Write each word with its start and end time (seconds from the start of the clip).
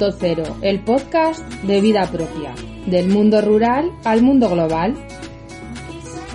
Amapolas 0.00 0.18
2.0, 0.18 0.56
el 0.62 0.80
podcast 0.80 1.40
de 1.62 1.80
vida 1.80 2.06
propia, 2.10 2.54
del 2.86 3.08
mundo 3.08 3.40
rural 3.40 3.92
al 4.04 4.22
mundo 4.22 4.48
global. 4.48 4.94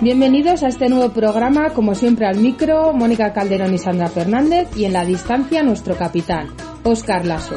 Bienvenidos 0.00 0.62
a 0.62 0.68
este 0.68 0.88
nuevo 0.88 1.12
programa, 1.12 1.70
como 1.70 1.94
siempre 1.94 2.26
al 2.26 2.38
micro, 2.38 2.92
Mónica 2.92 3.32
Calderón 3.32 3.74
y 3.74 3.78
Sandra 3.78 4.08
Fernández, 4.08 4.68
y 4.76 4.84
en 4.84 4.92
la 4.92 5.04
distancia 5.04 5.62
nuestro 5.62 5.96
capitán, 5.96 6.48
Óscar 6.84 7.26
Lasso. 7.26 7.56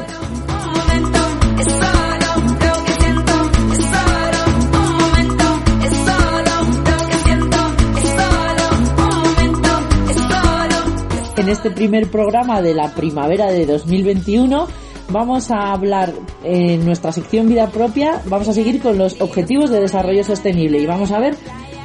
En 11.36 11.48
este 11.48 11.70
primer 11.70 12.10
programa 12.10 12.60
de 12.60 12.74
la 12.74 12.94
primavera 12.94 13.50
de 13.50 13.64
2021 13.64 14.89
vamos 15.10 15.50
a 15.50 15.72
hablar 15.72 16.12
en 16.44 16.84
nuestra 16.84 17.12
sección 17.12 17.48
vida 17.48 17.68
propia, 17.68 18.20
vamos 18.26 18.48
a 18.48 18.52
seguir 18.52 18.80
con 18.80 18.98
los 18.98 19.20
objetivos 19.20 19.70
de 19.70 19.80
desarrollo 19.80 20.24
sostenible 20.24 20.78
y 20.78 20.86
vamos 20.86 21.10
a 21.10 21.18
ver 21.18 21.36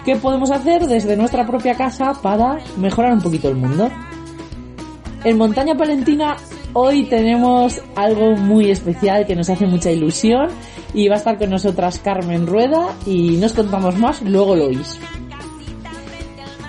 qué 0.06 0.16
podemos 0.16 0.52
hacer 0.52 0.86
desde 0.86 1.18
nuestra 1.18 1.46
propia 1.46 1.76
casa 1.76 2.14
para 2.22 2.59
mejorar 2.78 3.14
un 3.14 3.22
poquito 3.22 3.50
el 3.50 3.56
mundo. 3.56 3.90
En 5.23 5.38
Montaña 5.38 5.76
Palentina 5.76 6.38
hoy 6.73 7.06
tenemos 7.06 7.81
algo 7.96 8.36
muy 8.36 8.70
especial 8.70 9.26
que 9.26 9.36
nos 9.36 9.50
hace 9.50 9.66
mucha 9.66 9.92
ilusión 9.92 10.50
y 10.94 11.08
va 11.08 11.16
a 11.16 11.18
estar 11.18 11.38
con 11.38 11.50
nosotras 11.50 12.00
Carmen 12.00 12.46
Rueda 12.46 12.96
y 13.06 13.38
nos 13.38 13.53
contamos 13.53 13.98
más, 13.98 14.22
luego 14.22 14.56
lo 14.56 14.68
oís. 14.68 15.00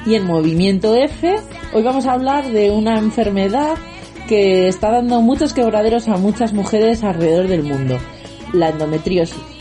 Y 0.06 0.14
en 0.14 0.24
Movimiento 0.24 0.94
F, 0.94 1.34
hoy 1.74 1.82
vamos 1.82 2.06
a 2.06 2.12
hablar 2.12 2.48
de 2.50 2.70
una 2.70 2.98
enfermedad 2.98 3.76
que 4.26 4.68
está 4.68 4.90
dando 4.90 5.20
muchos 5.22 5.52
quebraderos 5.52 6.08
a 6.08 6.16
muchas 6.16 6.52
mujeres 6.52 7.02
alrededor 7.04 7.48
del 7.48 7.62
mundo, 7.62 7.98
la 8.52 8.70
endometriosis. 8.70 9.55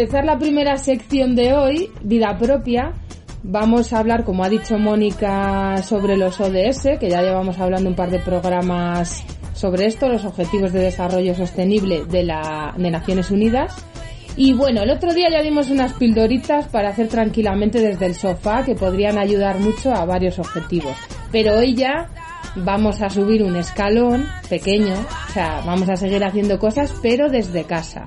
Empezar 0.00 0.24
la 0.24 0.38
primera 0.38 0.78
sección 0.78 1.36
de 1.36 1.52
hoy, 1.52 1.90
vida 2.02 2.38
propia, 2.38 2.94
vamos 3.42 3.92
a 3.92 3.98
hablar, 3.98 4.24
como 4.24 4.42
ha 4.42 4.48
dicho 4.48 4.78
Mónica, 4.78 5.82
sobre 5.82 6.16
los 6.16 6.40
ODS, 6.40 6.98
que 6.98 7.10
ya 7.10 7.20
llevamos 7.20 7.58
hablando 7.58 7.90
un 7.90 7.96
par 7.96 8.10
de 8.10 8.18
programas 8.18 9.22
sobre 9.52 9.84
esto, 9.84 10.08
los 10.08 10.24
Objetivos 10.24 10.72
de 10.72 10.80
Desarrollo 10.80 11.34
Sostenible 11.34 12.06
de, 12.06 12.22
la, 12.22 12.74
de 12.78 12.90
Naciones 12.90 13.30
Unidas. 13.30 13.76
Y 14.36 14.54
bueno, 14.54 14.84
el 14.84 14.90
otro 14.90 15.12
día 15.12 15.28
ya 15.30 15.42
dimos 15.42 15.68
unas 15.68 15.92
pildoritas 15.92 16.66
para 16.68 16.88
hacer 16.88 17.08
tranquilamente 17.08 17.78
desde 17.78 18.06
el 18.06 18.14
sofá 18.14 18.64
que 18.64 18.74
podrían 18.74 19.18
ayudar 19.18 19.58
mucho 19.58 19.92
a 19.92 20.06
varios 20.06 20.38
objetivos. 20.38 20.96
Pero 21.30 21.58
hoy 21.58 21.74
ya 21.74 22.08
vamos 22.54 23.02
a 23.02 23.10
subir 23.10 23.42
un 23.42 23.56
escalón 23.56 24.24
pequeño, 24.48 24.94
o 25.28 25.32
sea, 25.34 25.60
vamos 25.66 25.90
a 25.90 25.96
seguir 25.96 26.24
haciendo 26.24 26.58
cosas, 26.58 26.90
pero 27.02 27.28
desde 27.28 27.64
casa. 27.64 28.06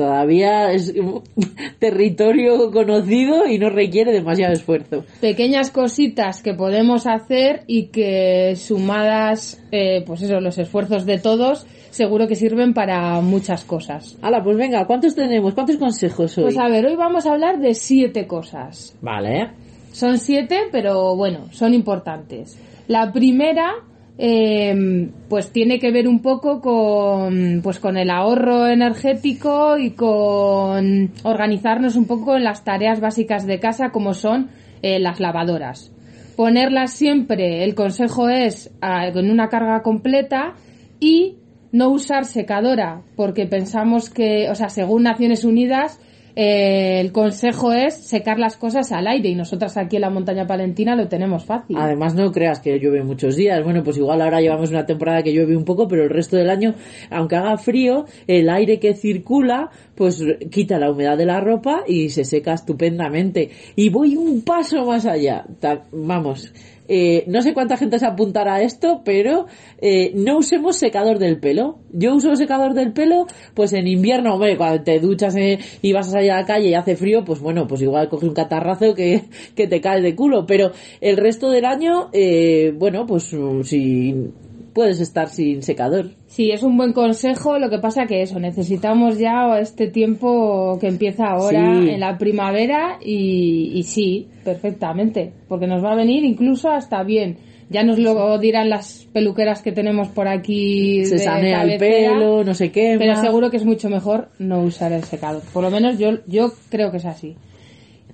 Todavía 0.00 0.72
es 0.72 0.94
territorio 1.78 2.70
conocido 2.70 3.46
y 3.46 3.58
no 3.58 3.68
requiere 3.68 4.12
demasiado 4.12 4.54
esfuerzo. 4.54 5.04
Pequeñas 5.20 5.70
cositas 5.70 6.40
que 6.40 6.54
podemos 6.54 7.06
hacer 7.06 7.64
y 7.66 7.88
que 7.88 8.56
sumadas, 8.56 9.62
eh, 9.70 10.02
pues 10.06 10.22
eso, 10.22 10.40
los 10.40 10.56
esfuerzos 10.56 11.04
de 11.04 11.18
todos, 11.18 11.66
seguro 11.90 12.28
que 12.28 12.34
sirven 12.34 12.72
para 12.72 13.20
muchas 13.20 13.66
cosas. 13.66 14.16
Hala, 14.22 14.42
pues 14.42 14.56
venga, 14.56 14.86
¿cuántos 14.86 15.14
tenemos? 15.14 15.52
¿Cuántos 15.52 15.76
consejos 15.76 16.38
hoy? 16.38 16.44
Pues 16.44 16.56
a 16.56 16.68
ver, 16.68 16.86
hoy 16.86 16.96
vamos 16.96 17.26
a 17.26 17.32
hablar 17.32 17.58
de 17.58 17.74
siete 17.74 18.26
cosas. 18.26 18.96
Vale. 19.02 19.50
Son 19.92 20.16
siete, 20.16 20.60
pero 20.72 21.14
bueno, 21.14 21.48
son 21.50 21.74
importantes. 21.74 22.58
La 22.88 23.12
primera, 23.12 23.74
eh, 24.22 25.08
pues 25.30 25.50
tiene 25.50 25.78
que 25.78 25.90
ver 25.90 26.06
un 26.06 26.20
poco 26.20 26.60
con, 26.60 27.60
pues 27.62 27.80
con 27.80 27.96
el 27.96 28.10
ahorro 28.10 28.66
energético 28.66 29.78
y 29.78 29.92
con 29.92 31.10
organizarnos 31.22 31.96
un 31.96 32.04
poco 32.04 32.36
en 32.36 32.44
las 32.44 32.62
tareas 32.62 33.00
básicas 33.00 33.46
de 33.46 33.58
casa, 33.58 33.92
como 33.92 34.12
son 34.12 34.50
eh, 34.82 34.98
las 34.98 35.20
lavadoras. 35.20 35.90
Ponerlas 36.36 36.92
siempre, 36.92 37.64
el 37.64 37.74
consejo 37.74 38.28
es 38.28 38.70
ah, 38.82 39.10
con 39.10 39.30
una 39.30 39.48
carga 39.48 39.80
completa 39.80 40.52
y 41.00 41.36
no 41.72 41.88
usar 41.88 42.26
secadora, 42.26 43.00
porque 43.16 43.46
pensamos 43.46 44.10
que, 44.10 44.50
o 44.50 44.54
sea, 44.54 44.68
según 44.68 45.04
Naciones 45.04 45.44
Unidas, 45.44 45.98
eh, 46.42 47.00
el 47.00 47.12
consejo 47.12 47.70
es 47.74 47.92
secar 47.92 48.38
las 48.38 48.56
cosas 48.56 48.92
al 48.92 49.06
aire 49.06 49.28
y 49.28 49.34
nosotras 49.34 49.76
aquí 49.76 49.96
en 49.96 50.00
la 50.00 50.08
montaña 50.08 50.46
palentina 50.46 50.96
lo 50.96 51.06
tenemos 51.06 51.44
fácil. 51.44 51.76
Además 51.78 52.14
no 52.14 52.32
creas 52.32 52.60
que 52.60 52.78
llueve 52.78 53.04
muchos 53.04 53.36
días. 53.36 53.62
Bueno, 53.62 53.82
pues 53.84 53.98
igual 53.98 54.22
ahora 54.22 54.40
llevamos 54.40 54.70
una 54.70 54.86
temporada 54.86 55.22
que 55.22 55.34
llueve 55.34 55.54
un 55.54 55.66
poco, 55.66 55.86
pero 55.86 56.02
el 56.02 56.08
resto 56.08 56.38
del 56.38 56.48
año, 56.48 56.74
aunque 57.10 57.36
haga 57.36 57.58
frío, 57.58 58.06
el 58.26 58.48
aire 58.48 58.80
que 58.80 58.94
circula 58.94 59.68
pues 59.94 60.24
quita 60.50 60.78
la 60.78 60.90
humedad 60.90 61.18
de 61.18 61.26
la 61.26 61.40
ropa 61.40 61.84
y 61.86 62.08
se 62.08 62.24
seca 62.24 62.54
estupendamente. 62.54 63.50
Y 63.76 63.90
voy 63.90 64.16
un 64.16 64.40
paso 64.40 64.86
más 64.86 65.04
allá. 65.04 65.44
Vamos, 65.92 66.54
eh, 66.92 67.22
no 67.28 67.40
sé 67.40 67.54
cuánta 67.54 67.76
gente 67.76 68.00
se 68.00 68.06
apuntará 68.06 68.56
a 68.56 68.62
esto, 68.62 69.02
pero 69.04 69.46
eh, 69.80 70.10
no 70.16 70.38
usemos 70.38 70.76
secador 70.76 71.20
del 71.20 71.38
pelo. 71.38 71.78
Yo 71.92 72.16
uso 72.16 72.34
secador 72.34 72.74
del 72.74 72.92
pelo, 72.92 73.28
pues 73.54 73.72
en 73.74 73.86
invierno, 73.86 74.34
hombre, 74.34 74.56
cuando 74.56 74.82
te 74.82 74.98
duchas 74.98 75.36
eh, 75.36 75.60
y 75.82 75.92
vas 75.92 76.08
a 76.08 76.10
salir 76.10 76.32
a 76.32 76.40
la 76.40 76.44
calle 76.44 76.70
y 76.70 76.74
hace 76.74 76.96
frío, 76.96 77.24
pues 77.24 77.38
bueno, 77.38 77.68
pues 77.68 77.80
igual 77.82 78.08
coge 78.08 78.26
un 78.26 78.34
catarrazo 78.34 78.92
que, 78.92 79.22
que 79.54 79.68
te 79.68 79.80
cae 79.80 80.02
de 80.02 80.16
culo. 80.16 80.46
Pero 80.46 80.72
el 81.00 81.16
resto 81.16 81.48
del 81.50 81.64
año, 81.64 82.10
eh, 82.12 82.74
bueno, 82.76 83.06
pues 83.06 83.32
mm, 83.32 83.62
si 83.62 84.32
puedes 84.72 85.00
estar 85.00 85.28
sin 85.28 85.62
secador. 85.62 86.10
Sí, 86.26 86.50
es 86.50 86.62
un 86.62 86.76
buen 86.76 86.92
consejo, 86.92 87.58
lo 87.58 87.70
que 87.70 87.78
pasa 87.78 88.06
que 88.06 88.22
eso, 88.22 88.38
necesitamos 88.38 89.18
ya 89.18 89.58
este 89.58 89.88
tiempo 89.88 90.78
que 90.80 90.86
empieza 90.88 91.26
ahora 91.28 91.80
Sí. 91.82 91.90
en 91.90 92.00
la 92.00 92.16
primavera 92.18 92.98
y, 93.04 93.72
y 93.74 93.82
sí, 93.82 94.28
perfectamente, 94.44 95.32
porque 95.48 95.66
nos 95.66 95.84
va 95.84 95.92
a 95.92 95.96
venir 95.96 96.24
incluso 96.24 96.70
hasta 96.70 97.02
bien. 97.02 97.36
Ya 97.72 97.84
nos 97.84 98.00
lo 98.00 98.36
dirán 98.38 98.68
las 98.68 99.06
peluqueras 99.12 99.62
que 99.62 99.70
tenemos 99.70 100.08
por 100.08 100.26
aquí. 100.26 101.04
Se 101.04 101.14
de 101.14 101.20
sanea 101.20 101.62
el 101.62 101.78
pelo, 101.78 102.42
no 102.42 102.52
sé 102.52 102.72
qué. 102.72 102.96
Pero 102.98 103.14
seguro 103.14 103.48
que 103.48 103.58
es 103.58 103.64
mucho 103.64 103.88
mejor 103.88 104.26
no 104.40 104.60
usar 104.62 104.90
el 104.92 105.04
secador. 105.04 105.42
Por 105.52 105.62
lo 105.62 105.70
menos 105.70 105.96
yo, 105.96 106.18
yo 106.26 106.52
creo 106.68 106.90
que 106.90 106.96
es 106.96 107.04
así. 107.04 107.36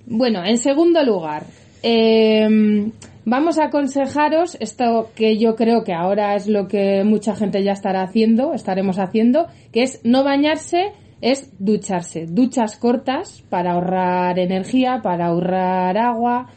Bueno, 0.05 0.45
en 0.45 0.59
segundo 0.59 1.03
lugar, 1.03 1.45
eh, 1.83 2.47
vamos 3.27 3.59
a 3.59 3.67
aconsejaros 3.67 4.57
esto 4.61 5.11
que 5.15 5.37
yo 5.37 5.57
creo 5.57 5.85
que 5.85 5.93
ahora 5.93 6.37
es 6.37 6.47
lo 6.47 6.69
que 6.69 7.05
mucha 7.05 7.35
gente 7.35 7.63
ya 7.63 7.73
estará 7.73 8.03
haciendo, 8.03 8.55
estaremos 8.55 8.99
haciendo, 8.99 9.49
que 9.73 9.83
es 9.83 10.01
no 10.05 10.25
bañarse, 10.25 10.93
es 11.21 11.53
ducharse. 11.59 12.27
Duchas 12.27 12.77
cortas 12.77 13.43
para 13.51 13.73
ahorrar 13.73 14.39
energía, 14.39 15.01
para 15.03 15.27
ahorrar 15.27 15.99
agua. 15.99 16.49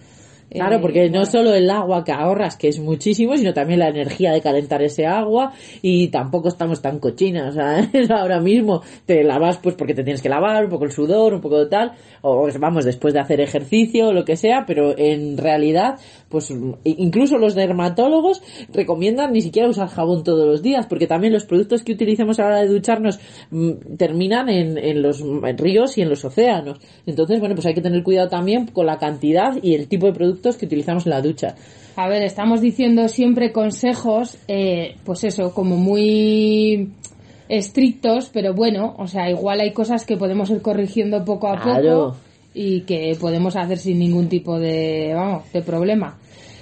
Claro, 0.50 0.78
eh, 0.78 0.80
porque 0.82 1.10
no 1.10 1.26
solo 1.26 1.54
el 1.54 1.70
agua 1.70 2.04
que 2.04 2.12
ahorras, 2.12 2.58
que 2.58 2.70
es 2.70 2.80
muchísimo, 2.80 3.38
sino 3.38 3.54
también 3.54 3.80
la 3.80 3.90
energía 3.90 4.32
de 4.32 4.42
calentar 4.42 4.82
ese 4.82 5.06
agua 5.06 5.54
y 5.82 6.08
tampoco 6.08 6.48
estamos 6.48 6.82
tan 6.82 7.00
cochinas. 7.00 7.56
Ahora 8.10 8.40
mismo 8.40 8.82
te 9.06 9.24
lavas 9.24 9.58
pues 9.58 9.76
porque 9.76 9.94
te 9.94 10.04
tienes 10.04 10.22
que 10.22 10.30
lavar, 10.30 10.66
un 10.66 10.72
poco 10.72 10.86
el 10.86 10.92
sudor, 10.92 11.34
un 11.34 11.42
poco 11.42 11.60
de 11.60 11.68
tal, 11.68 11.92
o 12.22 12.48
vamos, 12.60 12.86
después 12.86 13.14
de 13.14 13.20
hacer 13.20 13.42
ejercicio 13.42 14.08
o 14.08 14.14
lo 14.14 14.26
que 14.26 14.36
sea, 14.36 14.64
pero 14.66 14.98
en 14.98 15.38
realidad, 15.38 16.00
pues 16.30 16.52
incluso 16.84 17.38
los 17.38 17.54
dermatólogos 17.54 18.42
recomiendan 18.74 19.34
ni 19.34 19.42
siquiera 19.42 19.70
usar 19.70 19.88
jabón 19.88 20.24
todos 20.24 20.48
los 20.48 20.64
días, 20.64 20.88
porque 20.88 21.06
también 21.06 21.34
los 21.34 21.46
productos 21.46 21.84
que 21.84 21.94
utilicemos 21.94 22.40
a 22.40 22.44
la 22.44 22.48
hora 22.48 22.62
de 22.62 22.68
ducharnos 22.68 23.20
mm, 23.52 23.96
terminan 23.98 24.50
en, 24.50 24.78
en 24.78 25.02
los 25.02 25.24
ríos 25.58 25.98
y 25.98 26.02
en 26.02 26.10
los 26.10 26.26
océanos. 26.26 26.80
Entonces, 27.06 27.40
bueno, 27.40 27.54
pues 27.54 27.68
hay 27.68 27.74
que 27.76 27.82
tener 27.82 28.02
cuidado 28.04 28.30
también 28.30 28.68
con 28.68 28.88
la 28.88 28.98
cantidad 28.98 29.58
y 29.62 29.76
el 29.76 29.88
tipo 29.88 30.08
de 30.08 30.14
productos 30.40 30.58
que 30.58 30.66
utilizamos 30.66 31.06
en 31.06 31.12
la 31.12 31.22
ducha. 31.22 31.56
A 31.96 32.08
ver, 32.08 32.24
estamos 32.24 32.62
diciendo 32.62 33.08
siempre 33.10 33.52
consejos, 33.52 34.38
eh, 34.48 34.96
pues 35.04 35.24
eso, 35.26 35.54
como 35.54 35.76
muy 35.78 36.90
estrictos, 37.50 38.30
pero 38.32 38.54
bueno, 38.54 38.96
o 38.98 39.08
sea, 39.08 39.30
igual 39.30 39.60
hay 39.60 39.74
cosas 39.74 40.06
que 40.06 40.16
podemos 40.18 40.50
ir 40.50 40.62
corrigiendo 40.62 41.26
poco 41.26 41.48
a 41.48 41.60
Claro. 41.62 42.06
poco 42.12 42.18
y 42.54 42.82
que 42.82 43.16
podemos 43.20 43.56
hacer 43.56 43.78
sin 43.78 44.00
ningún 44.00 44.28
tipo 44.30 44.60
de, 44.60 45.12
vamos, 45.14 45.52
de 45.52 45.62
problema. 45.62 46.18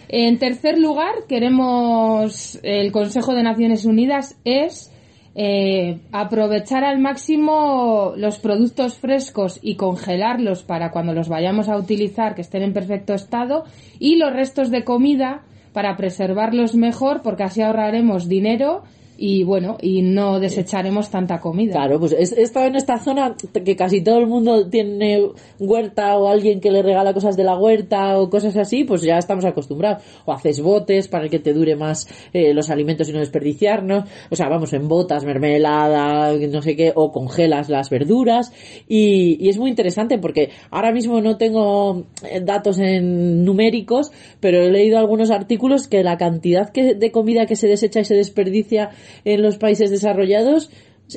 En 0.10 0.40
tercer 0.40 0.78
lugar, 0.80 1.26
queremos, 1.28 2.60
el 2.64 2.92
Consejo 2.92 3.34
de 3.34 3.44
Naciones 3.44 3.86
Unidas 3.86 4.38
es 4.46 4.92
eh, 5.40 6.00
aprovechar 6.12 6.84
al 6.84 6.98
máximo 6.98 8.14
los 8.18 8.40
productos 8.40 8.98
frescos 8.98 9.60
y 9.62 9.76
congelarlos 9.76 10.64
para 10.64 10.90
cuando 10.90 11.14
los 11.14 11.30
vayamos 11.30 11.70
a 11.70 11.78
utilizar 11.78 12.34
que 12.34 12.42
estén 12.42 12.64
en 12.64 12.74
perfecto 12.74 13.14
estado 13.14 13.64
y 14.00 14.16
los 14.16 14.34
restos 14.34 14.72
de 14.72 14.84
comida 14.84 15.44
para 15.74 15.96
preservarlos 15.96 16.74
mejor 16.74 17.22
porque 17.22 17.44
así 17.44 17.62
ahorraremos 17.62 18.28
dinero 18.28 18.82
y 19.18 19.44
bueno, 19.44 19.78
y 19.82 20.04
no 20.04 20.40
desecharemos 20.40 21.10
tanta 21.10 21.40
comida. 21.40 21.74
Claro, 21.74 22.00
pues 22.00 22.14
he 22.14 22.42
estado 22.42 22.68
en 22.68 22.76
esta 22.76 23.00
zona 23.00 23.36
que 23.66 23.76
casi 23.76 24.02
todo 24.02 24.20
el 24.20 24.28
mundo 24.28 24.70
tiene 24.70 25.22
huerta 25.60 26.18
o 26.18 26.28
alguien 26.28 26.62
que 26.62 26.72
le 26.72 26.84
regala 26.84 27.14
cosas 27.14 27.36
de 27.36 27.44
la 27.44 27.58
huerta 27.58 28.20
o 28.20 28.30
cosas 28.30 28.56
así, 28.58 28.84
pues 28.84 29.02
ya 29.02 29.18
estamos 29.18 29.44
acostumbrados. 29.46 30.04
O 30.26 30.32
haces 30.32 30.62
botes 30.62 31.08
para 31.08 31.30
que 31.30 31.40
te 31.40 31.54
dure 31.54 31.76
más 31.76 32.08
eh, 32.32 32.54
los 32.54 32.70
alimentos 32.70 33.10
y 33.10 33.14
no 33.14 33.20
desperdiciarnos. 33.20 34.06
O 34.30 34.36
sea, 34.36 34.50
vamos 34.50 34.72
en 34.74 34.88
botas, 34.88 35.26
mermelada, 35.26 36.34
no 36.34 36.62
sé 36.62 36.76
qué, 36.76 36.94
o 36.96 37.12
congelas 37.12 37.70
las 37.70 37.90
verduras. 37.90 38.54
Y, 38.88 39.44
y 39.44 39.50
es 39.50 39.58
muy 39.58 39.70
interesante 39.70 40.20
porque 40.20 40.52
ahora 40.70 40.92
mismo 40.92 41.22
no 41.22 41.38
tengo 41.38 42.06
eh, 42.24 42.42
datos 42.42 42.78
en 42.80 43.44
numéricos, 43.44 44.12
pero 44.40 44.62
he 44.62 44.72
leído 44.72 45.00
algunos 45.00 45.32
artículos 45.32 45.88
que 45.88 46.04
la 46.04 46.18
cantidad 46.18 46.70
que, 46.70 46.94
de 46.94 47.12
comida 47.12 47.46
que 47.46 47.56
se 47.56 47.68
desecha 47.68 48.02
y 48.02 48.06
se 48.06 48.16
desperdicia 48.16 48.92
en 49.26 49.42
los 49.42 49.58
países 49.58 49.92
desarrollados 49.92 50.70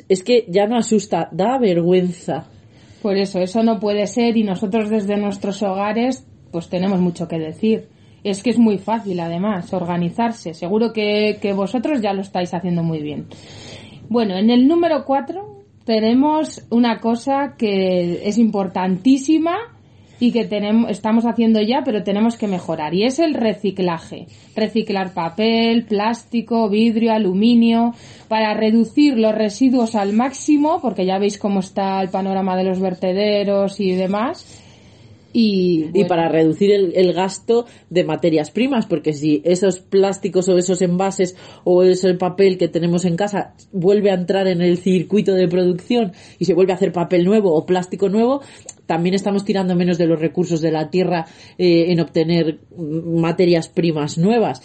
es 0.08 0.22
que 0.22 0.44
ya 0.48 0.66
no 0.66 0.76
asusta, 0.76 1.28
da 1.32 1.58
vergüenza. 1.58 2.46
Por 3.02 3.16
eso, 3.16 3.40
eso 3.40 3.62
no 3.62 3.80
puede 3.80 4.06
ser 4.06 4.36
y 4.36 4.44
nosotros 4.44 4.90
desde 4.90 5.16
nuestros 5.16 5.62
hogares 5.62 6.26
pues 6.50 6.68
tenemos 6.68 7.00
mucho 7.00 7.28
que 7.28 7.38
decir. 7.38 7.88
Es 8.22 8.42
que 8.42 8.50
es 8.50 8.58
muy 8.58 8.78
fácil 8.78 9.18
además 9.20 9.72
organizarse. 9.72 10.52
Seguro 10.52 10.92
que, 10.92 11.38
que 11.40 11.52
vosotros 11.52 12.02
ya 12.02 12.12
lo 12.12 12.20
estáis 12.20 12.52
haciendo 12.52 12.82
muy 12.82 13.00
bien. 13.02 13.26
Bueno, 14.08 14.36
en 14.36 14.50
el 14.50 14.68
número 14.68 15.04
4 15.04 15.64
tenemos 15.84 16.66
una 16.70 17.00
cosa 17.00 17.54
que 17.56 18.28
es 18.28 18.36
importantísima 18.36 19.56
y 20.20 20.32
que 20.32 20.44
tenemos, 20.44 20.90
estamos 20.90 21.24
haciendo 21.24 21.62
ya, 21.62 21.82
pero 21.82 22.04
tenemos 22.04 22.36
que 22.36 22.46
mejorar. 22.46 22.94
Y 22.94 23.04
es 23.04 23.18
el 23.18 23.32
reciclaje. 23.32 24.26
Reciclar 24.54 25.14
papel, 25.14 25.86
plástico, 25.86 26.68
vidrio, 26.68 27.12
aluminio, 27.12 27.94
para 28.28 28.52
reducir 28.52 29.16
los 29.16 29.34
residuos 29.34 29.94
al 29.94 30.12
máximo, 30.12 30.78
porque 30.82 31.06
ya 31.06 31.18
veis 31.18 31.38
cómo 31.38 31.60
está 31.60 32.02
el 32.02 32.10
panorama 32.10 32.54
de 32.56 32.64
los 32.64 32.80
vertederos 32.80 33.80
y 33.80 33.92
demás. 33.92 34.60
Y, 35.32 35.86
y, 35.94 36.04
para 36.06 36.28
reducir 36.28 36.72
el, 36.72 36.92
el, 36.96 37.12
gasto 37.12 37.66
de 37.88 38.02
materias 38.02 38.50
primas, 38.50 38.86
porque 38.86 39.12
si 39.12 39.40
esos 39.44 39.78
plásticos 39.78 40.48
o 40.48 40.58
esos 40.58 40.82
envases 40.82 41.36
o 41.62 41.84
ese 41.84 42.14
papel 42.14 42.58
que 42.58 42.66
tenemos 42.66 43.04
en 43.04 43.14
casa 43.14 43.54
vuelve 43.70 44.10
a 44.10 44.14
entrar 44.14 44.48
en 44.48 44.60
el 44.60 44.78
circuito 44.78 45.34
de 45.34 45.46
producción 45.46 46.12
y 46.40 46.46
se 46.46 46.54
vuelve 46.54 46.72
a 46.72 46.74
hacer 46.74 46.92
papel 46.92 47.24
nuevo 47.24 47.54
o 47.54 47.64
plástico 47.64 48.08
nuevo, 48.08 48.42
también 48.90 49.14
estamos 49.14 49.44
tirando 49.44 49.76
menos 49.76 49.98
de 49.98 50.06
los 50.08 50.18
recursos 50.18 50.60
de 50.60 50.72
la 50.72 50.90
tierra 50.90 51.24
eh, 51.58 51.92
en 51.92 52.00
obtener 52.00 52.58
materias 52.76 53.68
primas 53.68 54.18
nuevas. 54.18 54.60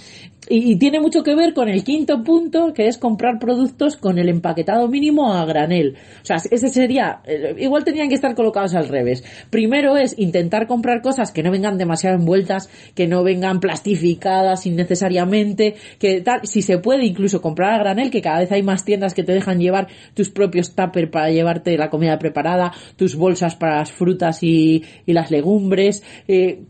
Y, 0.48 0.76
tiene 0.78 1.00
mucho 1.00 1.24
que 1.24 1.36
ver 1.36 1.54
con 1.54 1.70
el 1.70 1.84
quinto 1.84 2.24
punto, 2.24 2.74
que 2.74 2.88
es 2.88 2.98
comprar 2.98 3.40
productos 3.40 3.98
con 3.98 4.20
el 4.20 4.30
empaquetado 4.30 4.88
mínimo 4.88 5.34
a 5.34 5.46
granel. 5.46 5.96
O 6.22 6.26
sea, 6.26 6.38
ese 6.38 6.70
sería, 6.70 7.22
eh, 7.26 7.56
igual 7.58 7.84
tenían 7.84 8.10
que 8.10 8.16
estar 8.16 8.36
colocados 8.36 8.76
al 8.76 8.88
revés. 8.88 9.24
Primero 9.50 9.98
es 9.98 10.18
intentar 10.20 10.68
comprar 10.68 11.02
cosas 11.02 11.32
que 11.32 11.42
no 11.42 11.52
vengan 11.52 11.78
demasiado 11.78 12.16
envueltas, 12.16 12.70
que 12.94 13.08
no 13.08 13.24
vengan 13.24 13.60
plastificadas 13.60 14.66
innecesariamente, 14.66 15.76
que 15.98 16.22
tal, 16.22 16.42
si 16.44 16.62
se 16.62 16.78
puede 16.78 17.06
incluso 17.06 17.42
comprar 17.42 17.74
a 17.74 17.80
granel, 17.80 18.12
que 18.12 18.22
cada 18.22 18.40
vez 18.40 18.52
hay 18.52 18.62
más 18.62 18.86
tiendas 18.86 19.14
que 19.14 19.24
te 19.24 19.34
dejan 19.34 19.60
llevar 19.60 19.88
tus 20.14 20.30
propios 20.30 20.76
tuppers 20.76 21.10
para 21.10 21.32
llevarte 21.32 21.78
la 21.78 21.90
comida 21.90 22.20
preparada, 22.20 22.72
tus 22.96 23.16
bolsas 23.16 23.56
para 23.56 23.78
las 23.78 23.92
frutas 23.92 24.44
y, 24.44 24.84
y 25.06 25.14
las 25.14 25.32
legumbres. 25.32 26.04
Eh, 26.28 26.62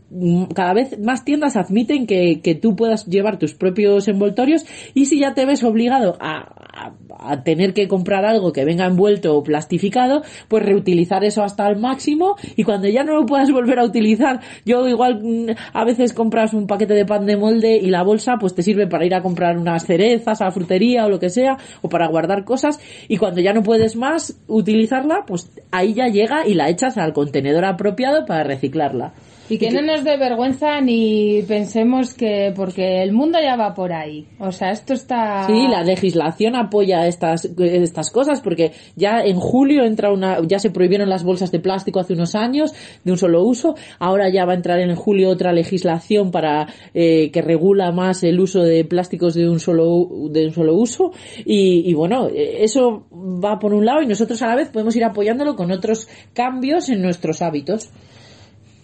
cada 0.54 0.72
vez 0.72 0.98
más 0.98 1.24
tiendas 1.24 1.56
admiten 1.56 2.06
que, 2.06 2.40
que 2.40 2.54
tú 2.54 2.74
puedas 2.74 3.06
llevar 3.06 3.38
tus 3.38 3.52
propios 3.52 3.65
envoltorios 4.08 4.64
y 4.94 5.06
si 5.06 5.20
ya 5.20 5.34
te 5.34 5.46
ves 5.46 5.64
obligado 5.64 6.16
a, 6.20 6.48
a, 6.72 6.92
a, 7.18 7.42
tener 7.42 7.72
que 7.72 7.88
comprar 7.88 8.24
algo 8.24 8.52
que 8.52 8.64
venga 8.64 8.86
envuelto 8.86 9.36
o 9.36 9.42
plastificado, 9.42 10.22
pues 10.48 10.64
reutilizar 10.64 11.24
eso 11.24 11.42
hasta 11.42 11.68
el 11.68 11.78
máximo 11.78 12.36
y 12.56 12.64
cuando 12.64 12.88
ya 12.88 13.04
no 13.04 13.14
lo 13.14 13.26
puedas 13.26 13.50
volver 13.50 13.78
a 13.78 13.84
utilizar, 13.84 14.40
yo 14.64 14.86
igual 14.88 15.20
mm, 15.22 15.50
a 15.72 15.84
veces 15.84 16.12
compras 16.12 16.54
un 16.54 16.66
paquete 16.66 16.94
de 16.94 17.04
pan 17.04 17.26
de 17.26 17.36
molde 17.36 17.76
y 17.76 17.88
la 17.88 18.02
bolsa 18.02 18.36
pues 18.38 18.54
te 18.54 18.62
sirve 18.62 18.86
para 18.86 19.06
ir 19.06 19.14
a 19.14 19.22
comprar 19.22 19.58
unas 19.58 19.86
cerezas 19.86 20.40
a 20.40 20.46
la 20.46 20.50
frutería 20.50 21.06
o 21.06 21.08
lo 21.08 21.18
que 21.18 21.30
sea 21.30 21.56
o 21.82 21.88
para 21.88 22.08
guardar 22.08 22.44
cosas 22.44 22.78
y 23.08 23.16
cuando 23.16 23.40
ya 23.40 23.52
no 23.52 23.62
puedes 23.62 23.96
más 23.96 24.36
utilizarla, 24.46 25.24
pues 25.26 25.50
ahí 25.70 25.94
ya 25.94 26.08
llega 26.08 26.46
y 26.46 26.54
la 26.54 26.68
echas 26.68 26.96
al 26.98 27.12
contenedor 27.12 27.64
apropiado 27.64 28.26
para 28.26 28.44
reciclarla. 28.44 29.12
Y 29.48 29.58
que, 29.58 29.70
no 29.70 29.82
nos 29.82 30.02
dé 30.02 30.16
vergüenza 30.16 30.80
ni 30.80 31.42
pensemos 31.46 32.14
que 32.14 32.52
porque 32.54 33.02
el 33.02 33.12
mundo 33.12 33.38
ya 33.40 33.56
va 33.56 33.74
por 33.74 33.92
ahí. 33.92 34.26
O 34.38 34.50
sea, 34.50 34.70
esto 34.70 34.92
está 34.92 35.46
Sí, 35.46 35.68
la 35.68 35.82
legislación 35.82 36.56
apoya 36.56 37.06
estas 37.06 37.44
estas 37.44 38.10
cosas 38.10 38.40
porque 38.40 38.72
ya 38.96 39.20
en 39.20 39.36
julio 39.36 39.84
entra 39.84 40.12
una 40.12 40.40
ya 40.46 40.58
se 40.58 40.70
prohibieron 40.70 41.08
las 41.08 41.22
bolsas 41.22 41.52
de 41.52 41.60
plástico 41.60 42.00
hace 42.00 42.14
unos 42.14 42.34
años 42.34 42.72
de 43.04 43.12
un 43.12 43.18
solo 43.18 43.44
uso, 43.44 43.76
ahora 43.98 44.28
ya 44.30 44.44
va 44.44 44.52
a 44.52 44.56
entrar 44.56 44.80
en 44.80 44.94
julio 44.96 45.30
otra 45.30 45.52
legislación 45.52 46.30
para 46.30 46.66
eh, 46.94 47.30
que 47.30 47.42
regula 47.42 47.92
más 47.92 48.24
el 48.24 48.40
uso 48.40 48.62
de 48.62 48.84
plásticos 48.84 49.34
de 49.34 49.48
un 49.48 49.60
solo 49.60 50.08
de 50.30 50.46
un 50.46 50.52
solo 50.52 50.74
uso 50.74 51.12
y, 51.44 51.88
y 51.88 51.94
bueno, 51.94 52.28
eso 52.34 53.06
va 53.12 53.58
por 53.58 53.74
un 53.74 53.84
lado 53.84 54.02
y 54.02 54.06
nosotros 54.06 54.42
a 54.42 54.48
la 54.48 54.56
vez 54.56 54.70
podemos 54.70 54.96
ir 54.96 55.04
apoyándolo 55.04 55.56
con 55.56 55.70
otros 55.70 56.08
cambios 56.32 56.88
en 56.88 57.02
nuestros 57.02 57.42
hábitos. 57.42 57.90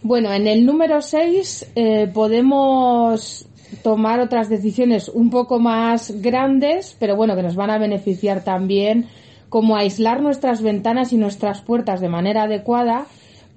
Bueno, 0.05 0.33
en 0.33 0.49
el 0.49 0.67
número 0.67 1.01
6 1.01 1.73
eh, 1.77 2.11
podemos 2.13 3.47
tomar 3.85 4.19
otras 4.19 4.49
decisiones 4.49 5.09
un 5.09 5.31
poco 5.31 5.61
más 5.61 6.11
grandes, 6.21 6.97
pero 6.99 7.15
bueno, 7.15 7.37
que 7.37 7.43
nos 7.43 7.55
van 7.55 7.71
a 7.71 7.79
beneficiar 7.79 8.43
también, 8.43 9.07
como 9.49 9.77
aislar 9.77 10.21
nuestras 10.21 10.61
ventanas 10.61 11.13
y 11.13 11.19
nuestras 11.19 11.63
puertas 11.63 12.01
de 12.01 12.09
manera 12.09 12.45
adecuada 12.45 13.07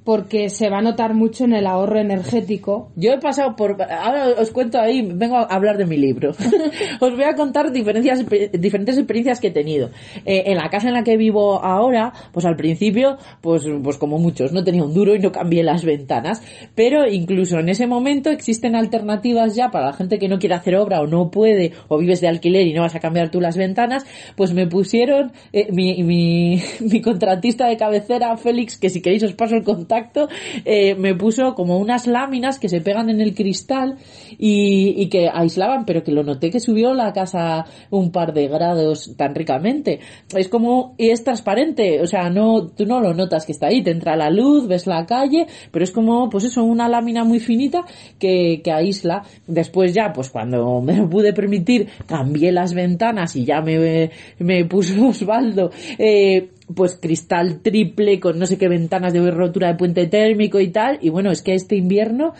porque 0.06 0.50
se 0.50 0.70
va 0.70 0.78
a 0.78 0.82
notar 0.84 1.16
mucho 1.16 1.46
en 1.46 1.54
el 1.54 1.66
ahorro 1.66 2.00
energético. 2.00 2.92
Yo 2.96 3.12
he 3.12 3.18
pasado 3.18 3.56
por, 3.56 3.82
ahora 3.82 4.36
os 4.38 4.52
cuento 4.52 4.80
ahí, 4.80 5.02
vengo 5.02 5.36
a 5.36 5.44
hablar 5.46 5.78
de 5.78 5.88
mi 5.88 5.98
libro. 5.98 6.30
os 7.00 7.16
voy 7.16 7.24
a 7.24 7.34
contar 7.34 7.72
diferencias, 7.72 8.24
diferentes 8.54 8.98
experiencias 8.98 9.40
que 9.42 9.48
he 9.48 9.52
tenido. 9.52 9.90
Eh, 10.24 10.44
en 10.46 10.58
la 10.58 10.70
casa 10.70 10.90
en 10.90 10.94
la 10.94 11.04
que 11.04 11.18
vivo 11.18 11.60
ahora, 11.64 12.14
pues 12.32 12.46
al 12.46 12.56
principio, 12.56 13.18
pues, 13.42 13.64
pues 13.84 13.98
como 13.98 14.20
muchos, 14.20 14.54
no 14.54 14.64
tenía 14.64 14.84
un 14.84 14.94
duro 14.94 15.16
y 15.16 15.20
no 15.20 15.32
cambié 15.32 15.64
las 15.64 15.84
ventanas, 15.84 16.44
pero 16.76 17.08
incluso 17.08 17.58
en 17.58 17.70
ese 17.70 17.88
momento 17.88 18.30
existen 18.30 18.76
alternativas 18.76 19.56
ya 19.56 19.72
para 19.72 19.88
la 19.88 19.94
gente 19.94 20.20
que 20.20 20.30
no 20.30 20.38
quiere 20.38 20.54
hacer 20.54 20.76
obra 20.76 21.02
o 21.02 21.08
no 21.08 21.32
puede, 21.32 21.72
o 21.88 21.98
vives 21.98 22.22
de 22.22 22.28
alquiler 22.28 22.68
y 22.68 22.74
no 22.74 22.84
vas 22.84 22.94
a 22.94 23.00
cambiar 23.00 23.32
tú 23.32 23.42
las 23.42 23.58
ventanas, 23.58 24.06
pues 24.36 24.54
me 24.54 24.68
pusieron 24.68 25.32
eh, 25.52 25.72
mi, 25.72 26.04
mi, 26.04 26.62
mi 26.80 27.02
contratista 27.02 27.68
de 27.68 27.76
cabecera, 27.76 28.38
Félix, 28.38 28.78
que 28.78 28.92
si 28.92 29.02
queréis 29.02 29.24
os 29.24 29.34
paso 29.34 29.56
el 29.56 29.64
contacto 29.64 29.95
contacto, 29.96 30.28
eh, 30.64 30.96
me 30.96 31.16
puso 31.16 31.56
como 31.56 31.78
unas 31.78 32.08
láminas 32.08 32.60
que 32.60 32.70
se 32.70 32.82
pegan 32.82 33.10
en 33.10 33.22
el 33.22 33.34
cristal 33.34 33.98
y, 34.38 35.02
y, 35.02 35.10
que 35.10 35.30
aislaban, 35.32 35.86
pero 35.86 36.04
que 36.04 36.12
lo 36.12 36.24
noté 36.24 36.50
que 36.50 36.60
subió 36.60 36.94
la 36.94 37.14
casa 37.14 37.66
un 37.90 38.12
par 38.12 38.34
de 38.34 38.48
grados 38.48 39.16
tan 39.18 39.34
ricamente. 39.36 40.00
Es 40.36 40.50
como, 40.50 40.96
es 40.98 41.24
transparente, 41.24 42.02
o 42.02 42.08
sea, 42.08 42.30
no, 42.30 42.68
tú 42.68 42.86
no 42.86 43.00
lo 43.00 43.14
notas 43.14 43.46
que 43.46 43.52
está 43.52 43.68
ahí, 43.68 43.82
te 43.82 43.92
entra 43.92 44.16
la 44.16 44.30
luz, 44.30 44.68
ves 44.68 44.88
la 44.88 45.06
calle, 45.06 45.48
pero 45.72 45.84
es 45.84 45.92
como, 45.92 46.30
pues 46.30 46.46
eso, 46.46 46.64
una 46.64 46.90
lámina 46.90 47.24
muy 47.24 47.40
finita 47.40 47.86
que, 48.20 48.62
que 48.64 48.72
aísla. 48.72 49.24
Después 49.48 49.94
ya, 49.94 50.12
pues 50.14 50.30
cuando 50.30 50.82
me 50.82 50.98
lo 50.98 51.10
pude 51.10 51.34
permitir, 51.34 51.88
cambié 52.06 52.52
las 52.52 52.74
ventanas 52.74 53.36
y 53.36 53.46
ya 53.46 53.62
me, 53.62 54.12
me 54.40 54.66
puso 54.66 55.08
Osvaldo, 55.08 55.72
eh, 55.98 56.50
pues 56.74 56.98
cristal 57.00 57.62
triple 57.62 58.20
con 58.20 58.40
no 58.40 58.46
sé 58.46 58.58
qué 58.58 58.68
ventanas 58.68 59.14
de 59.14 59.32
rotura 59.32 59.68
de 59.68 59.76
puente 59.76 60.08
térmico 60.08 60.60
y 60.60 60.70
tal 60.70 60.98
y 61.02 61.10
bueno 61.10 61.32
es 61.32 61.42
que 61.42 61.54
este 61.54 61.76
invierno 61.76 62.34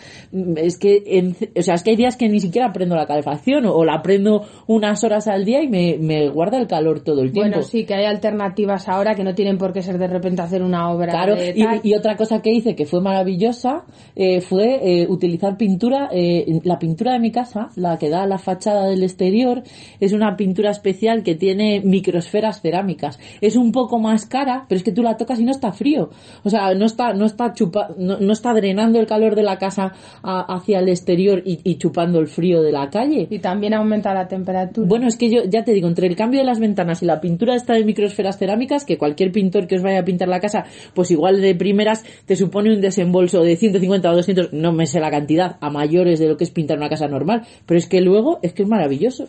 es 0.56 0.78
que 0.78 1.02
en, 1.06 1.36
o 1.56 1.62
sea 1.62 1.74
es 1.74 1.82
que 1.82 1.90
hay 1.90 1.96
días 1.96 2.16
que 2.16 2.28
ni 2.28 2.40
siquiera 2.40 2.72
prendo 2.72 2.96
la 2.96 3.06
calefacción 3.06 3.66
o, 3.66 3.74
o 3.74 3.84
la 3.84 4.02
prendo 4.02 4.44
unas 4.66 5.04
horas 5.04 5.28
al 5.28 5.44
día 5.44 5.62
y 5.62 5.68
me, 5.68 5.96
me, 5.98 6.28
guarda 6.28 6.58
el 6.58 6.66
calor 6.66 7.00
todo 7.00 7.22
el 7.22 7.32
tiempo. 7.32 7.50
bueno 7.50 7.62
sí 7.62 7.84
que 7.84 7.94
hay 7.94 8.04
alternativas 8.04 8.88
ahora 8.88 9.14
que 9.14 9.22
no 9.22 9.34
tienen 9.34 9.58
por 9.58 9.72
qué 9.72 9.82
ser 9.82 9.98
de 9.98 10.08
repente 10.08 10.42
hacer 10.42 10.62
una 10.62 10.90
obra 10.90 11.12
claro 11.12 11.36
y, 11.36 11.88
y, 11.88 11.94
otra 11.94 12.16
cosa 12.16 12.42
que 12.42 12.50
hice 12.50 12.74
que 12.74 12.86
fue 12.86 13.00
maravillosa 13.00 13.84
eh, 14.16 14.40
fue 14.40 14.80
eh, 14.82 15.06
utilizar 15.08 15.56
pintura 15.56 16.08
eh, 16.12 16.60
la 16.64 16.78
pintura 16.78 17.12
de 17.12 17.20
mi 17.20 17.30
casa 17.30 17.68
la 17.76 17.98
que 17.98 18.10
da 18.10 18.24
a 18.24 18.26
la 18.26 18.38
fachada 18.38 18.86
del 18.86 19.02
exterior 19.02 19.62
es 20.00 20.12
una 20.12 20.36
pintura 20.36 20.70
especial 20.70 21.22
que 21.22 21.34
tiene 21.34 21.80
microsferas 21.84 22.60
cerámicas. 22.60 23.18
Es 23.40 23.56
un 23.56 23.72
poco 23.72 23.98
más 23.98 24.15
más 24.16 24.26
cara, 24.26 24.64
pero 24.68 24.78
es 24.78 24.82
que 24.82 24.92
tú 24.92 25.02
la 25.02 25.16
tocas 25.16 25.38
y 25.38 25.44
no 25.44 25.50
está 25.50 25.72
frío. 25.72 26.08
O 26.42 26.48
sea, 26.50 26.74
no 26.74 26.86
está, 26.86 27.12
no 27.12 27.26
está 27.26 27.52
chupa, 27.52 27.90
no, 27.98 28.18
no 28.18 28.32
está 28.32 28.54
drenando 28.54 28.98
el 28.98 29.06
calor 29.06 29.34
de 29.34 29.42
la 29.42 29.58
casa 29.58 29.92
a- 30.22 30.54
hacia 30.56 30.78
el 30.78 30.88
exterior 30.88 31.42
y, 31.44 31.60
y 31.62 31.76
chupando 31.76 32.18
el 32.18 32.28
frío 32.28 32.62
de 32.62 32.72
la 32.72 32.88
calle. 32.88 33.26
Y 33.30 33.38
también 33.40 33.74
aumenta 33.74 34.14
la 34.14 34.26
temperatura. 34.26 34.86
Bueno, 34.88 35.06
es 35.06 35.16
que 35.16 35.28
yo 35.30 35.44
ya 35.44 35.64
te 35.64 35.72
digo, 35.72 35.86
entre 35.88 36.06
el 36.06 36.16
cambio 36.16 36.40
de 36.40 36.46
las 36.46 36.58
ventanas 36.60 37.02
y 37.02 37.06
la 37.06 37.20
pintura 37.20 37.54
esta 37.54 37.74
de 37.74 37.84
microesferas 37.84 38.38
cerámicas, 38.38 38.84
que 38.84 38.96
cualquier 38.96 39.32
pintor 39.32 39.66
que 39.66 39.76
os 39.76 39.82
vaya 39.82 40.00
a 40.00 40.04
pintar 40.04 40.28
la 40.28 40.40
casa, 40.40 40.64
pues 40.94 41.10
igual 41.10 41.40
de 41.42 41.54
primeras 41.54 42.04
te 42.24 42.36
supone 42.36 42.72
un 42.74 42.80
desembolso 42.80 43.42
de 43.42 43.56
150 43.56 44.10
o 44.10 44.14
200, 44.16 44.52
no 44.54 44.72
me 44.72 44.86
sé 44.86 44.98
la 45.00 45.10
cantidad, 45.10 45.56
a 45.60 45.68
mayores 45.70 46.18
de 46.18 46.28
lo 46.28 46.36
que 46.36 46.44
es 46.44 46.50
pintar 46.50 46.78
una 46.78 46.88
casa 46.88 47.06
normal, 47.08 47.42
pero 47.66 47.76
es 47.78 47.86
que 47.86 48.00
luego 48.00 48.38
es 48.42 48.52
que 48.54 48.62
es 48.62 48.68
maravilloso. 48.68 49.26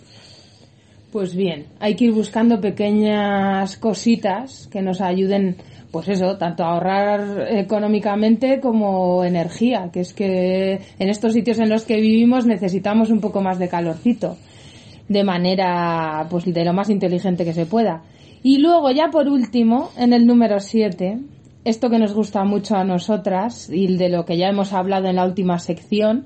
Pues 1.11 1.33
bien, 1.35 1.67
hay 1.79 1.95
que 1.95 2.05
ir 2.05 2.11
buscando 2.11 2.59
pequeñas 2.59 3.77
cositas 3.77 4.67
que 4.67 4.81
nos 4.81 4.99
ayuden, 4.99 5.55
pues 5.89 6.09
eso, 6.09 6.37
tanto 6.37 6.63
a 6.63 6.73
ahorrar 6.73 7.47
económicamente 7.49 8.59
como 8.59 9.23
energía, 9.23 9.89
que 9.93 10.01
es 10.01 10.13
que 10.13 10.81
en 10.99 11.09
estos 11.09 11.31
sitios 11.31 11.59
en 11.59 11.69
los 11.69 11.83
que 11.83 12.01
vivimos 12.01 12.45
necesitamos 12.45 13.09
un 13.09 13.21
poco 13.21 13.41
más 13.41 13.57
de 13.57 13.69
calorcito, 13.69 14.35
de 15.07 15.23
manera, 15.23 16.27
pues 16.29 16.43
de 16.43 16.65
lo 16.65 16.73
más 16.73 16.89
inteligente 16.89 17.45
que 17.45 17.53
se 17.53 17.65
pueda. 17.65 18.03
Y 18.43 18.57
luego 18.57 18.91
ya 18.91 19.07
por 19.09 19.29
último, 19.29 19.91
en 19.97 20.11
el 20.11 20.27
número 20.27 20.59
7, 20.59 21.19
esto 21.63 21.89
que 21.89 21.99
nos 21.99 22.13
gusta 22.13 22.43
mucho 22.43 22.75
a 22.75 22.83
nosotras 22.83 23.69
y 23.71 23.95
de 23.95 24.09
lo 24.09 24.25
que 24.25 24.35
ya 24.35 24.49
hemos 24.49 24.73
hablado 24.73 25.07
en 25.07 25.15
la 25.15 25.25
última 25.25 25.57
sección, 25.59 26.25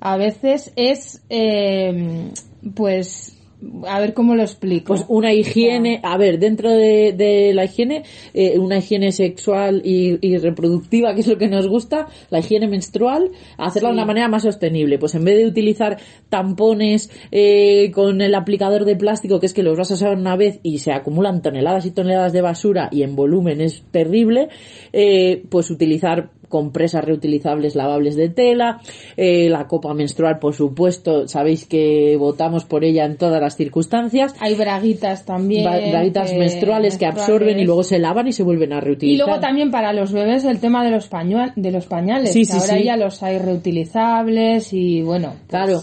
a 0.00 0.16
veces 0.16 0.72
es, 0.74 1.22
eh, 1.30 2.30
pues, 2.74 3.37
a 3.86 4.00
ver 4.00 4.14
cómo 4.14 4.34
lo 4.34 4.42
explico. 4.42 4.94
Pues 4.94 5.04
una 5.08 5.32
higiene, 5.32 6.00
a 6.02 6.16
ver, 6.16 6.38
dentro 6.38 6.70
de, 6.70 7.12
de 7.12 7.52
la 7.54 7.64
higiene, 7.64 8.04
eh, 8.34 8.58
una 8.58 8.78
higiene 8.78 9.12
sexual 9.12 9.82
y, 9.84 10.18
y 10.26 10.38
reproductiva, 10.38 11.14
que 11.14 11.20
es 11.20 11.26
lo 11.26 11.38
que 11.38 11.48
nos 11.48 11.66
gusta, 11.66 12.08
la 12.30 12.38
higiene 12.38 12.68
menstrual, 12.68 13.30
hacerla 13.56 13.88
de 13.88 13.94
una 13.94 14.04
manera 14.04 14.28
más 14.28 14.42
sostenible. 14.42 14.98
Pues 14.98 15.14
en 15.14 15.24
vez 15.24 15.36
de 15.38 15.46
utilizar 15.46 15.98
tampones 16.28 17.10
eh, 17.30 17.90
con 17.92 18.20
el 18.20 18.34
aplicador 18.34 18.84
de 18.84 18.96
plástico, 18.96 19.40
que 19.40 19.46
es 19.46 19.54
que 19.54 19.62
los 19.62 19.76
vas 19.76 19.90
a 19.90 19.94
usar 19.94 20.16
una 20.16 20.36
vez 20.36 20.60
y 20.62 20.78
se 20.78 20.92
acumulan 20.92 21.42
toneladas 21.42 21.86
y 21.86 21.90
toneladas 21.90 22.32
de 22.32 22.42
basura 22.42 22.88
y 22.92 23.02
en 23.02 23.16
volumen 23.16 23.60
es 23.60 23.82
terrible, 23.90 24.48
eh, 24.92 25.42
pues 25.48 25.70
utilizar 25.70 26.30
compresas 26.48 27.04
reutilizables 27.04 27.74
lavables 27.74 28.16
de 28.16 28.28
tela, 28.28 28.80
eh, 29.16 29.48
la 29.48 29.66
copa 29.66 29.94
menstrual, 29.94 30.38
por 30.38 30.54
supuesto, 30.54 31.28
sabéis 31.28 31.66
que 31.66 32.16
votamos 32.18 32.64
por 32.64 32.84
ella 32.84 33.04
en 33.04 33.16
todas 33.16 33.40
las 33.40 33.56
circunstancias. 33.56 34.34
Hay 34.40 34.54
braguitas 34.54 35.24
también. 35.24 35.64
Ba- 35.64 35.78
braguitas 35.90 36.30
que- 36.32 36.38
menstruales 36.38 36.98
que 36.98 37.06
absorben 37.06 37.58
y 37.60 37.64
luego 37.64 37.82
se 37.82 37.98
lavan 37.98 38.26
y 38.28 38.32
se 38.32 38.42
vuelven 38.42 38.72
a 38.72 38.78
Y 38.78 38.80
reutilizar. 38.80 39.26
luego 39.26 39.40
también 39.40 39.70
para 39.70 39.92
los 39.92 40.12
bebés 40.12 40.44
el 40.44 40.58
tema 40.60 40.84
de 40.84 40.90
los, 40.90 41.08
de 41.56 41.70
los 41.70 41.86
pañales. 41.86 42.32
Sí, 42.32 42.40
que 42.40 42.46
sí, 42.46 42.58
ahora 42.60 42.78
sí. 42.78 42.84
ya 42.84 42.96
los 42.96 43.22
hay 43.22 43.38
reutilizables 43.38 44.72
y 44.72 45.02
bueno. 45.02 45.34
pues, 45.34 45.48
Claro, 45.48 45.82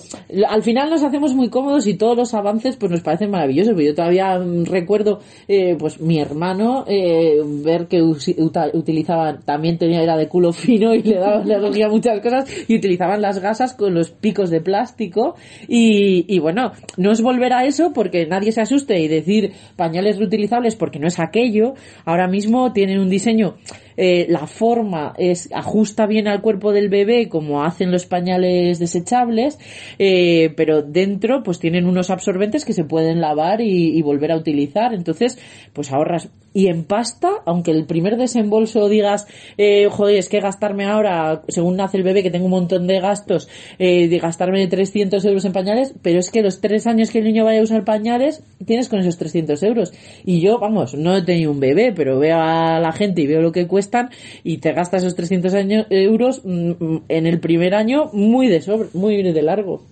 al 0.49 0.63
final 0.63 0.89
nos 0.89 1.03
hacemos 1.03 1.33
muy 1.33 1.49
cómodos 1.49 1.87
y 1.87 1.95
todos 1.95 2.15
los 2.17 2.33
avances 2.33 2.75
pues 2.77 2.91
nos 2.91 3.01
parecen 3.01 3.31
maravillosos. 3.31 3.73
Pero 3.75 3.87
yo 3.87 3.95
todavía 3.95 4.39
mm, 4.39 4.65
recuerdo, 4.65 5.19
eh, 5.47 5.75
pues 5.77 5.99
mi 5.99 6.19
hermano 6.19 6.85
eh, 6.87 7.39
ver 7.63 7.87
que 7.87 8.01
utilizaba, 8.01 9.37
también 9.45 9.77
tenía 9.77 10.01
era 10.01 10.17
de 10.17 10.27
culo 10.27 10.51
fino 10.55 10.93
y 10.93 11.03
le 11.03 11.15
daba, 11.15 11.43
le 11.43 11.59
cogía 11.59 11.89
muchas 11.89 12.19
cosas 12.21 12.49
y 12.67 12.75
utilizaban 12.75 13.21
las 13.21 13.39
gasas 13.39 13.73
con 13.73 13.93
los 13.93 14.11
picos 14.11 14.49
de 14.49 14.61
plástico 14.61 15.35
y, 15.67 16.25
y 16.27 16.39
bueno, 16.39 16.71
no 16.97 17.11
es 17.11 17.21
volver 17.21 17.53
a 17.53 17.65
eso 17.65 17.91
porque 17.93 18.25
nadie 18.25 18.51
se 18.51 18.61
asuste 18.61 18.99
y 18.99 19.07
decir 19.07 19.53
pañales 19.75 20.17
reutilizables 20.17 20.75
porque 20.75 20.99
no 20.99 21.07
es 21.07 21.19
aquello. 21.19 21.73
Ahora 22.05 22.27
mismo 22.27 22.73
tienen 22.73 22.99
un 22.99 23.09
diseño 23.09 23.55
eh, 23.97 24.25
la 24.29 24.45
forma 24.45 25.13
es 25.17 25.49
ajusta 25.53 26.05
bien 26.05 26.27
al 26.27 26.41
cuerpo 26.41 26.73
del 26.73 26.89
bebé 26.89 27.29
como 27.29 27.63
hacen 27.63 27.91
los 27.91 28.05
pañales 28.05 28.77
desechables 28.77 29.57
eh, 29.99 30.53
pero 30.57 30.81
dentro 30.81 31.43
pues 31.43 31.59
tienen 31.59 31.85
unos 31.85 32.09
absorbentes 32.09 32.65
que 32.65 32.73
se 32.73 32.83
pueden 32.83 33.21
lavar 33.21 33.61
y, 33.61 33.97
y 33.97 34.01
volver 34.01 34.33
a 34.33 34.37
utilizar 34.37 34.93
entonces 34.93 35.39
pues 35.71 35.93
ahorras 35.93 36.29
y 36.55 36.67
en 36.67 36.85
pasta 36.85 37.29
aunque 37.45 37.69
el 37.69 37.85
primer 37.85 38.17
desembolso 38.17 38.89
digas 38.89 39.27
eh, 39.57 39.87
joder 39.91 40.15
es 40.15 40.29
que 40.29 40.39
gastarme 40.39 40.85
ahora 40.85 41.43
según 41.49 41.75
nace 41.75 41.97
el 41.97 42.03
bebé 42.03 42.23
que 42.23 42.31
tengo 42.31 42.45
un 42.45 42.51
montón 42.51 42.87
de 42.87 42.99
gastos 42.99 43.47
eh, 43.77 44.07
de 44.07 44.17
gastarme 44.17 44.65
300 44.65 45.23
euros 45.25 45.45
en 45.45 45.51
pañales 45.51 45.93
pero 46.01 46.17
es 46.17 46.31
que 46.31 46.41
los 46.41 46.61
tres 46.61 46.87
años 46.87 47.11
que 47.11 47.19
el 47.19 47.25
niño 47.25 47.43
vaya 47.43 47.59
a 47.59 47.63
usar 47.63 47.83
pañales 47.83 48.41
tienes 48.65 48.89
con 48.89 48.99
esos 48.99 49.17
300 49.17 49.61
euros 49.63 49.93
y 50.23 50.39
yo 50.39 50.57
vamos 50.57 50.95
no 50.95 51.15
he 51.15 51.21
tenido 51.21 51.51
un 51.51 51.59
bebé 51.59 51.91
pero 51.93 52.17
veo 52.17 52.39
a 52.39 52.79
la 52.79 52.93
gente 52.93 53.21
y 53.21 53.27
veo 53.27 53.41
lo 53.41 53.51
que 53.51 53.67
cuestan 53.67 54.09
y 54.43 54.59
te 54.59 54.71
gastas 54.71 55.03
esos 55.03 55.15
300 55.15 55.53
años, 55.53 55.87
euros 55.89 56.41
mm, 56.45 56.71
mm, 56.79 57.03
en 57.09 57.27
el 57.27 57.39
primer 57.39 57.75
año 57.75 58.09
muy 58.13 58.47
de 58.47 58.61
sobre, 58.61 58.87
muy 58.93 59.21
de 59.21 59.41
largo. 59.41 59.83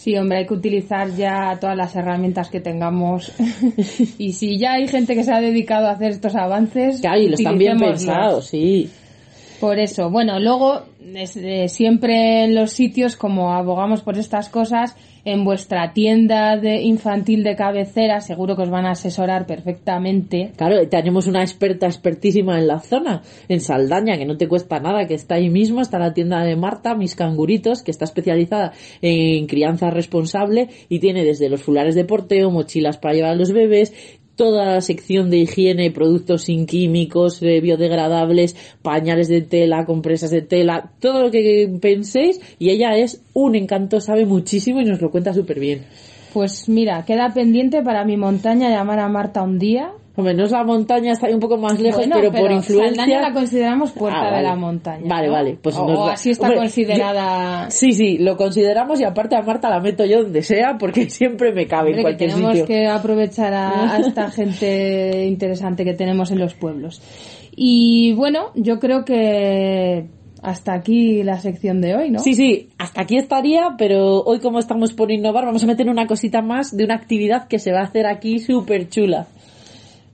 Sí, 0.00 0.16
hombre, 0.16 0.38
hay 0.38 0.46
que 0.46 0.54
utilizar 0.54 1.14
ya 1.14 1.58
todas 1.60 1.76
las 1.76 1.94
herramientas 1.94 2.48
que 2.48 2.58
tengamos. 2.58 3.30
y 4.18 4.32
si 4.32 4.58
ya 4.58 4.72
hay 4.72 4.88
gente 4.88 5.14
que 5.14 5.22
se 5.22 5.30
ha 5.30 5.42
dedicado 5.42 5.88
a 5.88 5.90
hacer 5.90 6.12
estos 6.12 6.34
avances, 6.36 7.02
Claro, 7.02 7.20
y 7.20 7.28
lo 7.28 7.34
están 7.34 7.58
bien 7.58 7.76
pensados, 7.78 8.46
sí. 8.46 8.88
Por 9.60 9.78
eso, 9.78 10.08
bueno, 10.08 10.40
luego 10.40 10.84
eh, 11.14 11.68
siempre 11.68 12.44
en 12.44 12.54
los 12.54 12.72
sitios 12.72 13.16
como 13.16 13.52
abogamos 13.52 14.00
por 14.00 14.16
estas 14.16 14.48
cosas, 14.48 14.96
en 15.24 15.44
vuestra 15.44 15.92
tienda 15.92 16.56
de 16.56 16.80
infantil 16.82 17.42
de 17.42 17.56
cabecera 17.56 18.20
seguro 18.20 18.56
que 18.56 18.62
os 18.62 18.70
van 18.70 18.86
a 18.86 18.92
asesorar 18.92 19.46
perfectamente. 19.46 20.52
Claro, 20.56 20.88
tenemos 20.88 21.26
una 21.26 21.42
experta 21.42 21.86
expertísima 21.86 22.58
en 22.58 22.66
la 22.66 22.80
zona, 22.80 23.22
en 23.48 23.60
Saldaña, 23.60 24.16
que 24.16 24.24
no 24.24 24.36
te 24.36 24.48
cuesta 24.48 24.80
nada, 24.80 25.06
que 25.06 25.14
está 25.14 25.34
ahí 25.34 25.50
mismo, 25.50 25.80
está 25.80 25.98
la 25.98 26.14
tienda 26.14 26.42
de 26.42 26.56
Marta, 26.56 26.94
Mis 26.94 27.14
Canguritos, 27.14 27.82
que 27.82 27.90
está 27.90 28.04
especializada 28.04 28.72
en 29.02 29.46
crianza 29.46 29.90
responsable 29.90 30.68
y 30.88 31.00
tiene 31.00 31.24
desde 31.24 31.48
los 31.48 31.62
fulares 31.62 31.94
de 31.94 32.04
porteo, 32.04 32.50
mochilas 32.50 32.96
para 32.96 33.14
llevar 33.14 33.32
a 33.32 33.36
los 33.36 33.52
bebés, 33.52 33.92
toda 34.40 34.64
la 34.64 34.80
sección 34.80 35.28
de 35.28 35.36
higiene, 35.36 35.90
productos 35.90 36.44
sin 36.44 36.64
químicos, 36.64 37.42
eh, 37.42 37.60
biodegradables, 37.60 38.56
pañales 38.80 39.28
de 39.28 39.42
tela, 39.42 39.84
compresas 39.84 40.30
de 40.30 40.40
tela, 40.40 40.92
todo 40.98 41.24
lo 41.24 41.30
que 41.30 41.70
penséis 41.78 42.40
y 42.58 42.70
ella 42.70 42.96
es 42.96 43.20
un 43.34 43.54
encanto, 43.54 44.00
sabe 44.00 44.24
muchísimo 44.24 44.80
y 44.80 44.86
nos 44.86 45.02
lo 45.02 45.10
cuenta 45.10 45.34
súper 45.34 45.60
bien. 45.60 45.84
Pues 46.32 46.70
mira, 46.70 47.04
queda 47.04 47.34
pendiente 47.34 47.82
para 47.82 48.06
mi 48.06 48.16
montaña 48.16 48.70
llamar 48.70 49.00
a 49.00 49.08
Marta 49.10 49.42
un 49.42 49.58
día. 49.58 49.92
Hombre, 50.20 50.34
no 50.34 50.44
es 50.44 50.50
la 50.52 50.64
montaña, 50.64 51.12
está 51.12 51.26
ahí 51.26 51.34
un 51.34 51.40
poco 51.40 51.56
más 51.56 51.78
lejos, 51.80 51.98
Bueno, 52.06 52.16
pero, 52.20 52.32
por 52.32 52.52
influencia... 52.52 52.94
Saldaña 53.04 53.20
la 53.28 53.32
consideramos 53.34 53.90
puerta 53.92 54.28
Ah, 54.28 54.36
de 54.36 54.42
la 54.42 54.54
montaña. 54.56 55.04
Vale, 55.06 55.26
¿no? 55.26 55.32
vale, 55.32 55.58
pues 55.60 55.76
o, 55.76 55.86
nos 55.86 55.98
o 55.98 56.02
va- 56.06 56.12
así 56.12 56.30
está 56.30 56.46
Hombre, 56.46 56.58
considerada. 56.60 57.70
Sí, 57.70 57.92
sí, 57.92 58.18
lo 58.18 58.36
consideramos 58.36 59.00
y 59.00 59.04
aparte 59.04 59.36
a 59.36 59.42
Marta 59.42 59.68
la 59.68 59.80
meto 59.80 60.04
yo 60.04 60.22
donde 60.22 60.42
sea 60.42 60.76
porque 60.78 61.10
siempre 61.10 61.52
me 61.52 61.66
cabe 61.66 61.90
en 61.90 61.98
Hombre, 61.98 61.98
que 61.98 62.02
cualquier 62.02 62.30
tenemos 62.30 62.52
sitio. 62.52 62.66
que 62.66 62.86
aprovechar 62.86 63.52
a, 63.54 63.94
a 63.94 63.98
esta 63.98 64.30
gente 64.30 65.24
interesante 65.26 65.84
que 65.84 65.94
tenemos 65.94 66.30
en 66.30 66.38
los 66.38 66.54
pueblos. 66.54 67.02
Y 67.56 68.12
bueno, 68.14 68.52
yo 68.54 68.78
creo 68.78 69.04
que 69.04 70.06
hasta 70.42 70.72
aquí 70.72 71.22
la 71.22 71.38
sección 71.38 71.82
de 71.82 71.94
hoy, 71.94 72.10
¿no? 72.10 72.20
Sí, 72.20 72.32
sí, 72.34 72.70
hasta 72.78 73.02
aquí 73.02 73.18
estaría, 73.18 73.74
pero 73.76 74.22
hoy 74.22 74.38
como 74.40 74.58
estamos 74.58 74.94
por 74.94 75.10
innovar 75.10 75.44
vamos 75.44 75.62
a 75.62 75.66
meter 75.66 75.88
una 75.90 76.06
cosita 76.06 76.40
más 76.40 76.74
de 76.74 76.84
una 76.84 76.94
actividad 76.94 77.46
que 77.48 77.58
se 77.58 77.72
va 77.72 77.80
a 77.80 77.84
hacer 77.84 78.06
aquí 78.06 78.38
súper 78.38 78.88
chula. 78.88 79.26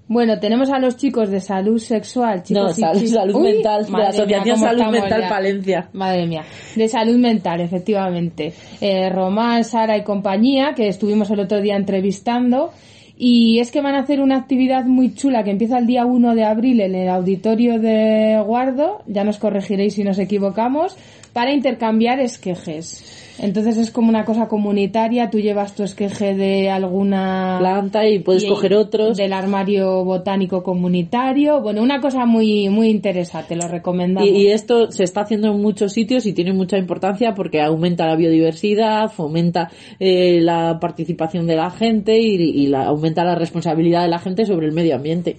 Bueno, 0.08 0.38
tenemos 0.38 0.70
a 0.70 0.78
los 0.78 0.96
chicos 0.96 1.30
de 1.30 1.40
salud 1.40 1.78
sexual, 1.78 2.42
chicos 2.44 2.62
No, 2.62 2.72
sal- 2.72 3.06
salud 3.08 3.34
Uy, 3.34 3.54
mental, 3.54 3.84
de 3.86 3.90
la 3.92 4.08
Asociación 4.08 4.60
mía, 4.60 4.68
Salud 4.68 4.92
Mental 4.92 5.20
ya. 5.22 5.28
Palencia. 5.28 5.88
Madre 5.94 6.26
mía, 6.26 6.44
de 6.76 6.88
salud 6.88 7.16
mental, 7.16 7.60
efectivamente. 7.60 8.52
Eh, 8.80 9.10
Román, 9.10 9.64
Sara 9.64 9.96
y 9.96 10.04
compañía, 10.04 10.74
que 10.76 10.86
estuvimos 10.88 11.28
el 11.30 11.40
otro 11.40 11.60
día 11.60 11.74
entrevistando. 11.76 12.70
Y 13.18 13.60
es 13.60 13.70
que 13.72 13.80
van 13.80 13.94
a 13.94 14.00
hacer 14.00 14.20
una 14.20 14.36
actividad 14.36 14.84
muy 14.84 15.14
chula 15.14 15.42
que 15.42 15.50
empieza 15.50 15.78
el 15.78 15.86
día 15.86 16.04
1 16.04 16.34
de 16.34 16.44
abril 16.44 16.82
en 16.82 16.94
el 16.94 17.08
auditorio 17.08 17.80
de 17.80 18.38
Guardo, 18.46 19.02
ya 19.06 19.24
nos 19.24 19.38
corregiréis 19.38 19.94
si 19.94 20.04
nos 20.04 20.18
equivocamos, 20.18 20.96
para 21.32 21.50
intercambiar 21.52 22.20
esquejes. 22.20 23.24
Entonces 23.38 23.76
es 23.76 23.90
como 23.90 24.08
una 24.08 24.24
cosa 24.24 24.48
comunitaria, 24.48 25.30
tú 25.30 25.38
llevas 25.38 25.74
tu 25.74 25.82
esqueje 25.82 26.34
de 26.34 26.70
alguna 26.70 27.56
Planta 27.58 28.08
y 28.08 28.18
puedes 28.20 28.44
y- 28.44 28.48
coger 28.48 28.74
otros. 28.74 29.16
del 29.16 29.32
armario 29.32 30.04
botánico 30.04 30.62
comunitario, 30.62 31.60
bueno, 31.60 31.82
una 31.82 32.00
cosa 32.00 32.24
muy 32.26 32.68
muy 32.68 32.88
interesante, 32.88 33.56
lo 33.56 33.68
recomendamos. 33.68 34.28
Y, 34.28 34.32
y 34.32 34.46
esto 34.48 34.90
se 34.90 35.04
está 35.04 35.22
haciendo 35.22 35.48
en 35.52 35.60
muchos 35.60 35.92
sitios 35.92 36.26
y 36.26 36.32
tiene 36.32 36.52
mucha 36.52 36.78
importancia 36.78 37.34
porque 37.34 37.60
aumenta 37.60 38.06
la 38.06 38.16
biodiversidad, 38.16 39.10
fomenta 39.10 39.70
eh, 40.00 40.40
la 40.40 40.78
participación 40.80 41.46
de 41.46 41.56
la 41.56 41.70
gente 41.70 42.18
y, 42.18 42.34
y 42.36 42.66
la, 42.68 42.86
aumenta 42.86 43.24
la 43.24 43.34
responsabilidad 43.34 44.02
de 44.02 44.08
la 44.08 44.18
gente 44.18 44.46
sobre 44.46 44.66
el 44.66 44.72
medio 44.72 44.94
ambiente. 44.96 45.38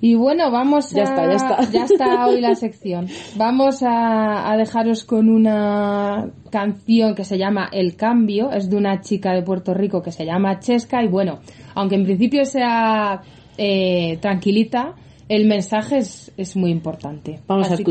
Y 0.00 0.14
bueno, 0.14 0.50
vamos 0.52 0.90
Ya 0.92 1.02
a... 1.02 1.04
está, 1.04 1.26
ya 1.26 1.34
está. 1.34 1.70
ya 1.72 1.84
está 1.84 2.26
hoy 2.26 2.40
la 2.40 2.54
sección. 2.54 3.08
Vamos 3.36 3.82
a, 3.82 4.50
a 4.52 4.56
dejaros 4.56 5.04
con 5.04 5.28
una 5.28 6.28
canción 6.50 7.14
que 7.16 7.24
se 7.24 7.36
llama 7.36 7.68
El 7.72 7.96
Cambio. 7.96 8.52
Es 8.52 8.70
de 8.70 8.76
una 8.76 9.00
chica 9.00 9.32
de 9.32 9.42
Puerto 9.42 9.74
Rico 9.74 10.00
que 10.00 10.12
se 10.12 10.24
llama 10.24 10.60
Chesca. 10.60 11.02
Y 11.02 11.08
bueno, 11.08 11.40
aunque 11.74 11.96
en 11.96 12.04
principio 12.04 12.44
sea 12.44 13.22
eh, 13.56 14.18
tranquilita, 14.20 14.94
el 15.28 15.46
mensaje 15.48 15.98
es, 15.98 16.32
es 16.36 16.56
muy 16.56 16.70
importante. 16.70 17.40
Vamos 17.48 17.66
a 17.72 17.76
que- 17.76 17.82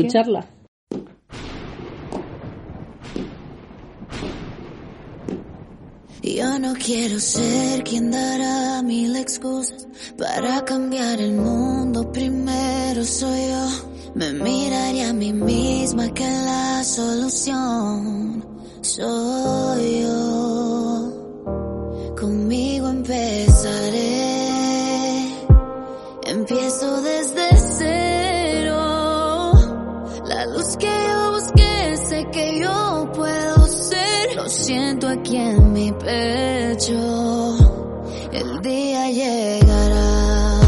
Yo 6.36 6.58
no 6.58 6.74
quiero 6.74 7.18
ser 7.18 7.82
quien 7.84 8.10
dará 8.10 8.82
mil 8.82 9.16
excusas 9.16 9.86
para 10.18 10.64
cambiar 10.64 11.20
el 11.20 11.32
mundo. 11.32 12.12
Primero 12.12 13.04
soy 13.04 13.48
yo. 13.48 13.68
Me 14.14 14.32
miraré 14.32 15.04
a 15.04 15.12
mí 15.12 15.32
misma 15.32 16.12
que 16.12 16.24
la 16.24 16.84
solución 16.84 18.44
soy 18.82 20.02
yo. 20.02 21.12
Conmigo 22.20 22.88
empezaré. 22.88 24.38
Empiezo 26.26 27.00
desde 27.02 27.56
cero. 27.78 28.07
Siento 34.68 35.08
aquí 35.08 35.34
en 35.38 35.72
mi 35.72 35.90
pecho. 35.92 37.56
El 38.30 38.60
día 38.60 39.10
llegará. 39.10 40.60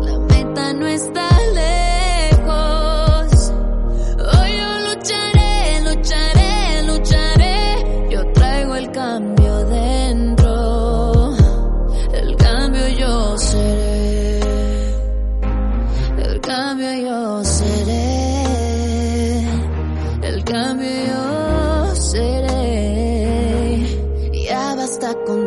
La 0.00 0.18
meta 0.18 0.72
no 0.72 0.86
está 0.88 1.33
Basta 25.04 25.22
con 25.26 25.43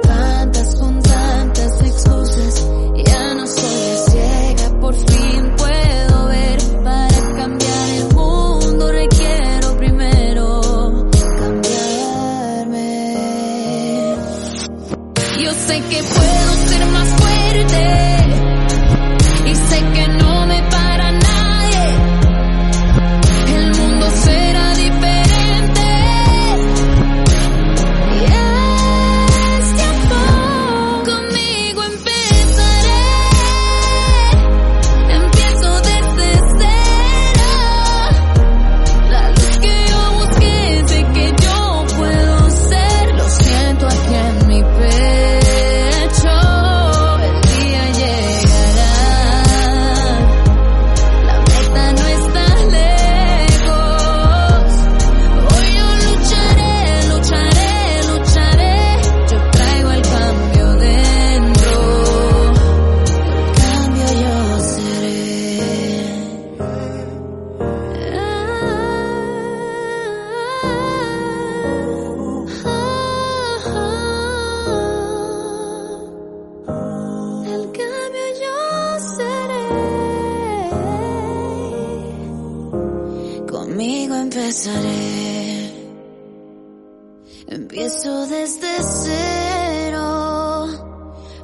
Empiezo 87.50 88.28
desde 88.28 88.84
cero. 88.84 90.68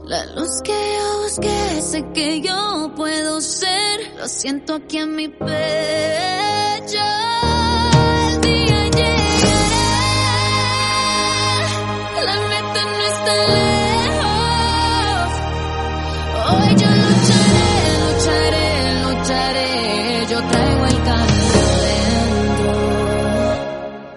La 0.04 0.26
luz 0.36 0.62
que 0.64 0.74
yo 0.74 1.24
busqué, 1.24 1.82
sé 1.82 2.04
que 2.14 2.42
yo 2.42 2.92
puedo 2.96 3.40
ser. 3.40 4.14
Lo 4.18 4.28
siento 4.28 4.76
aquí 4.76 4.98
en 4.98 5.16
mi 5.16 5.30
pecho. 5.30 5.54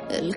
El 0.09 0.37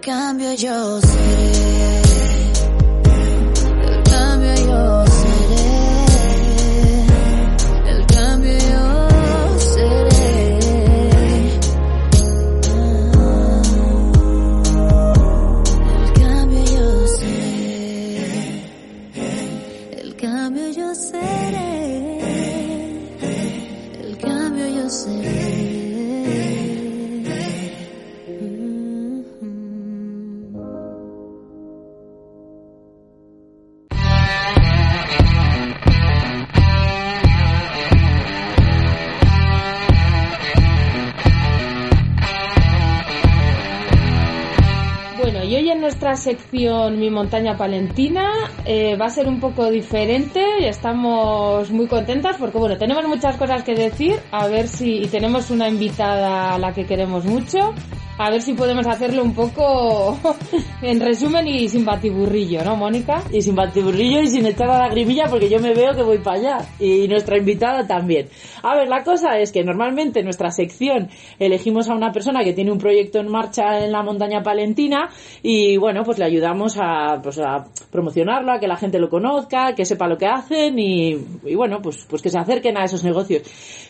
sección 46.20 47.00
Mi 47.00 47.10
montaña 47.10 47.58
palentina 47.58 48.32
eh, 48.66 48.96
va 48.96 49.06
a 49.06 49.10
ser 49.10 49.28
un 49.28 49.40
poco 49.40 49.72
diferente 49.72 50.44
y 50.60 50.66
estamos 50.66 51.72
muy 51.72 51.88
contentas 51.88 52.38
porque 52.38 52.58
bueno, 52.58 52.78
tenemos 52.78 53.08
muchas 53.08 53.36
cosas 53.38 53.64
que 53.64 53.74
decir, 53.74 54.20
a 54.32 54.48
ver 54.48 54.68
si 54.68 55.08
tenemos 55.08 55.50
una 55.50 55.68
invitada 55.68 56.54
a 56.54 56.60
la 56.60 56.74
que 56.74 56.86
queremos 56.86 57.26
mucho, 57.26 57.74
a 58.20 58.30
ver 58.30 58.42
si 58.42 58.54
podemos 58.54 58.86
hacerlo 58.86 59.24
un 59.24 59.34
poco 59.34 60.20
en 60.82 61.00
resumen 61.00 61.48
y 61.48 61.70
sin 61.70 61.86
batiburrillo, 61.86 62.66
¿no, 62.66 62.76
Mónica? 62.76 63.24
Y 63.32 63.42
sin 63.42 63.56
batiburrillo 63.56 64.20
y 64.20 64.28
sin 64.28 64.46
echar 64.46 64.68
la 64.68 64.80
lagrimilla 64.80 65.28
porque 65.30 65.50
yo 65.50 65.58
me 65.60 65.74
veo 65.74 65.96
que 65.96 66.04
voy 66.04 66.18
para 66.18 66.38
allá. 66.38 66.58
Y 66.82 67.08
nuestra 67.08 67.38
invitada 67.38 67.88
también. 67.88 68.28
A 68.62 68.76
ver, 68.76 68.90
la 68.90 69.06
cosa 69.06 69.40
es 69.40 69.54
que 69.54 69.64
normalmente 69.64 70.20
en 70.20 70.26
nuestra 70.26 70.52
sección 70.52 71.08
elegimos 71.40 71.90
a 71.90 71.96
una 71.96 72.12
persona 72.12 72.44
que 72.44 72.52
tiene 72.52 72.74
un 72.74 72.78
proyecto 72.78 73.20
en 73.20 73.32
marcha 73.32 73.86
en 73.86 73.94
la 73.94 74.04
montaña 74.04 74.44
palentina 74.44 75.10
y 75.42 75.78
bueno, 75.78 76.04
pues 76.04 76.20
le 76.20 76.26
ayudamos 76.26 76.78
a, 76.78 77.22
pues 77.24 77.40
a 77.40 77.68
promocionarlo, 77.90 78.52
a 78.52 78.60
que 78.60 78.68
la 78.68 78.76
gente 78.76 79.00
lo 79.00 79.10
conozca, 79.10 79.76
que 79.76 79.86
sepa 79.86 80.10
lo 80.10 80.18
que 80.18 80.28
hacen 80.28 80.78
y, 80.78 81.12
y 81.46 81.56
bueno, 81.56 81.82
pues, 81.82 82.06
pues 82.10 82.22
que 82.22 82.30
se 82.30 82.38
acerquen 82.38 82.78
a 82.78 82.84
esos 82.84 83.02
negocios. 83.02 83.44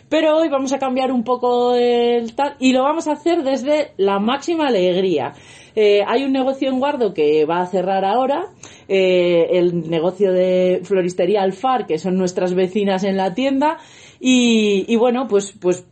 Pero 0.07 0.37
hoy 0.37 0.49
vamos 0.49 0.71
a 0.73 0.77
cambiar 0.77 1.11
un 1.11 1.23
poco 1.23 1.73
el 1.73 2.35
tal 2.35 2.55
y 2.59 2.73
lo 2.73 2.83
vamos 2.83 3.07
a 3.07 3.13
hacer 3.13 3.43
desde 3.43 3.93
la 3.97 4.18
máxima 4.19 4.67
alegría. 4.67 5.34
Eh, 5.75 6.03
hay 6.05 6.23
un 6.23 6.34
negocio 6.34 6.69
en 6.69 6.79
Guardo 6.79 7.13
que 7.13 7.45
va 7.45 7.62
a 7.62 7.67
cerrar 7.67 8.03
ahora, 8.03 8.47
eh, 8.88 9.47
el 9.51 9.89
negocio 9.89 10.34
de 10.34 10.82
floristería 10.84 11.41
Alfar, 11.41 11.86
que 11.86 11.99
son 11.99 12.17
nuestras 12.17 12.53
vecinas 12.53 13.03
en 13.03 13.17
la 13.17 13.34
tienda, 13.34 13.77
y, 14.19 14.86
y 14.88 14.95
bueno, 14.97 15.27
pues, 15.27 15.53
pues 15.60 15.86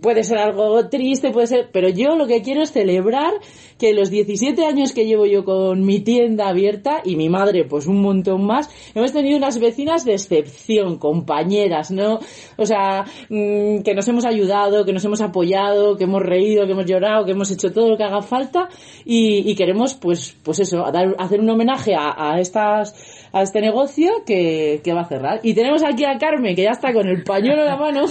puede 0.00 0.22
ser 0.22 0.38
algo 0.38 0.88
triste, 0.88 1.30
puede 1.30 1.46
ser, 1.46 1.70
pero 1.72 1.88
yo 1.88 2.16
lo 2.16 2.26
que 2.26 2.42
quiero 2.42 2.62
es 2.62 2.72
celebrar 2.72 3.32
que 3.78 3.94
los 3.94 4.10
17 4.10 4.64
años 4.66 4.92
que 4.92 5.06
llevo 5.06 5.26
yo 5.26 5.44
con 5.44 5.84
mi 5.84 6.00
tienda 6.00 6.48
abierta 6.48 7.00
y 7.04 7.16
mi 7.16 7.28
madre 7.28 7.64
pues 7.64 7.86
un 7.86 8.00
montón 8.00 8.44
más, 8.44 8.68
hemos 8.94 9.12
tenido 9.12 9.38
unas 9.38 9.58
vecinas 9.58 10.04
de 10.04 10.12
excepción, 10.12 10.98
compañeras, 10.98 11.90
¿no? 11.90 12.20
O 12.56 12.66
sea, 12.66 13.04
mm, 13.28 13.82
que 13.82 13.94
nos 13.94 14.06
hemos 14.08 14.24
ayudado, 14.24 14.84
que 14.84 14.92
nos 14.92 15.04
hemos 15.04 15.20
apoyado, 15.20 15.96
que 15.96 16.04
hemos 16.04 16.22
reído, 16.22 16.66
que 16.66 16.72
hemos 16.72 16.86
llorado, 16.86 17.24
que 17.24 17.32
hemos 17.32 17.50
hecho 17.50 17.72
todo 17.72 17.88
lo 17.88 17.96
que 17.96 18.04
haga 18.04 18.22
falta 18.22 18.68
y, 19.04 19.50
y 19.50 19.54
queremos 19.54 19.94
pues, 19.94 20.36
pues 20.42 20.60
eso, 20.60 20.84
hacer 20.86 21.40
un 21.40 21.50
homenaje 21.50 21.94
a 21.96 22.38
estas 22.38 22.94
a 23.32 23.42
este 23.42 23.60
negocio 23.60 24.24
que, 24.26 24.80
que, 24.84 24.92
va 24.92 25.02
a 25.02 25.08
cerrar. 25.08 25.40
Y 25.42 25.54
tenemos 25.54 25.82
aquí 25.82 26.04
a 26.04 26.18
Carmen, 26.18 26.54
que 26.54 26.64
ya 26.64 26.70
está 26.70 26.92
con 26.92 27.08
el 27.08 27.24
pañuelo 27.24 27.62
en 27.62 27.66
la 27.66 27.76
mano. 27.76 28.04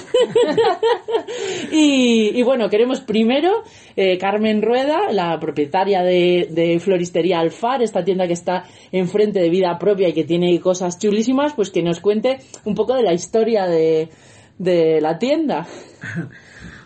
y, 1.72 2.32
y, 2.34 2.44
bueno, 2.44 2.70
queremos 2.70 3.02
primero, 3.02 3.64
eh, 3.96 4.18
Carmen 4.18 4.64
Rueda, 4.64 5.12
la 5.12 5.40
propietaria 5.40 6.02
de, 6.02 6.48
de, 6.50 6.80
Floristería 6.80 7.40
Alfar, 7.40 7.84
esta 7.84 8.04
tienda 8.04 8.26
que 8.26 8.34
está 8.34 8.64
enfrente 8.92 9.40
de 9.40 9.50
vida 9.50 9.78
propia 9.78 10.10
y 10.10 10.14
que 10.14 10.24
tiene 10.24 10.60
cosas 10.60 10.98
chulísimas, 10.98 11.54
pues 11.54 11.70
que 11.70 11.84
nos 11.84 12.00
cuente 12.00 12.40
un 12.66 12.74
poco 12.74 12.96
de 12.96 13.04
la 13.04 13.14
historia 13.14 13.68
de, 13.68 14.10
de 14.58 15.00
la 15.02 15.20
tienda. 15.20 15.68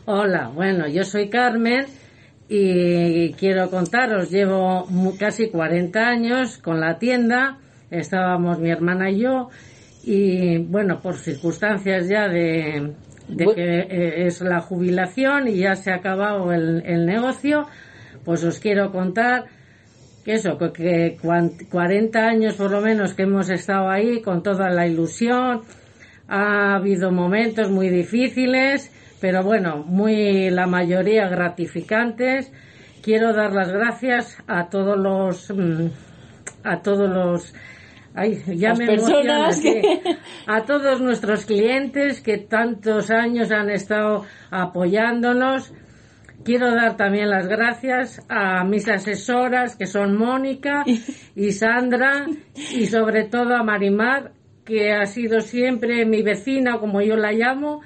Hola, 0.06 0.52
bueno, 0.54 0.88
yo 0.90 1.04
soy 1.06 1.30
Carmen 1.30 1.86
y 2.50 3.32
quiero 3.34 3.70
contaros, 3.72 4.30
llevo 4.30 4.88
casi 5.18 5.50
40 5.50 6.00
años 6.00 6.58
con 6.58 6.80
la 6.80 7.00
tienda 7.00 7.60
estábamos 7.92 8.60
mi 8.60 8.70
hermana 8.70 9.10
y 9.10 9.22
yo 9.22 9.50
y 10.04 10.58
bueno, 10.60 11.00
por 11.02 11.16
circunstancias 11.18 12.08
ya 12.08 12.28
de, 12.28 12.94
de 13.28 13.46
que 13.56 13.80
eh, 13.80 14.28
es 14.28 14.42
la 14.42 14.62
jubilación 14.62 15.48
y 15.48 15.58
ya 15.58 15.76
se 15.76 15.92
ha 15.92 15.96
acabado 15.96 16.54
el, 16.54 16.84
el 16.86 17.06
negocio, 17.06 17.66
pues 18.24 18.44
os 18.44 18.60
quiero 18.60 18.92
contar 18.92 19.46
que 20.24 20.34
eso, 20.34 20.58
que 20.58 21.18
40 21.22 22.20
años 22.20 22.56
por 22.56 22.72
lo 22.72 22.82
menos 22.82 23.14
que 23.14 23.24
hemos 23.24 23.50
estado 23.50 23.90
ahí 23.90 24.22
con 24.22 24.42
toda 24.42 24.70
la 24.70 24.88
ilusión, 24.88 25.62
ha 26.28 26.76
habido 26.76 27.12
momentos 27.12 27.70
muy 27.70 27.90
difíciles, 27.90 28.92
pero 29.22 29.44
bueno, 29.44 29.84
muy 29.86 30.50
la 30.50 30.66
mayoría 30.66 31.28
gratificantes. 31.28 32.52
Quiero 33.04 33.34
dar 33.34 33.54
las 33.54 33.72
gracias 33.72 34.38
a 34.48 34.68
todos 34.70 34.98
los 34.98 35.52
mm, 35.52 35.88
a 36.64 36.82
todos 36.82 37.08
los 37.08 37.54
Ay, 38.16 38.42
ya 38.56 38.70
Las 38.70 38.80
me 38.80 38.86
personas 38.86 39.60
que-. 39.60 40.18
A 40.48 40.64
todos 40.64 41.02
nuestros 41.02 41.46
clientes 41.46 42.22
que 42.22 42.38
tantos 42.38 43.12
años 43.12 43.52
han 43.52 43.70
estado 43.70 44.26
apoyándonos. 44.50 45.74
Quiero 46.46 46.72
dar 46.74 46.96
también 46.96 47.30
las 47.30 47.48
gracias 47.48 48.22
a 48.30 48.64
mis 48.64 48.88
asesoras, 48.88 49.76
que 49.76 49.86
son 49.86 50.16
Mónica 50.16 50.84
y 51.36 51.52
Sandra, 51.52 52.26
y 52.56 52.86
sobre 52.86 53.26
todo 53.26 53.56
a 53.56 53.64
Marimar, 53.64 54.32
que 54.64 54.94
ha 54.94 55.06
sido 55.08 55.42
siempre 55.42 56.06
mi 56.06 56.22
vecina, 56.22 56.80
como 56.80 57.02
yo 57.02 57.18
la 57.18 57.32
llamo, 57.32 57.82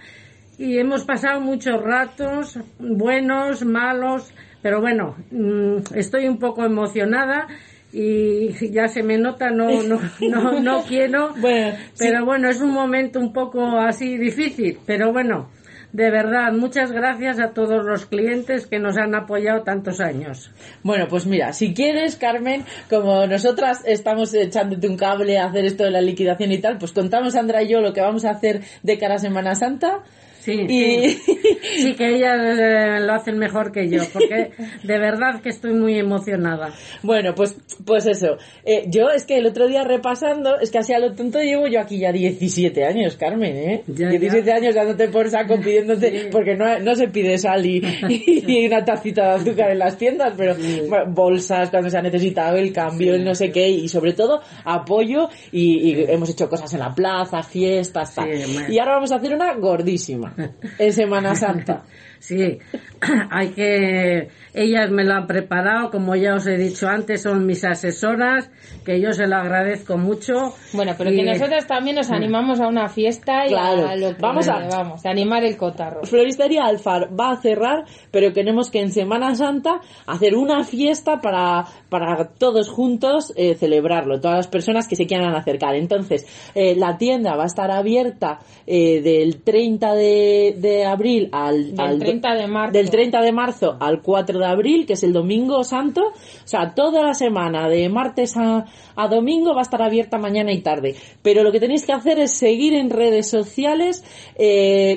y 0.57 0.77
hemos 0.77 1.05
pasado 1.05 1.39
muchos 1.39 1.81
ratos, 1.81 2.59
buenos, 2.77 3.63
malos, 3.63 4.33
pero 4.61 4.81
bueno, 4.81 5.15
mm, 5.31 5.95
estoy 5.95 6.27
un 6.27 6.37
poco 6.37 6.65
emocionada 6.65 7.47
y 7.91 8.71
ya 8.71 8.87
se 8.87 9.03
me 9.03 9.17
nota, 9.17 9.49
no, 9.49 9.81
no, 9.83 9.99
no, 10.21 10.59
no 10.59 10.83
quiero, 10.87 11.33
Bueno, 11.35 11.77
pero 11.97 12.25
bueno, 12.25 12.49
es 12.49 12.61
un 12.61 12.71
momento 12.71 13.19
un 13.19 13.33
poco 13.33 13.79
así 13.79 14.17
difícil, 14.17 14.77
pero 14.85 15.11
bueno, 15.11 15.49
de 15.91 16.11
verdad, 16.11 16.51
muchas 16.53 16.91
gracias 16.91 17.39
a 17.39 17.49
todos 17.51 17.83
los 17.83 18.05
clientes 18.05 18.67
que 18.67 18.77
nos 18.77 18.95
han 18.97 19.15
apoyado 19.15 19.63
tantos 19.63 19.99
años. 19.99 20.51
Bueno, 20.83 21.07
pues 21.09 21.25
mira, 21.25 21.51
si 21.51 21.73
quieres, 21.73 22.15
Carmen, 22.15 22.63
como 22.89 23.25
nosotras 23.25 23.81
estamos 23.85 24.33
echándote 24.35 24.87
un 24.87 24.97
cable 24.97 25.39
a 25.39 25.45
hacer 25.45 25.65
esto 25.65 25.85
de 25.85 25.91
la 25.91 26.01
liquidación 26.01 26.51
y 26.51 26.59
tal, 26.59 26.77
pues 26.77 26.91
contamos 26.91 27.33
Sandra 27.33 27.63
y 27.63 27.69
yo 27.69 27.81
lo 27.81 27.91
que 27.91 28.01
vamos 28.01 28.23
a 28.25 28.31
hacer 28.31 28.61
de 28.83 28.97
cara 28.99 29.15
a 29.15 29.19
Semana 29.19 29.55
Santa. 29.55 30.03
Sí, 30.39 30.65
Y 30.67 31.09
sí. 31.09 31.21
Sí, 31.79 31.93
que 31.95 32.15
ellas 32.15 32.59
eh, 32.59 32.99
lo 33.01 33.13
hacen 33.13 33.37
mejor 33.37 33.71
que 33.71 33.89
yo, 33.89 34.01
porque 34.11 34.51
de 34.83 34.97
verdad 34.97 35.41
que 35.41 35.49
estoy 35.49 35.73
muy 35.73 35.97
emocionada. 35.97 36.73
bueno, 37.03 37.33
pues, 37.35 37.55
pues 37.85 38.05
eso. 38.07 38.37
Eh, 38.65 38.85
yo 38.87 39.09
es 39.09 39.25
que 39.25 39.37
el 39.37 39.45
otro 39.45 39.67
día 39.67 39.83
repasando, 39.83 40.59
es 40.59 40.71
que 40.71 40.79
así 40.79 40.93
a 40.93 40.99
lo 40.99 41.13
tonto 41.13 41.39
llevo 41.39 41.67
yo 41.67 41.79
aquí 41.79 41.99
ya 41.99 42.11
17 42.11 42.85
años, 42.85 43.15
Carmen, 43.17 43.55
¿eh? 43.55 43.83
Ya, 43.87 44.09
17 44.09 44.45
ya. 44.45 44.55
años 44.55 44.75
dándote 44.75 45.09
por 45.09 45.29
saco 45.29 45.59
pidiéndote, 45.63 46.29
porque 46.31 46.55
no, 46.55 46.79
no 46.79 46.95
se 46.95 47.07
pide 47.07 47.37
sal 47.37 47.65
y, 47.65 47.81
y 48.09 48.67
una 48.67 48.83
tacita 48.83 49.23
de 49.23 49.41
azúcar 49.41 49.71
en 49.71 49.79
las 49.79 49.97
tiendas, 49.97 50.33
pero 50.35 50.55
bolsas 51.07 51.69
cuando 51.69 51.89
se 51.89 51.97
ha 51.97 52.01
necesitado, 52.01 52.57
el 52.57 52.73
cambio, 52.73 53.13
el 53.13 53.23
no 53.23 53.35
sé 53.35 53.51
qué, 53.51 53.69
y 53.69 53.87
sobre 53.87 54.13
todo 54.13 54.41
apoyo 54.63 55.29
y, 55.51 55.91
y 55.91 56.05
hemos 56.09 56.29
hecho 56.29 56.49
cosas 56.49 56.73
en 56.73 56.79
la 56.79 56.93
plaza, 56.93 57.43
fiestas, 57.43 58.15
tal. 58.15 58.29
Y 58.69 58.79
ahora 58.79 58.93
vamos 58.93 59.11
a 59.11 59.15
hacer 59.15 59.33
una 59.33 59.53
gordísima 59.55 60.28
en 60.77 60.93
Semana 60.93 61.35
Santa. 61.35 61.83
Sí, 62.21 62.59
hay 63.31 63.51
que, 63.51 64.27
ellas 64.53 64.91
me 64.91 65.05
lo 65.05 65.13
han 65.13 65.25
preparado, 65.25 65.89
como 65.89 66.17
ya 66.17 66.35
os 66.35 66.45
he 66.47 66.57
dicho 66.57 66.89
antes, 66.89 67.21
son 67.21 67.45
mis 67.45 67.63
asesoras, 67.63 68.51
que 68.83 68.99
yo 68.99 69.13
se 69.13 69.25
lo 69.25 69.37
agradezco 69.37 69.97
mucho. 69.97 70.53
Bueno, 70.73 70.91
pero 70.97 71.11
Y- 71.11 71.15
que 71.15 71.23
nosotros 71.23 71.65
también 71.65 71.95
nos 71.95 72.11
animamos 72.11 72.59
a 72.59 72.67
una 72.67 72.89
fiesta 72.89 73.45
y 73.45 73.51
Claro. 73.51 73.87
a 73.87 73.95
lo 73.95 74.09
que 74.17 74.21
Vamos 74.21 74.49
a- 74.49 74.67
vamos, 74.67 75.01
de 75.01 75.09
animar 75.09 75.45
el 75.45 75.55
cotarro. 75.55 76.03
Floristería 76.03 76.65
Alfar 76.65 77.07
va 77.17 77.31
a 77.31 77.37
cerrar, 77.41 77.85
pero 78.11 78.33
queremos 78.33 78.69
que 78.69 78.81
en 78.81 78.91
Semana 78.91 79.33
Santa 79.35 79.79
hacer 80.05 80.35
una 80.35 80.65
fiesta 80.65 81.21
para, 81.21 81.63
para 81.89 82.29
todos 82.37 82.69
juntos 82.69 83.33
eh, 83.35 83.55
celebrarlo, 83.55 84.19
todas 84.21 84.37
las 84.37 84.47
personas 84.47 84.87
que 84.87 84.95
se 84.95 85.07
quieran 85.07 85.35
acercar. 85.35 85.75
Entonces, 85.75 86.25
eh, 86.55 86.75
la 86.75 86.97
tienda 86.97 87.35
va 87.35 87.43
a 87.43 87.47
estar 87.47 87.71
abierta 87.71 88.39
eh, 88.67 89.01
del 89.01 89.41
30 89.41 89.93
de, 89.95 90.55
de 90.57 90.85
abril 90.85 91.29
al, 91.31 91.71
Del 91.75 91.79
al 91.79 91.99
do- 91.99 92.05
30 92.05 92.35
de 92.35 92.47
marzo. 92.47 92.73
del 92.73 92.89
30 92.89 93.21
de 93.21 93.31
marzo 93.31 93.77
al 93.79 94.01
4 94.01 94.39
de 94.39 94.45
abril, 94.45 94.85
que 94.85 94.93
es 94.93 95.03
el 95.03 95.13
domingo 95.13 95.63
santo. 95.63 96.01
O 96.09 96.47
sea, 96.47 96.73
toda 96.75 97.01
la 97.03 97.13
semana, 97.13 97.67
de 97.69 97.89
martes 97.89 98.37
a, 98.37 98.65
a 98.95 99.07
domingo, 99.07 99.53
va 99.53 99.61
a 99.61 99.63
estar 99.63 99.81
abierta 99.81 100.17
mañana 100.17 100.51
y 100.53 100.61
tarde. 100.61 100.95
Pero 101.21 101.43
lo 101.43 101.51
que 101.51 101.59
tenéis 101.59 101.85
que 101.85 101.93
hacer 101.93 102.19
es 102.19 102.37
seguir 102.37 102.73
en 102.73 102.89
redes 102.89 103.29
sociales 103.29 104.03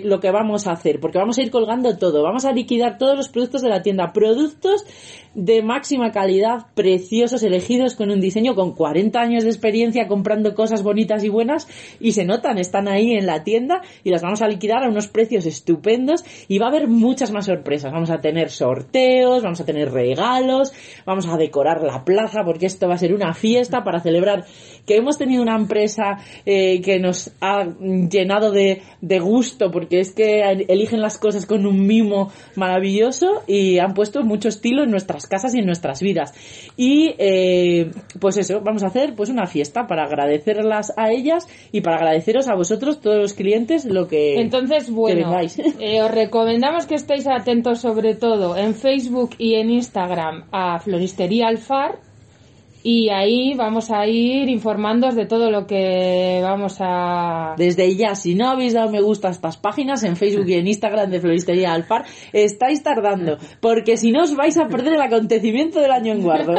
lo 0.04 0.20
que 0.20 0.30
vamos 0.30 0.66
a 0.66 0.72
hacer, 0.72 1.00
porque 1.00 1.18
vamos 1.18 1.38
a 1.38 1.42
ir 1.42 1.50
colgando 1.50 1.96
todo. 1.96 2.22
Vamos 2.22 2.44
a 2.44 2.52
liquidar 2.52 2.98
todos 2.98 3.16
los 3.16 3.28
productos 3.28 3.62
de 3.62 3.68
la 3.68 3.82
tienda. 3.82 4.12
Productos 4.12 4.84
de 5.34 5.62
máxima 5.62 6.12
calidad, 6.12 6.66
preciosos, 6.74 7.42
elegidos 7.42 7.94
con 7.94 8.10
un 8.10 8.20
diseño 8.20 8.54
con 8.54 8.72
40 8.72 9.20
años 9.20 9.44
de 9.44 9.50
experiencia 9.50 10.08
comprando 10.08 10.54
cosas 10.54 10.82
bonitas 10.82 11.24
y 11.24 11.28
buenas 11.28 11.68
y 12.00 12.12
se 12.12 12.24
notan, 12.24 12.58
están 12.58 12.88
ahí 12.88 13.12
en 13.12 13.26
la 13.26 13.44
tienda 13.44 13.82
y 14.04 14.10
las 14.10 14.22
vamos 14.22 14.42
a 14.42 14.48
liquidar 14.48 14.84
a 14.84 14.88
unos 14.88 15.08
precios 15.08 15.46
estupendos 15.46 16.24
y 16.48 16.58
va 16.58 16.66
a 16.66 16.68
haber 16.70 16.88
muchas 16.88 17.32
más 17.32 17.46
sorpresas. 17.46 17.92
Vamos 17.92 18.10
a 18.10 18.20
tener 18.20 18.50
sorteos, 18.50 19.42
vamos 19.42 19.60
a 19.60 19.64
tener 19.64 19.90
regalos, 19.90 20.72
vamos 21.06 21.26
a 21.26 21.36
decorar 21.36 21.82
la 21.82 22.04
plaza 22.04 22.44
porque 22.44 22.66
esto 22.66 22.88
va 22.88 22.94
a 22.94 22.98
ser 22.98 23.14
una 23.14 23.34
fiesta 23.34 23.84
para 23.84 24.00
celebrar 24.00 24.44
que 24.86 24.96
hemos 24.96 25.18
tenido 25.18 25.42
una 25.42 25.56
empresa 25.56 26.18
eh, 26.44 26.80
que 26.82 26.98
nos 26.98 27.32
ha 27.40 27.64
llenado 28.10 28.50
de, 28.50 28.82
de 29.00 29.20
gusto 29.20 29.70
porque 29.70 30.00
es 30.00 30.12
que 30.12 30.42
eligen 30.68 31.00
las 31.00 31.18
cosas 31.18 31.46
con 31.46 31.66
un 31.66 31.86
mimo 31.86 32.30
maravilloso 32.56 33.42
y 33.46 33.78
han 33.78 33.94
puesto 33.94 34.22
mucho 34.22 34.48
estilo 34.48 34.82
en 34.84 34.90
nuestras 34.90 35.21
casas 35.26 35.54
y 35.54 35.58
en 35.58 35.66
nuestras 35.66 36.00
vidas. 36.00 36.32
Y 36.76 37.14
eh, 37.18 37.90
pues 38.20 38.36
eso, 38.36 38.60
vamos 38.60 38.82
a 38.82 38.86
hacer 38.86 39.14
pues 39.14 39.30
una 39.30 39.46
fiesta 39.46 39.86
para 39.86 40.04
agradecerlas 40.04 40.92
a 40.96 41.10
ellas 41.10 41.46
y 41.72 41.80
para 41.80 41.96
agradeceros 41.96 42.48
a 42.48 42.54
vosotros, 42.54 43.00
todos 43.00 43.18
los 43.18 43.34
clientes, 43.34 43.84
lo 43.84 44.08
que, 44.08 44.40
Entonces, 44.40 44.90
bueno, 44.90 45.36
eh, 45.80 46.02
os 46.02 46.10
recomendamos 46.10 46.86
que 46.86 46.94
estéis 46.94 47.26
atentos 47.26 47.80
sobre 47.80 48.14
todo 48.14 48.56
en 48.56 48.74
Facebook 48.74 49.30
y 49.38 49.54
en 49.54 49.70
Instagram 49.70 50.44
a 50.52 50.78
Floristería 50.78 51.48
Alfar 51.48 52.11
y 52.82 53.10
ahí 53.10 53.54
vamos 53.54 53.90
a 53.90 54.06
ir 54.06 54.48
informándoos 54.48 55.14
de 55.14 55.26
todo 55.26 55.50
lo 55.50 55.66
que 55.66 56.40
vamos 56.42 56.76
a... 56.80 57.54
Desde 57.56 57.94
ya, 57.94 58.14
si 58.14 58.34
no 58.34 58.50
habéis 58.50 58.74
dado 58.74 58.90
me 58.90 59.00
gusta 59.00 59.28
a 59.28 59.30
estas 59.30 59.56
páginas 59.56 60.02
en 60.04 60.16
Facebook 60.16 60.48
y 60.48 60.54
en 60.54 60.66
Instagram 60.66 61.10
de 61.10 61.20
Floristería 61.20 61.72
Alfar, 61.72 62.04
estáis 62.32 62.82
tardando, 62.82 63.38
porque 63.60 63.96
si 63.96 64.12
no 64.12 64.22
os 64.22 64.34
vais 64.34 64.56
a 64.58 64.68
perder 64.68 64.94
el 64.94 65.02
acontecimiento 65.02 65.80
del 65.80 65.92
año 65.92 66.12
en 66.12 66.22
Guardo. 66.22 66.54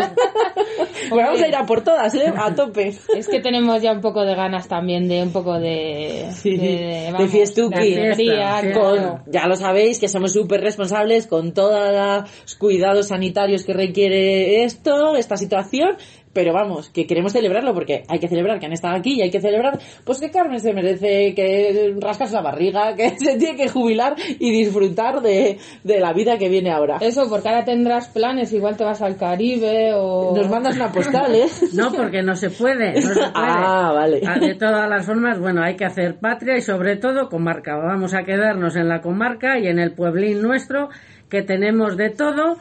Pues 1.10 1.10
vamos 1.26 1.42
a 1.42 1.48
ir 1.48 1.56
a 1.56 1.66
por 1.66 1.84
todas, 1.84 2.14
¿eh? 2.16 2.34
A 2.36 2.54
tope. 2.56 2.94
Es 3.16 3.28
que 3.28 3.42
tenemos 3.42 3.82
ya 3.82 3.92
un 3.92 4.02
poco 4.02 4.24
de 4.24 4.36
ganas 4.36 4.68
también 4.68 5.08
de 5.08 5.24
un 5.24 5.32
poco 5.32 5.60
de... 5.60 6.28
Sí, 6.32 6.56
de, 6.58 7.14
de 7.18 7.28
fiestuki. 7.28 7.96
de 7.96 8.16
Fiesta. 8.16 8.74
Con, 8.74 9.24
ya 9.32 9.48
lo 9.48 9.56
sabéis 9.56 10.00
que 10.00 10.08
somos 10.08 10.34
súper 10.34 10.62
responsables 10.62 11.28
con 11.28 11.54
todos 11.54 11.94
los 11.94 12.56
cuidados 12.56 13.08
sanitarios 13.08 13.64
que 13.64 13.74
requiere 13.74 14.64
esto, 14.64 15.16
esta 15.16 15.38
situación, 15.38 15.98
pero 16.34 16.54
vamos, 16.54 16.90
que 16.90 17.06
queremos 17.06 17.32
celebrarlo 17.32 17.74
porque 17.74 18.04
hay 18.08 18.20
que 18.20 18.28
celebrar 18.28 18.60
que 18.60 18.66
han 18.66 18.74
estado 18.74 18.96
aquí 18.96 19.14
y 19.14 19.22
hay 19.22 19.32
que 19.32 19.40
celebrar 19.40 19.80
pues 20.04 20.20
que 20.20 20.32
Carmen 20.32 20.60
se 20.60 20.74
merece 20.74 21.34
que 21.36 21.96
rascas 22.00 22.32
la 22.32 22.42
barriga, 22.42 22.96
que 22.98 23.12
se 23.12 23.38
tiene 23.38 23.56
que 23.56 23.70
jubilar 23.70 24.16
y 24.18 24.52
disfrutar 24.52 25.22
de, 25.22 25.60
de 25.84 26.00
la 26.00 26.14
vida 26.14 26.38
que 26.38 26.50
viene 26.50 26.72
ahora. 26.72 26.98
Eso, 27.00 27.30
porque 27.30 27.50
ahora 27.50 27.64
tendrás 27.64 28.10
planes, 28.10 28.52
igual 28.54 28.76
te 28.76 28.84
vas 28.84 29.02
al 29.02 29.16
Caribe 29.16 29.94
o... 29.94 30.36
Nos 30.36 30.50
mandas 30.50 30.76
una 30.76 30.92
postal, 30.92 31.36
¿eh? 31.36 31.48
No, 31.74 31.92
porque 31.92 32.22
no 32.22 32.36
se 32.36 32.50
puede. 32.50 32.94
No 32.94 33.02
se 33.02 33.14
puede. 33.14 33.32
Ah, 33.34 33.92
vale. 33.94 34.22
Ah, 34.26 34.40
De 34.40 34.56
todas 34.56 34.90
las 34.90 35.06
formas, 35.06 35.40
bueno, 35.40 35.62
hay 35.64 35.76
que 35.76 35.86
hacer 35.86 36.20
patria 36.20 36.58
y 36.58 36.62
sobre 36.62 36.98
todo 36.98 37.30
comarca. 37.30 37.76
Vamos 37.78 38.14
a 38.14 38.24
quedarnos 38.24 38.76
en 38.76 38.88
la 38.88 39.02
comarca 39.02 39.60
y 39.60 39.68
en 39.68 39.80
el 39.80 39.94
pueblín 39.94 40.42
nuestro, 40.42 40.90
que 41.30 41.42
tenemos 41.42 41.98
de 41.98 42.10
todo 42.10 42.58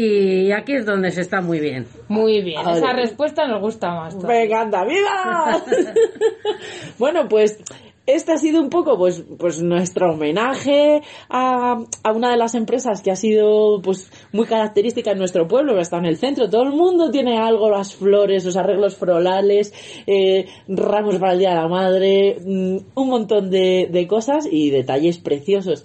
y 0.00 0.52
aquí 0.52 0.74
es 0.74 0.86
donde 0.86 1.10
se 1.10 1.22
está 1.22 1.40
muy 1.40 1.58
bien. 1.58 1.84
Muy 2.06 2.40
bien, 2.40 2.60
esa 2.60 2.92
respuesta 2.92 3.48
nos 3.48 3.60
gusta 3.60 3.90
más. 3.90 4.14
todavía. 4.14 4.38
Me 4.38 4.44
encanta, 4.44 4.84
¡viva! 4.84 5.60
bueno, 6.98 7.28
pues 7.28 7.58
este 8.06 8.30
ha 8.30 8.38
sido 8.38 8.60
un 8.60 8.70
poco 8.70 8.96
pues 8.96 9.24
pues 9.36 9.60
nuestro 9.60 10.12
homenaje 10.12 11.02
a, 11.28 11.84
a 12.04 12.12
una 12.12 12.30
de 12.30 12.36
las 12.36 12.54
empresas 12.54 13.02
que 13.02 13.10
ha 13.10 13.16
sido 13.16 13.82
pues 13.82 14.08
muy 14.30 14.46
característica 14.46 15.10
en 15.10 15.18
nuestro 15.18 15.48
pueblo, 15.48 15.74
que 15.74 15.80
está 15.80 15.98
en 15.98 16.06
el 16.06 16.16
centro. 16.16 16.48
Todo 16.48 16.62
el 16.62 16.70
mundo 16.70 17.10
tiene 17.10 17.36
algo, 17.36 17.68
las 17.68 17.96
flores, 17.96 18.44
los 18.44 18.56
arreglos 18.56 18.96
florales, 18.96 19.74
eh, 20.06 20.46
ramos 20.68 21.16
para 21.16 21.32
el 21.32 21.40
Día 21.40 21.50
de 21.50 21.56
la 21.56 21.66
Madre, 21.66 22.36
mm, 22.40 22.76
un 22.94 23.08
montón 23.08 23.50
de, 23.50 23.88
de 23.90 24.06
cosas 24.06 24.46
y 24.48 24.70
detalles 24.70 25.18
preciosos. 25.18 25.84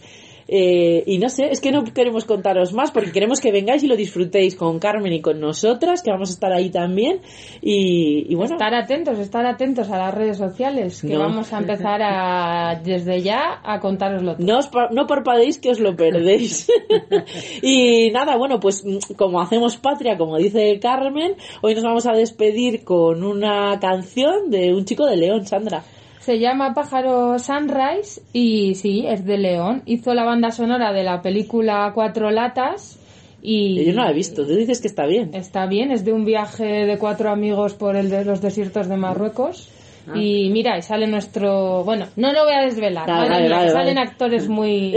Eh, 0.56 1.04
y 1.08 1.18
no 1.18 1.30
sé, 1.30 1.50
es 1.50 1.60
que 1.60 1.72
no 1.72 1.84
queremos 1.84 2.26
contaros 2.26 2.74
más 2.74 2.92
porque 2.92 3.12
queremos 3.12 3.40
que 3.42 3.52
vengáis 3.52 3.82
y 3.82 3.88
lo 3.88 3.96
disfrutéis 3.96 4.56
con 4.56 4.78
Carmen 4.78 5.12
y 5.12 5.20
con 5.20 5.40
nosotras, 5.40 6.04
que 6.04 6.12
vamos 6.12 6.30
a 6.30 6.34
estar 6.34 6.52
ahí 6.54 6.70
también. 6.70 7.22
Y, 7.60 8.28
y 8.32 8.36
bueno, 8.36 8.54
Estar 8.54 8.76
atentos, 8.76 9.18
estar 9.18 9.48
atentos 9.48 9.90
a 9.90 9.98
las 9.98 10.14
redes 10.14 10.38
sociales, 10.38 11.02
que 11.02 11.14
No. 11.14 11.22
vamos 11.22 11.52
a 11.54 11.58
empezar 11.58 12.02
a, 12.04 12.80
desde 12.84 13.22
ya 13.24 13.62
a 13.64 13.80
contároslo 13.80 14.36
todo. 14.36 14.46
no, 14.46 14.60
os 14.60 14.68
pa- 14.68 14.90
no 14.92 15.08
parpadeéis 15.08 15.58
que 15.58 15.72
os 15.72 15.80
lo 15.80 15.96
perdéis. 15.96 16.68
y 17.62 18.12
nada, 18.12 18.36
bueno, 18.38 18.60
pues 18.60 18.84
mm, 18.86 19.14
como 19.16 19.42
hacemos 19.42 19.78
patria, 19.78 20.18
como 20.18 20.38
dice 20.38 20.80
Carmen, 20.80 21.36
hoy 21.62 21.74
nos 21.74 21.84
vamos 21.84 22.06
a 22.06 22.12
despedir 22.14 22.84
con 22.84 23.24
una 23.24 23.80
canción 23.80 24.52
de 24.52 24.74
un 24.74 24.86
chico 24.86 25.06
de 25.08 25.18
León, 25.18 25.48
Sandra. 25.48 25.84
Se 26.24 26.40
llama 26.40 26.74
Pájaro 26.74 27.38
Sunrise 27.38 28.22
y 28.32 28.76
sí, 28.76 29.04
es 29.06 29.26
de 29.26 29.38
León. 29.38 29.82
Hizo 29.86 30.14
la 30.14 30.24
banda 30.24 30.52
sonora 30.52 30.94
de 30.94 31.04
la 31.04 31.22
película 31.22 31.92
Cuatro 31.94 32.32
Latas 32.32 32.98
y... 33.42 33.84
Yo 33.84 33.92
no 33.92 34.06
la 34.06 34.12
he 34.12 34.14
visto, 34.14 34.46
tú 34.46 34.56
dices 34.56 34.80
que 34.80 34.88
está 34.88 35.06
bien. 35.06 35.32
Está 35.34 35.66
bien, 35.66 35.92
es 35.92 36.06
de 36.06 36.14
un 36.14 36.24
viaje 36.24 36.86
de 36.86 36.98
cuatro 36.98 37.30
amigos 37.30 37.74
por 37.74 37.98
el 37.98 38.10
de 38.10 38.24
los 38.24 38.40
desiertos 38.40 38.88
de 38.88 38.96
Marruecos. 38.96 39.70
Y 40.16 40.50
mira, 40.52 40.78
y 40.78 40.82
sale 40.82 41.08
nuestro... 41.08 41.84
Bueno, 41.84 42.06
no 42.16 42.32
lo 42.32 42.46
voy 42.46 42.54
a 42.54 42.62
desvelar. 42.62 43.06
Vale, 43.06 43.50
vale, 43.50 43.70
salen 43.72 43.96
vale. 43.96 44.10
actores 44.10 44.48
muy, 44.48 44.94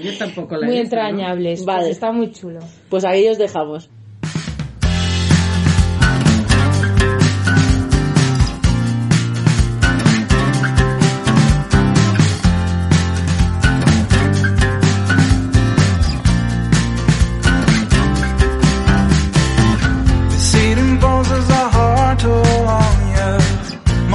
Yo 0.00 0.18
tampoco 0.20 0.56
la 0.56 0.66
he 0.66 0.70
muy 0.70 0.80
visto, 0.80 0.94
¿no? 0.94 1.02
entrañables. 1.02 1.64
Vale. 1.64 1.80
Pues 1.80 1.90
está 1.90 2.12
muy 2.12 2.30
chulo. 2.30 2.60
Pues 2.88 3.04
ahí 3.04 3.26
os 3.26 3.38
dejamos. 3.38 3.90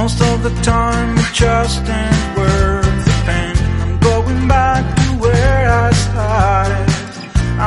Most 0.04 0.20
of 0.20 0.42
the 0.42 0.50
time 0.60 1.16
it 1.16 1.32
just 1.32 1.80
ain't 1.88 2.36
worth 2.36 3.04
the 3.06 3.16
pain. 3.24 3.56
I'm 3.80 3.98
going 4.00 4.46
back 4.46 4.84
to 4.96 5.06
where 5.24 5.64
I 5.86 5.90
started. 6.04 6.88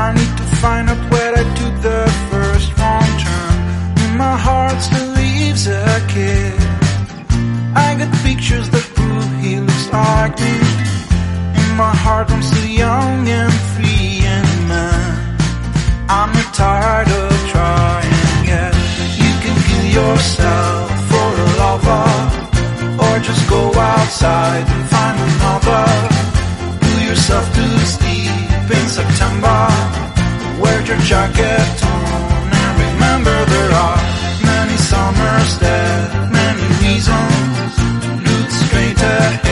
I 0.03 0.13
need 0.13 0.33
to 0.41 0.45
find 0.61 0.87
out 0.87 1.01
where 1.11 1.33
I 1.33 1.43
took 1.59 1.75
the 1.81 2.03
first 2.29 2.77
wrong 2.77 3.09
turn. 3.23 3.55
In 4.03 4.17
My 4.17 4.37
heart 4.37 4.79
still 4.87 5.09
leaves 5.21 5.65
a 5.65 5.83
kid. 6.13 6.61
I 7.73 7.95
got 7.97 8.11
pictures 8.21 8.69
that 8.69 8.85
prove 8.93 9.29
he 9.41 9.59
looks 9.59 9.87
like 9.91 10.37
me. 10.39 10.57
In 11.61 11.69
my 11.75 11.93
heart 12.05 12.29
I'm 12.29 12.43
still 12.43 12.69
young 12.85 13.27
and 13.27 13.53
free 13.73 14.21
and 14.35 14.67
man. 14.67 15.37
I'm 16.07 16.31
not 16.37 16.53
tired 16.53 17.09
of 17.21 17.31
trying 17.49 18.45
yet. 18.45 18.75
You 19.23 19.31
can 19.41 19.55
kill 19.67 19.85
yourself 19.99 20.86
outside 24.07 24.65
and 24.65 24.85
find 24.89 25.19
another. 25.19 25.85
Pull 26.79 26.99
yourself 27.09 27.45
to 27.57 27.65
sleep 27.93 28.71
in 28.77 28.87
September. 28.87 29.59
Wear 30.61 30.79
your 30.85 30.97
jacket 31.11 31.73
on 31.83 32.47
and 32.63 32.75
remember 32.87 33.35
there 33.53 33.71
are 33.85 33.99
many 34.53 34.77
summers 34.77 35.59
there, 35.59 35.99
many 36.31 36.65
reasons 36.83 37.73
look 38.27 38.49
straight 38.49 39.01
ahead. 39.01 39.46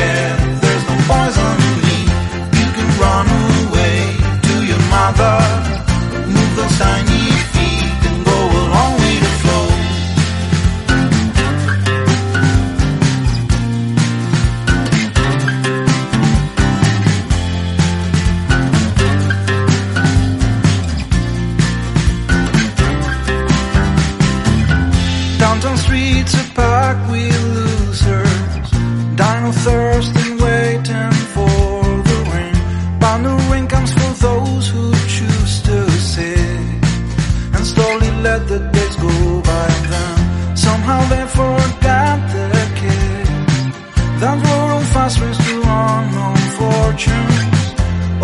That 44.22 44.38
were 44.44 44.74
on 44.76 44.84
fast 44.94 45.20
race 45.20 45.38
to 45.48 45.56
unknown 45.62 46.42
fortunes. 46.60 47.64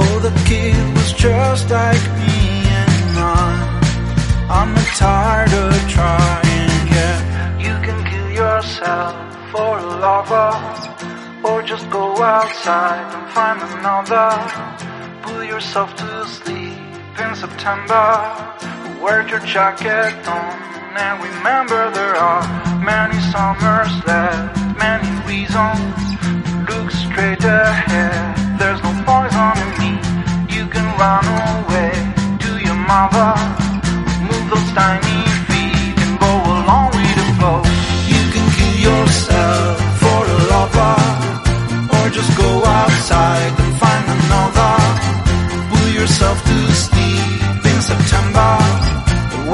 Oh, 0.02 0.20
the 0.28 0.34
kid 0.50 0.76
was 0.96 1.12
just 1.14 1.70
like 1.70 2.04
me 2.20 2.64
and 2.82 3.18
I. 3.18 3.72
I'm 4.50 4.76
tired 4.96 5.54
of 5.54 5.74
trying, 5.90 6.88
yeah. 6.96 7.18
You 7.66 7.76
can 7.86 8.00
kill 8.10 8.30
yourself 8.32 9.16
for 9.52 9.80
a 9.80 9.86
lover, 10.06 10.52
or 11.44 11.62
just 11.64 11.90
go 11.90 12.06
outside 12.22 13.06
and 13.16 13.26
find 13.36 13.60
another. 13.72 14.30
Pull 15.24 15.44
yourself 15.44 15.96
to 15.96 16.26
sleep 16.28 16.78
in 17.24 17.36
September. 17.36 18.06
Wear 19.02 19.28
your 19.28 19.40
jacket 19.40 20.14
on, 20.28 20.54
and 20.98 21.24
remember 21.24 21.92
there 21.92 22.16
are 22.16 22.44
many 22.84 23.20
summers 23.32 23.92
left, 24.06 24.58
many 24.78 25.12
reasons. 25.28 26.04
Look 26.68 26.92
straight 26.92 27.44
ahead, 27.44 28.60
there's 28.60 28.82
no 28.84 28.92
poison 29.08 29.52
in 29.64 29.70
me. 29.80 29.92
You 30.56 30.66
can 30.68 30.88
run 31.00 31.24
away 31.56 31.92
to 32.44 32.52
your 32.60 32.76
mother. 32.76 33.32
Move 34.28 34.46
those 34.52 34.72
tiny 34.76 35.20
feet 35.48 35.96
and 36.04 36.20
go 36.20 36.34
along 36.60 36.88
with 36.98 37.14
the 37.20 37.28
flow. 37.40 37.60
You 38.12 38.24
can 38.34 38.46
kill 38.58 38.76
yourself 38.90 39.76
for 40.02 40.20
a 40.36 40.40
lover, 40.52 40.96
or 41.96 42.10
just 42.10 42.32
go 42.38 42.50
outside 42.66 43.54
and 43.64 43.74
find 43.80 44.06
another. 44.18 44.74
Pull 45.70 45.90
yourself 46.00 46.38
to 46.44 46.58
sleep 46.74 47.66
in 47.66 47.82
September. 47.82 48.81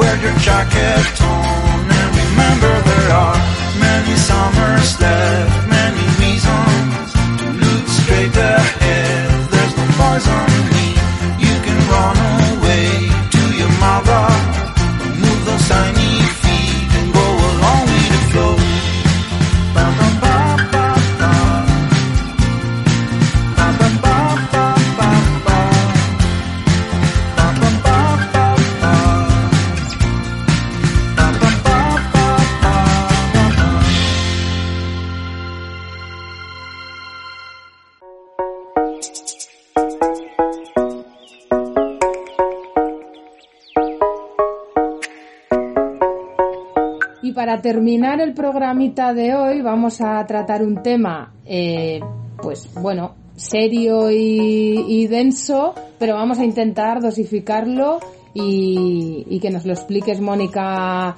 Wear 0.08 0.22
your 0.22 0.40
jacket 0.40 1.22
on 1.22 1.84
and 2.00 2.12
remember 2.16 2.72
there 2.90 3.12
are 3.12 3.36
many 3.78 4.16
summers 4.16 5.02
left, 5.02 5.68
many 5.68 6.06
reasons 6.24 6.77
para 47.38 47.62
terminar 47.62 48.20
el 48.20 48.34
programita 48.34 49.14
de 49.14 49.36
hoy 49.36 49.62
vamos 49.62 50.02
a 50.02 50.26
tratar 50.26 50.64
un 50.64 50.82
tema, 50.82 51.36
eh, 51.46 52.00
pues 52.42 52.68
bueno, 52.82 53.14
serio 53.36 54.10
y, 54.10 55.06
denso, 55.06 55.76
pero 56.00 56.16
vamos 56.16 56.40
a 56.40 56.44
intentar 56.44 57.00
dosificarlo 57.00 58.00
y, 58.34 59.24
y 59.30 59.40
que 59.40 59.52
nos 59.52 59.68
lo 59.68 59.74
expliques, 59.74 60.20
Mónica, 60.20 61.16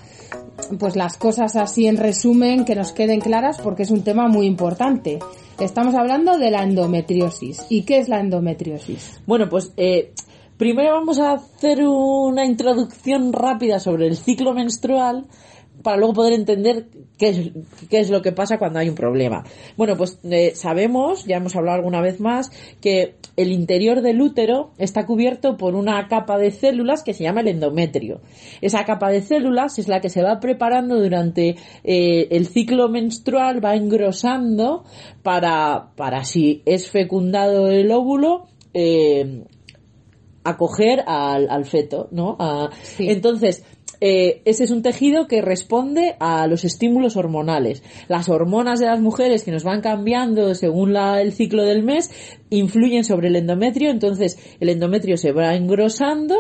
pues 0.77 0.97
las 0.97 1.15
cosas 1.15 1.55
así 1.55 1.87
en 1.87 1.95
resumen, 1.95 2.65
que 2.65 2.75
nos 2.75 2.91
queden 2.91 3.21
claras 3.21 3.61
porque 3.61 3.83
es 3.83 3.89
un 3.89 4.03
tema 4.03 4.27
muy 4.27 4.45
importante. 4.45 5.19
Estamos 5.57 5.95
hablando 5.95 6.37
de 6.37 6.51
la 6.51 6.63
endometriosis. 6.63 7.65
¿Y 7.69 7.83
qué 7.83 7.99
es 7.99 8.09
la 8.09 8.19
endometriosis? 8.19 9.21
Bueno, 9.25 9.47
pues 9.47 9.71
eh, 9.77 10.11
primero 10.57 10.95
vamos 10.95 11.17
a 11.17 11.31
hacer 11.31 11.87
una 11.87 12.45
introducción 12.45 13.31
rápida 13.31 13.79
sobre 13.79 14.07
el 14.07 14.17
ciclo 14.17 14.53
menstrual 14.53 15.25
para 15.83 15.97
luego 15.97 16.13
poder 16.13 16.33
entender 16.33 16.87
qué 17.17 17.29
es, 17.29 17.51
qué 17.89 17.99
es 17.99 18.09
lo 18.09 18.21
que 18.21 18.31
pasa 18.31 18.57
cuando 18.57 18.79
hay 18.79 18.89
un 18.89 18.95
problema. 18.95 19.43
Bueno, 19.77 19.95
pues 19.97 20.19
eh, 20.23 20.51
sabemos, 20.55 21.25
ya 21.25 21.37
hemos 21.37 21.55
hablado 21.55 21.77
alguna 21.77 22.01
vez 22.01 22.19
más, 22.19 22.51
que 22.81 23.15
el 23.37 23.51
interior 23.51 24.01
del 24.01 24.21
útero 24.21 24.71
está 24.77 25.05
cubierto 25.05 25.55
por 25.57 25.75
una 25.75 26.07
capa 26.07 26.37
de 26.37 26.51
células 26.51 27.03
que 27.03 27.13
se 27.13 27.23
llama 27.23 27.41
el 27.41 27.47
endometrio. 27.47 28.21
Esa 28.61 28.83
capa 28.83 29.09
de 29.09 29.21
células 29.21 29.79
es 29.79 29.87
la 29.87 30.01
que 30.01 30.09
se 30.09 30.21
va 30.21 30.39
preparando 30.39 30.99
durante 30.99 31.55
eh, 31.83 32.27
el 32.31 32.47
ciclo 32.47 32.89
menstrual, 32.89 33.63
va 33.63 33.75
engrosando 33.75 34.83
para, 35.23 35.91
para 35.95 36.23
si 36.25 36.61
es 36.65 36.89
fecundado 36.89 37.69
el 37.69 37.91
óvulo, 37.91 38.47
eh, 38.73 39.43
acoger 40.43 41.03
al, 41.05 41.49
al 41.49 41.65
feto, 41.65 42.07
¿no? 42.11 42.35
A- 42.39 42.69
Sí. 42.81 43.09
Entonces, 43.09 43.63
eh, 44.01 44.41
ese 44.45 44.63
es 44.63 44.71
un 44.71 44.81
tejido 44.81 45.27
que 45.27 45.41
responde 45.41 46.15
a 46.19 46.47
los 46.47 46.63
estímulos 46.63 47.17
hormonales. 47.17 47.83
Las 48.07 48.29
hormonas 48.29 48.79
de 48.79 48.85
las 48.85 49.01
mujeres 49.01 49.43
que 49.43 49.51
nos 49.51 49.63
van 49.63 49.81
cambiando 49.81 50.55
según 50.55 50.95
el 50.95 51.33
ciclo 51.33 51.63
del 51.63 51.83
mes 51.83 52.09
influyen 52.49 53.03
sobre 53.03 53.27
el 53.27 53.35
endometrio, 53.35 53.89
entonces 53.91 54.39
el 54.59 54.69
endometrio 54.69 55.17
se 55.17 55.31
va 55.31 55.55
engrosando 55.55 56.35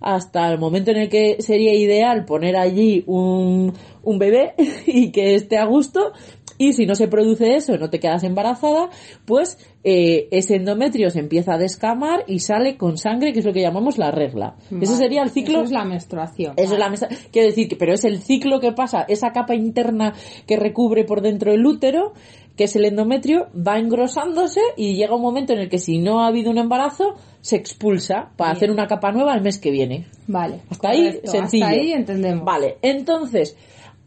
hasta 0.00 0.50
el 0.50 0.58
momento 0.58 0.90
en 0.90 0.98
el 0.98 1.08
que 1.08 1.36
sería 1.40 1.74
ideal 1.74 2.24
poner 2.24 2.56
allí 2.56 3.04
un, 3.06 3.72
un 4.02 4.18
bebé 4.18 4.54
y 4.86 5.10
que 5.12 5.34
esté 5.34 5.58
a 5.58 5.66
gusto 5.66 6.12
y 6.58 6.72
si 6.72 6.86
no 6.86 6.94
se 6.94 7.08
produce 7.08 7.56
eso, 7.56 7.76
no 7.78 7.90
te 7.90 8.00
quedas 8.00 8.24
embarazada, 8.24 8.90
pues 9.24 9.58
eh, 9.84 10.28
ese 10.30 10.56
endometrio 10.56 11.10
se 11.10 11.20
empieza 11.20 11.54
a 11.54 11.58
descamar 11.58 12.24
y 12.26 12.40
sale 12.40 12.76
con 12.76 12.98
sangre, 12.98 13.32
que 13.32 13.40
es 13.40 13.44
lo 13.44 13.52
que 13.52 13.60
llamamos 13.60 13.98
la 13.98 14.10
regla. 14.10 14.56
Ese 14.66 14.74
Vale. 14.74 14.86
sería 14.86 15.22
el 15.22 15.30
ciclo. 15.30 15.58
Eso 15.58 15.64
es 15.64 15.72
la 15.72 15.84
menstruación. 15.84 16.54
Eso 16.56 16.74
es 16.74 16.78
la 16.78 16.88
mesa. 16.88 17.08
Quiero 17.30 17.48
decir 17.48 17.68
que, 17.68 17.76
pero 17.76 17.94
es 17.94 18.04
el 18.04 18.18
ciclo 18.18 18.60
que 18.60 18.72
pasa, 18.72 19.04
esa 19.08 19.32
capa 19.32 19.54
interna 19.54 20.12
que 20.46 20.56
recubre 20.56 21.04
por 21.04 21.20
dentro 21.20 21.52
el 21.52 21.64
útero, 21.64 22.14
que 22.56 22.64
es 22.64 22.74
el 22.74 22.86
endometrio, 22.86 23.48
va 23.54 23.78
engrosándose 23.78 24.60
y 24.76 24.96
llega 24.96 25.14
un 25.14 25.22
momento 25.22 25.52
en 25.52 25.60
el 25.60 25.68
que 25.68 25.78
si 25.78 25.98
no 25.98 26.20
ha 26.22 26.28
habido 26.28 26.50
un 26.50 26.58
embarazo, 26.58 27.14
se 27.42 27.56
expulsa 27.56 28.30
para 28.36 28.50
Bien. 28.50 28.56
hacer 28.56 28.70
una 28.70 28.86
capa 28.86 29.12
nueva 29.12 29.34
el 29.34 29.42
mes 29.42 29.58
que 29.58 29.70
viene. 29.70 30.06
Vale. 30.26 30.62
Hasta 30.70 30.88
ahí, 30.88 31.20
sencillo. 31.24 31.66
Hasta 31.66 31.80
ahí 31.80 31.92
entendemos. 31.92 32.44
Vale, 32.44 32.78
entonces, 32.82 33.56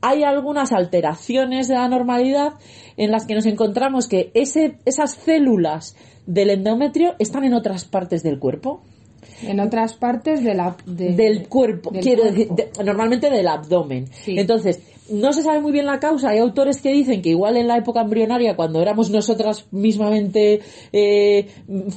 hay 0.01 0.23
algunas 0.23 0.71
alteraciones 0.71 1.67
de 1.67 1.75
la 1.75 1.88
normalidad 1.89 2.53
en 2.97 3.12
las 3.12 3.25
que 3.25 3.35
nos 3.35 3.45
encontramos 3.45 4.07
que 4.07 4.31
ese, 4.33 4.77
esas 4.85 5.12
células 5.15 5.95
del 6.25 6.49
endometrio 6.51 7.15
están 7.19 7.43
en 7.43 7.53
otras 7.53 7.85
partes 7.85 8.23
del 8.23 8.39
cuerpo. 8.39 8.81
En 9.43 9.59
otras 9.59 9.93
partes 9.93 10.43
de 10.43 10.53
la, 10.53 10.75
de- 10.85 11.13
del 11.13 11.47
cuerpo, 11.47 11.91
del 11.91 12.01
quiero 12.03 12.23
cuerpo. 12.23 12.38
decir, 12.55 12.55
de- 12.77 12.83
normalmente 12.83 13.29
del 13.29 13.47
abdomen. 13.47 14.07
Sí. 14.12 14.38
Entonces, 14.38 14.79
no 15.12 15.33
se 15.33 15.41
sabe 15.41 15.59
muy 15.59 15.71
bien 15.71 15.85
la 15.88 15.99
causa. 15.99 16.29
Hay 16.29 16.39
autores 16.39 16.81
que 16.81 16.91
dicen 16.91 17.21
que 17.21 17.29
igual 17.29 17.57
en 17.57 17.67
la 17.67 17.77
época 17.77 18.01
embrionaria, 18.01 18.55
cuando 18.55 18.81
éramos 18.81 19.09
nosotras 19.09 19.65
mismamente 19.71 20.59
eh, 20.91 21.47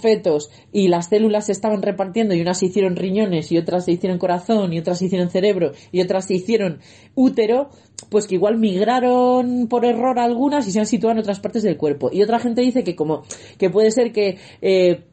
fetos 0.00 0.50
y 0.72 0.88
las 0.88 1.08
células 1.08 1.46
se 1.46 1.52
estaban 1.52 1.82
repartiendo 1.82 2.34
y 2.34 2.40
unas 2.40 2.58
se 2.58 2.66
hicieron 2.66 2.96
riñones 2.96 3.52
y 3.52 3.58
otras 3.58 3.84
se 3.84 3.92
hicieron 3.92 4.18
corazón 4.18 4.72
y 4.72 4.78
otras 4.78 4.98
se 4.98 5.06
hicieron 5.06 5.28
cerebro 5.30 5.72
y 5.90 6.00
otras 6.00 6.26
se 6.26 6.34
hicieron 6.34 6.78
útero, 7.14 7.68
pues 8.08 8.26
que 8.26 8.34
igual 8.34 8.58
migraron 8.58 9.66
por 9.68 9.84
error 9.84 10.18
algunas 10.18 10.66
y 10.66 10.72
se 10.72 10.80
han 10.80 10.86
situado 10.86 11.12
en 11.12 11.18
otras 11.18 11.40
partes 11.40 11.62
del 11.62 11.76
cuerpo. 11.76 12.10
Y 12.12 12.22
otra 12.22 12.38
gente 12.38 12.60
dice 12.60 12.84
que 12.84 12.96
como 12.96 13.22
que 13.58 13.70
puede 13.70 13.90
ser 13.90 14.12
que 14.12 14.38
eh, 14.60 15.04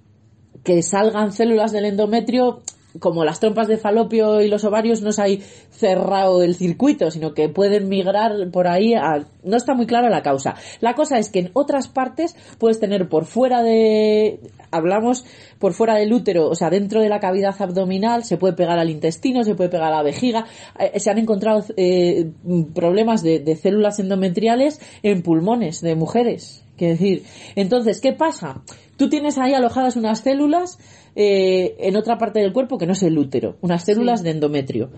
que 0.63 0.81
salgan 0.81 1.31
células 1.31 1.71
del 1.71 1.85
endometrio 1.85 2.61
como 2.97 3.23
las 3.23 3.39
trompas 3.39 3.67
de 3.67 3.77
falopio 3.77 4.41
y 4.41 4.47
los 4.47 4.63
ovarios 4.63 5.01
no 5.01 5.11
se 5.11 5.21
hay 5.21 5.37
cerrado 5.69 6.41
el 6.41 6.55
circuito, 6.55 7.11
sino 7.11 7.33
que 7.33 7.47
pueden 7.49 7.87
migrar 7.87 8.49
por 8.51 8.67
ahí 8.67 8.95
a... 8.95 9.25
no 9.43 9.57
está 9.57 9.75
muy 9.75 9.85
clara 9.85 10.09
la 10.09 10.23
causa. 10.23 10.55
La 10.79 10.95
cosa 10.95 11.19
es 11.19 11.29
que 11.29 11.39
en 11.39 11.51
otras 11.53 11.87
partes 11.87 12.35
puedes 12.57 12.79
tener 12.79 13.07
por 13.07 13.25
fuera 13.25 13.61
de 13.61 14.39
hablamos 14.71 15.25
por 15.59 15.73
fuera 15.73 15.95
del 15.95 16.13
útero, 16.13 16.47
o 16.47 16.55
sea, 16.55 16.69
dentro 16.69 17.01
de 17.01 17.09
la 17.09 17.19
cavidad 17.19 17.55
abdominal, 17.59 18.23
se 18.23 18.37
puede 18.37 18.53
pegar 18.53 18.79
al 18.79 18.89
intestino, 18.89 19.43
se 19.43 19.55
puede 19.55 19.69
pegar 19.69 19.91
a 19.91 19.97
la 19.97 20.03
vejiga, 20.03 20.45
Eh, 20.79 20.99
se 20.99 21.09
han 21.09 21.17
encontrado 21.17 21.63
eh, 21.75 22.31
problemas 22.73 23.21
de, 23.23 23.39
de 23.39 23.55
células 23.55 23.99
endometriales 23.99 24.79
en 25.03 25.21
pulmones 25.21 25.81
de 25.81 25.95
mujeres. 25.95 26.63
Quiero 26.79 26.93
decir, 26.93 27.23
entonces, 27.57 27.99
¿qué 27.99 28.13
pasa? 28.13 28.61
Tú 28.95 29.09
tienes 29.09 29.37
ahí 29.37 29.53
alojadas 29.53 29.97
unas 29.97 30.21
células 30.21 30.79
eh, 31.13 31.75
en 31.79 31.97
otra 31.97 32.17
parte 32.17 32.39
del 32.39 32.53
cuerpo 32.53 32.77
que 32.77 32.85
no 32.85 32.93
es 32.93 33.03
el 33.03 33.17
útero, 33.17 33.57
unas 33.59 33.83
células 33.83 34.23
de 34.23 34.29
endometrio. 34.29 34.89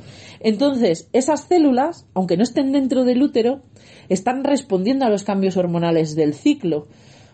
Entonces, 0.41 1.09
esas 1.11 1.45
células, 1.47 2.05
aunque 2.13 2.37
no 2.37 2.43
estén 2.43 2.71
dentro 2.71 3.03
del 3.03 3.23
útero, 3.23 3.63
están 4.09 4.43
respondiendo 4.43 5.05
a 5.05 5.09
los 5.09 5.23
cambios 5.23 5.57
hormonales 5.57 6.15
del 6.15 6.35
ciclo. 6.35 6.87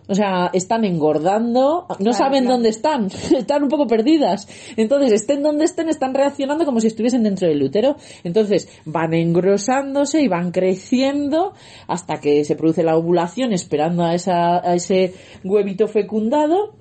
O 0.08 0.15
sea, 0.15 0.50
están 0.54 0.86
engordando, 0.86 1.86
no 1.89 1.96
Claro, 1.98 2.13
saben 2.13 2.43
claro. 2.43 2.56
dónde 2.56 2.70
están, 2.70 3.08
están 3.38 3.63
un 3.63 3.70
poco 3.70 3.88
perdidas. 3.88 4.48
Entonces, 4.78 5.12
estén 5.12 5.43
donde 5.43 5.65
estén, 5.65 5.89
están 5.89 6.13
reaccionando 6.13 6.65
como 6.65 6.80
si 6.80 6.88
estuviesen 6.88 7.24
dentro 7.24 7.48
del 7.48 7.62
útero. 7.62 7.98
Entonces, 8.24 8.70
van 8.86 9.13
engrosándose 9.13 10.22
y 10.22 10.28
van 10.28 10.52
creciendo 10.52 11.54
hasta 11.88 12.20
que 12.22 12.46
se 12.46 12.56
produce 12.56 12.84
la 12.84 12.96
ovulación 12.96 13.52
esperando 13.54 14.04
a, 14.04 14.15
esa, 14.15 14.58
a 14.58 14.76
ese 14.76 15.13
huevito 15.43 15.88
fecundado. 15.88 16.74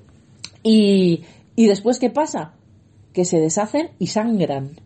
Y, 0.63 1.25
y 1.57 1.67
después, 1.67 1.99
¿qué 1.99 2.11
pasa? 2.11 2.55
Que 3.13 3.25
se 3.25 3.41
deshacen 3.41 3.91
y 3.99 4.09
sangran. 4.09 4.86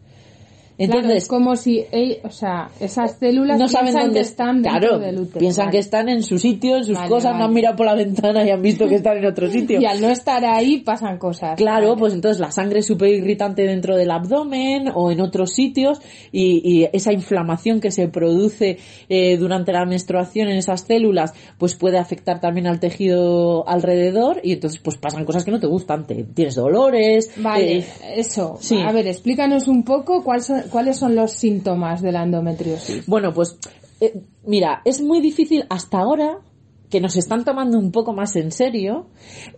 Claro, 0.87 0.95
Entonces, 1.01 1.23
es 1.25 1.29
como 1.29 1.57
si, 1.57 1.85
o 2.25 2.31
sea, 2.31 2.71
esas 2.81 3.19
células 3.19 3.59
no 3.59 3.69
saben 3.69 3.88
piensan 3.88 4.05
dónde 4.07 4.21
están 4.21 4.62
dentro 4.62 4.81
claro, 4.81 4.99
del 4.99 5.19
útero. 5.19 5.38
piensan 5.40 5.66
Vale. 5.66 5.73
que 5.73 5.79
están 5.79 6.09
en 6.09 6.23
su 6.23 6.38
sitio, 6.38 6.77
en 6.79 6.85
sus 6.85 6.97
Vale, 6.97 7.09
cosas, 7.11 7.37
no 7.37 7.45
han 7.45 7.53
mirado 7.53 7.77
por 7.77 7.87
la 7.87 7.95
ventana 7.95 8.45
y 8.47 8.51
han 8.51 8.62
visto 8.62 8.88
que 8.88 8.95
están 8.95 9.19
en 9.19 9.27
otro 9.27 9.49
sitio. 9.51 9.81
Y 9.81 9.85
al 9.85 10.01
no 10.01 10.09
estar 10.09 10.45
ahí 10.45 10.79
pasan 10.79 11.19
cosas. 11.19 11.57
Claro, 11.57 11.97
pues 11.97 12.14
entonces 12.14 12.40
la 12.40 12.51
sangre 12.51 12.79
es 12.81 12.87
súper 12.87 13.11
irritante 13.11 13.62
dentro 13.62 13.95
del 13.97 14.11
abdomen 14.11 14.90
o 14.95 15.11
en 15.11 15.21
otros 15.21 15.53
sitios 15.53 16.01
y, 16.33 16.62
y 16.64 16.88
esa 16.93 17.12
inflamación 17.12 17.81
que 17.81 17.90
se 17.90 18.09
produce 18.09 18.79
eh, 19.09 19.37
durante 19.37 19.73
la 19.73 19.85
menstruación 19.85 20.49
en 20.49 20.57
esas 20.57 20.81
células 20.83 21.35
pues 21.59 21.75
puede 21.75 21.99
afectar 21.99 22.40
también 22.40 22.66
al 22.66 22.81
tejido 22.81 23.69
alrededor 23.69 24.40
y 24.42 24.52
entonces 24.52 24.81
pues 24.83 24.96
pasan 24.96 25.25
cosas 25.25 25.44
que 25.44 25.50
no 25.50 25.61
te 25.61 25.67
gustan, 25.67 26.07
te, 26.07 26.25
tienes 26.25 26.54
dolores. 26.54 27.31
Vale, 27.37 27.79
eh, 27.79 27.85
eso. 28.17 28.57
sí. 28.61 28.81
A 28.81 28.92
ver, 28.92 29.07
explícanos 29.07 29.69
un 29.69 29.83
poco 29.85 30.23
cuál 30.25 30.42
son- 30.42 30.63
cuáles 30.71 30.98
son 30.98 31.14
los 31.14 31.33
síntomas 31.33 32.00
de 32.02 32.12
la 32.12 32.23
endometriosis. 32.23 33.06
Bueno, 33.06 33.33
pues 33.33 33.58
eh, 34.00 34.23
mira, 34.44 34.83
es 34.85 35.02
muy 35.02 35.21
difícil 35.21 35.64
hasta 35.68 35.98
ahora 35.98 36.38
que 36.88 37.00
nos 37.00 37.16
están 37.16 37.44
tomando 37.44 37.79
un 37.79 37.92
poco 37.92 38.12
más 38.12 38.35
en 38.37 38.50
serio. 38.50 39.08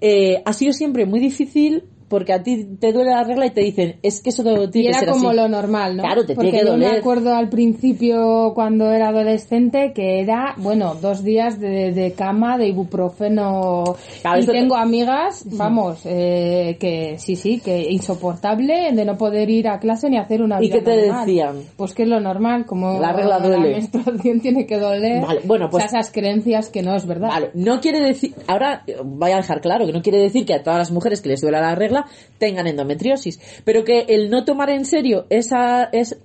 eh, 0.00 0.42
ha 0.44 0.52
sido 0.52 0.72
siempre 0.72 1.06
muy 1.06 1.20
difícil 1.20 1.84
porque 2.12 2.34
a 2.34 2.42
ti 2.42 2.76
te 2.78 2.92
duele 2.92 3.10
la 3.10 3.24
regla 3.24 3.46
y 3.46 3.50
te 3.52 3.62
dicen, 3.62 3.96
es 4.02 4.20
que 4.20 4.28
eso 4.28 4.42
tiene 4.44 4.66
Y 4.66 4.70
que 4.82 4.88
era 4.90 4.98
ser 4.98 5.08
como 5.08 5.28
así. 5.30 5.36
lo 5.38 5.48
normal, 5.48 5.96
¿no? 5.96 6.02
Claro, 6.02 6.26
te 6.26 6.34
Porque 6.34 6.50
tiene 6.50 6.64
que 6.66 6.70
yo 6.70 6.76
me 6.76 6.84
doler. 6.84 7.00
acuerdo 7.00 7.34
al 7.34 7.48
principio 7.48 8.52
cuando 8.54 8.90
era 8.92 9.08
adolescente 9.08 9.92
que 9.94 10.20
era, 10.20 10.54
bueno, 10.58 10.94
dos 11.00 11.24
días 11.24 11.58
de, 11.58 11.92
de 11.92 12.12
cama, 12.12 12.58
de 12.58 12.68
ibuprofeno. 12.68 13.96
Claro, 14.20 14.40
y 14.40 14.46
te- 14.46 14.52
tengo 14.52 14.76
amigas, 14.76 15.44
vamos, 15.56 16.00
eh, 16.04 16.76
que 16.78 17.16
sí, 17.18 17.36
sí, 17.36 17.60
que 17.60 17.86
insoportable 17.90 18.92
de 18.92 19.04
no 19.04 19.16
poder 19.16 19.48
ir 19.50 19.68
a 19.68 19.78
clase 19.78 20.10
ni 20.10 20.18
hacer 20.18 20.42
una 20.42 20.62
¿Y 20.62 20.68
qué 20.70 20.80
te 20.80 21.06
normal. 21.06 21.26
decían? 21.26 21.56
Pues 21.76 21.94
que 21.94 22.02
es 22.02 22.08
lo 22.08 22.20
normal, 22.20 22.66
como 22.66 23.00
La 23.00 23.12
regla 23.12 23.38
duele. 23.38 23.70
la 23.70 23.76
menstruación 23.78 24.40
tiene 24.42 24.66
que 24.66 24.78
doler. 24.78 25.22
Vale, 25.22 25.40
bueno, 25.44 25.68
pues- 25.70 25.84
O 25.84 25.88
sea, 25.88 26.00
esas 26.00 26.12
creencias 26.12 26.68
que 26.68 26.82
no 26.82 26.94
es 26.94 27.06
verdad. 27.06 27.28
Vale, 27.28 27.50
no 27.54 27.80
quiere 27.80 28.00
decir, 28.00 28.34
ahora 28.46 28.84
voy 29.04 29.30
a 29.30 29.36
dejar 29.36 29.60
claro 29.60 29.86
que 29.86 29.92
no 29.92 30.02
quiere 30.02 30.18
decir 30.18 30.44
que 30.44 30.54
a 30.54 30.62
todas 30.62 30.78
las 30.78 30.90
mujeres 30.90 31.20
que 31.20 31.28
les 31.30 31.40
duela 31.40 31.60
la 31.60 31.74
regla 31.74 32.01
tengan 32.38 32.66
endometriosis, 32.66 33.40
pero 33.64 33.84
que 33.84 34.07
el 34.09 34.30
no 34.30 34.44
tomar 34.44 34.70
en 34.70 34.84
serio 34.84 35.26
esa 35.30 35.84
es 35.84 36.16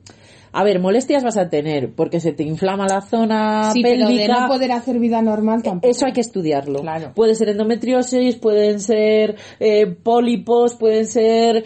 A 0.52 0.64
ver, 0.64 0.80
molestias 0.80 1.24
vas 1.24 1.38
a 1.38 1.50
tener 1.50 1.94
porque 1.94 2.20
se 2.20 2.34
te 2.34 2.44
inflama 2.44 2.86
la 2.88 3.02
zona 3.02 3.72
Sí, 3.74 3.82
pero 3.82 4.08
pélvica. 4.08 4.34
de 4.36 4.42
no 4.42 4.48
poder 4.48 4.72
hacer 4.72 5.00
vida 5.00 5.22
normal 5.22 5.62
tampoco. 5.64 5.90
Eso 5.90 6.06
hay 6.06 6.14
que 6.14 6.22
estudiarlo. 6.22 6.82
Claro. 6.82 7.12
Puede 7.16 7.36
ser 7.36 7.50
endometriosis, 7.50 8.36
pueden 8.38 8.80
ser 8.80 9.36
eh, 9.60 9.86
pólipos, 9.88 10.76
pueden 10.76 11.06
ser 11.06 11.66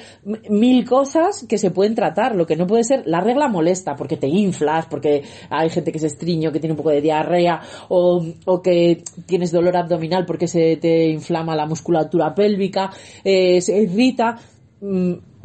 mil 0.50 0.86
cosas 0.88 1.46
que 1.48 1.58
se 1.58 1.72
pueden 1.72 1.96
tratar. 1.96 2.36
Lo 2.36 2.46
que 2.46 2.56
no 2.56 2.68
puede 2.68 2.84
ser, 2.84 3.04
la 3.06 3.22
regla 3.22 3.48
molesta 3.48 3.96
porque 3.96 4.18
te 4.18 4.28
inflas, 4.28 4.86
porque 4.88 5.24
hay 5.50 5.70
gente 5.70 5.92
que 5.92 6.00
se 6.00 6.08
estriño, 6.08 6.52
que 6.52 6.60
tiene 6.60 6.74
un 6.74 6.78
poco 6.78 6.90
de 6.92 7.02
diarrea, 7.02 7.62
o, 7.90 8.26
o 8.46 8.62
que 8.62 9.04
tienes 9.26 9.52
dolor 9.52 9.78
abdominal 9.78 10.26
porque 10.26 10.48
se 10.48 10.78
te 10.78 11.08
inflama 11.08 11.56
la 11.56 11.66
musculatura 11.66 12.34
pélvica, 12.36 12.90
eh, 13.24 13.62
se 13.62 13.82
irrita. 13.82 14.38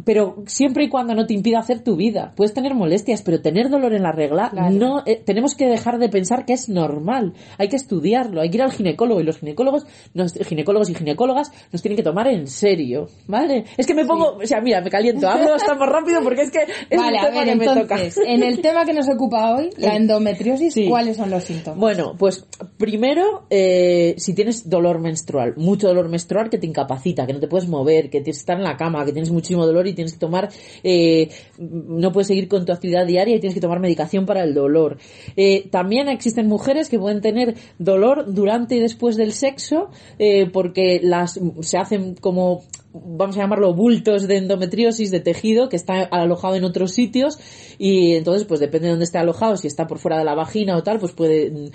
Pero 0.07 0.37
siempre 0.47 0.85
y 0.85 0.89
cuando 0.89 1.15
no 1.15 1.27
te 1.27 1.35
impida 1.35 1.59
hacer 1.59 1.83
tu 1.83 1.97
vida. 1.97 2.33
Puedes 2.37 2.55
tener 2.55 2.75
molestias, 2.75 3.21
pero 3.23 3.43
tener 3.43 3.69
dolor 3.69 3.93
en 3.93 4.05
la 4.05 4.13
regla, 4.13 4.51
Claro. 4.51 4.71
no, 4.71 5.03
eh, 5.05 5.21
tenemos 5.23 5.55
que 5.57 5.67
dejar 5.67 5.99
de 5.99 6.09
pensar 6.09 6.47
que 6.47 6.53
es 6.55 6.69
normal. 6.71 7.35
Hay 7.59 7.69
que 7.69 7.75
estudiarlo, 7.77 8.41
hay 8.41 8.49
que 8.49 8.57
ir 8.59 8.63
al 8.63 8.71
ginecólogo 8.73 9.21
y 9.21 9.25
los 9.25 9.39
ginecólogos, 9.39 9.85
nos, 10.15 10.33
ginecólogos 10.33 10.89
y 10.91 10.95
ginecólogas 10.95 11.51
nos 11.73 11.83
tienen 11.83 11.97
que 11.97 12.05
tomar 12.05 12.29
en 12.29 12.47
serio, 12.47 13.09
¿vale? 13.27 13.65
Es 13.77 13.85
que 13.85 13.95
me 13.95 14.05
pongo, 14.07 14.37
o 14.41 14.47
sea, 14.47 14.61
mira, 14.61 14.81
me 14.81 14.91
caliento, 14.91 15.29
hablo 15.29 15.55
hasta 15.55 15.75
más 15.75 15.89
rápido 15.89 16.23
porque 16.23 16.43
es 16.43 16.51
que 16.53 16.61
es 16.89 16.99
Vale, 16.99 17.19
a 17.19 17.23
tema 17.27 17.41
ver, 17.41 17.49
que 17.49 17.57
me 17.57 17.65
entonces, 17.65 18.15
toca. 18.15 18.31
en 18.33 18.43
el 18.45 18.61
tema 18.61 18.85
que 18.85 18.93
nos 18.95 19.09
ocupa 19.09 19.57
hoy, 19.57 19.71
la 19.77 19.97
endometriosis, 19.97 20.73
sí. 20.73 20.87
¿cuáles 20.89 21.17
son 21.17 21.31
los 21.31 21.43
síntomas? 21.43 21.81
Bueno, 21.81 22.15
pues 22.17 22.47
primero, 22.79 23.47
eh, 23.51 24.15
si 24.19 24.35
tienes 24.35 24.71
dolor 24.71 25.01
menstrual, 25.01 25.55
mucho 25.57 25.89
dolor 25.89 26.09
menstrual 26.09 26.49
que 26.49 26.59
te 26.59 26.67
incapacita, 26.69 27.27
que 27.27 27.33
no 27.33 27.41
te 27.41 27.49
puedes 27.49 27.69
mover, 27.69 28.05
que 28.05 28.21
tienes 28.21 28.37
que 28.37 28.43
estar 28.43 28.57
en 28.57 28.63
la 28.65 28.77
cama, 28.77 29.05
que 29.05 29.13
tienes 29.13 29.33
muchísimo 29.33 29.67
dolor 29.67 29.87
y 29.89 29.96
tienes 29.97 30.13
que 30.13 30.21
tomar, 30.21 30.51
eh, 30.85 31.31
no 31.59 32.13
puedes 32.13 32.29
seguir 32.29 32.47
con 32.47 32.65
tu 32.65 32.73
actividad 32.73 33.07
diaria 33.07 33.35
y 33.35 33.41
tienes 33.41 33.55
que 33.55 33.61
tomar 33.61 33.81
medicación 33.81 34.27
para 34.27 34.45
el 34.45 34.55
dolor. 34.55 34.99
Eh, 35.37 35.69
también 35.71 36.09
existen 36.09 36.47
mujeres 36.47 36.89
que 36.89 36.99
pueden 36.99 37.21
tener 37.21 37.57
dolor 37.79 38.33
durante 38.33 38.77
y 38.77 38.81
después 38.81 39.17
del 39.17 39.33
sexo, 39.33 39.91
eh, 40.19 40.47
porque 40.53 41.01
las 41.03 41.41
se 41.61 41.79
hacen 41.79 42.15
como 42.15 42.63
vamos 42.93 43.37
a 43.37 43.41
llamarlo 43.41 43.75
bultos 43.75 44.27
de 44.27 44.39
endometriosis 44.39 45.11
de 45.11 45.21
tejido 45.21 45.69
que 45.69 45.77
está 45.77 46.05
alojado 46.05 46.55
en 46.55 46.65
otros 46.65 46.93
sitios 46.93 47.39
y 47.77 48.15
entonces 48.15 48.47
pues 48.47 48.59
depende 48.59 48.87
de 48.87 48.93
dónde 48.93 49.05
esté 49.05 49.19
alojado 49.19 49.59
si 49.59 49.67
está 49.67 49.87
por 49.87 49.99
fuera 49.99 50.19
de 50.19 50.25
la 50.25 50.35
vagina 50.35 50.79
o 50.79 50.83
tal 50.83 50.99
pues 50.99 51.13
puede 51.13 51.71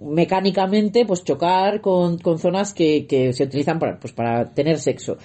mecánicamente 0.00 1.04
pues 1.04 1.22
chocar 1.22 1.80
con, 1.80 2.18
con 2.18 2.38
zonas 2.38 2.72
que, 2.72 3.06
que 3.06 3.32
se 3.32 3.44
utilizan 3.44 3.78
para 3.78 4.00
pues 4.00 4.12
para 4.12 4.46
tener 4.54 4.78
sexo 4.78 5.18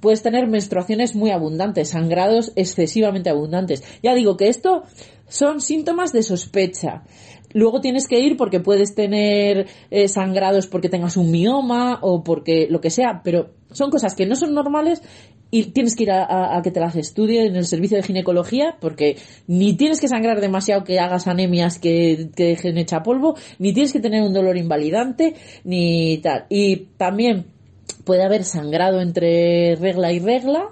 puedes 0.00 0.22
tener 0.22 0.46
menstruaciones 0.46 1.14
muy 1.14 1.30
abundantes 1.30 1.90
sangrados 1.90 2.52
excesivamente 2.56 3.30
abundantes 3.30 3.82
ya 4.02 4.14
digo 4.14 4.36
que 4.36 4.48
esto 4.48 4.84
son 5.28 5.60
síntomas 5.60 6.12
de 6.12 6.22
sospecha 6.22 7.04
Luego 7.52 7.80
tienes 7.80 8.06
que 8.06 8.20
ir 8.20 8.36
porque 8.36 8.60
puedes 8.60 8.94
tener 8.94 9.66
eh, 9.90 10.08
sangrados 10.08 10.66
porque 10.66 10.88
tengas 10.88 11.16
un 11.16 11.30
mioma 11.30 11.98
o 12.00 12.22
porque 12.22 12.68
lo 12.70 12.80
que 12.80 12.90
sea, 12.90 13.22
pero 13.24 13.50
son 13.72 13.90
cosas 13.90 14.14
que 14.14 14.26
no 14.26 14.36
son 14.36 14.54
normales 14.54 15.02
y 15.50 15.64
tienes 15.72 15.96
que 15.96 16.04
ir 16.04 16.12
a, 16.12 16.60
que 16.62 16.70
te 16.70 16.78
las 16.78 16.94
estudien 16.94 17.46
en 17.46 17.56
el 17.56 17.64
servicio 17.64 17.96
de 17.96 18.04
ginecología 18.04 18.76
porque 18.80 19.16
ni 19.48 19.74
tienes 19.74 20.00
que 20.00 20.06
sangrar 20.06 20.40
demasiado 20.40 20.84
que 20.84 21.00
hagas 21.00 21.26
anemias 21.26 21.80
que, 21.80 22.30
que 22.36 22.44
dejen 22.44 22.78
hecha 22.78 23.02
polvo, 23.02 23.34
ni 23.58 23.72
tienes 23.72 23.92
que 23.92 23.98
tener 23.98 24.22
un 24.22 24.32
dolor 24.32 24.56
invalidante, 24.56 25.34
ni 25.64 26.18
tal. 26.18 26.46
Y 26.48 26.86
también 26.96 27.46
puede 27.92 28.24
haber 28.24 28.44
sangrado 28.44 29.00
entre 29.00 29.76
regla 29.76 30.12
y 30.12 30.18
regla, 30.18 30.68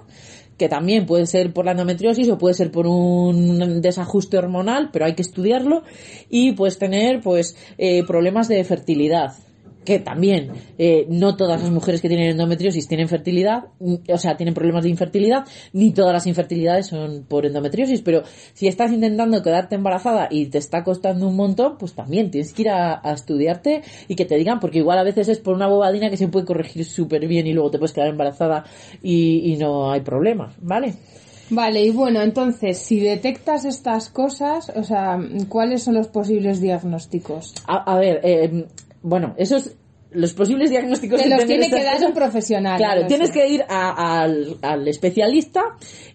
que 0.57 0.69
también 0.69 1.05
puede 1.05 1.25
ser 1.25 1.53
por 1.53 1.65
la 1.65 1.71
endometriosis 1.71 2.29
o 2.29 2.37
puede 2.37 2.53
ser 2.53 2.71
por 2.71 2.85
un 2.87 3.81
desajuste 3.81 4.37
hormonal, 4.37 4.89
pero 4.91 5.05
hay 5.05 5.15
que 5.15 5.21
estudiarlo, 5.21 5.83
y 6.29 6.51
puedes 6.51 6.77
tener 6.77 7.21
pues 7.21 7.55
eh, 7.77 8.03
problemas 8.05 8.47
de 8.47 8.63
fertilidad 8.63 9.33
que 9.83 9.99
también 9.99 10.51
eh, 10.77 11.05
no 11.09 11.35
todas 11.35 11.61
las 11.61 11.71
mujeres 11.71 12.01
que 12.01 12.09
tienen 12.09 12.31
endometriosis 12.31 12.87
tienen 12.87 13.07
fertilidad, 13.07 13.65
mm, 13.79 13.95
o 14.11 14.17
sea, 14.17 14.37
tienen 14.37 14.53
problemas 14.53 14.83
de 14.83 14.89
infertilidad, 14.89 15.45
ni 15.73 15.91
todas 15.91 16.13
las 16.13 16.27
infertilidades 16.27 16.87
son 16.87 17.25
por 17.27 17.45
endometriosis, 17.45 18.01
pero 18.01 18.23
si 18.53 18.67
estás 18.67 18.91
intentando 18.91 19.41
quedarte 19.41 19.75
embarazada 19.75 20.27
y 20.29 20.47
te 20.47 20.57
está 20.57 20.83
costando 20.83 21.27
un 21.27 21.35
montón, 21.35 21.77
pues 21.77 21.93
también 21.93 22.31
tienes 22.31 22.53
que 22.53 22.63
ir 22.63 22.69
a, 22.69 22.99
a 23.03 23.13
estudiarte 23.13 23.81
y 24.07 24.15
que 24.15 24.25
te 24.25 24.35
digan, 24.35 24.59
porque 24.59 24.79
igual 24.79 24.99
a 24.99 25.03
veces 25.03 25.29
es 25.29 25.39
por 25.39 25.55
una 25.55 25.67
bobadina 25.67 26.09
que 26.09 26.17
se 26.17 26.27
puede 26.27 26.45
corregir 26.45 26.85
súper 26.85 27.27
bien 27.27 27.47
y 27.47 27.53
luego 27.53 27.71
te 27.71 27.79
puedes 27.79 27.93
quedar 27.93 28.09
embarazada 28.09 28.65
y, 29.01 29.53
y 29.53 29.57
no 29.57 29.91
hay 29.91 30.01
problema, 30.01 30.53
¿vale? 30.61 30.93
Vale, 31.51 31.83
y 31.83 31.89
bueno, 31.89 32.21
entonces, 32.21 32.77
si 32.77 32.99
detectas 32.99 33.65
estas 33.65 34.09
cosas, 34.09 34.71
o 34.75 34.83
sea, 34.83 35.19
¿cuáles 35.47 35.81
son 35.81 35.95
los 35.95 36.07
posibles 36.07 36.61
diagnósticos? 36.61 37.55
A, 37.65 37.91
a 37.91 37.97
ver, 37.97 38.21
eh, 38.23 38.67
bueno, 39.01 39.33
esos 39.37 39.71
los 40.11 40.33
posibles 40.33 40.71
diagnósticos 40.71 41.21
Te 41.21 41.29
los 41.29 41.45
tiene 41.45 41.69
que 41.69 41.83
dar 41.83 42.03
un 42.03 42.13
profesional. 42.15 42.77
Claro, 42.77 43.05
tienes 43.05 43.29
que 43.29 43.47
ir 43.47 43.63
a- 43.69 44.21
al, 44.23 44.57
al 44.63 44.87
especialista 44.87 45.61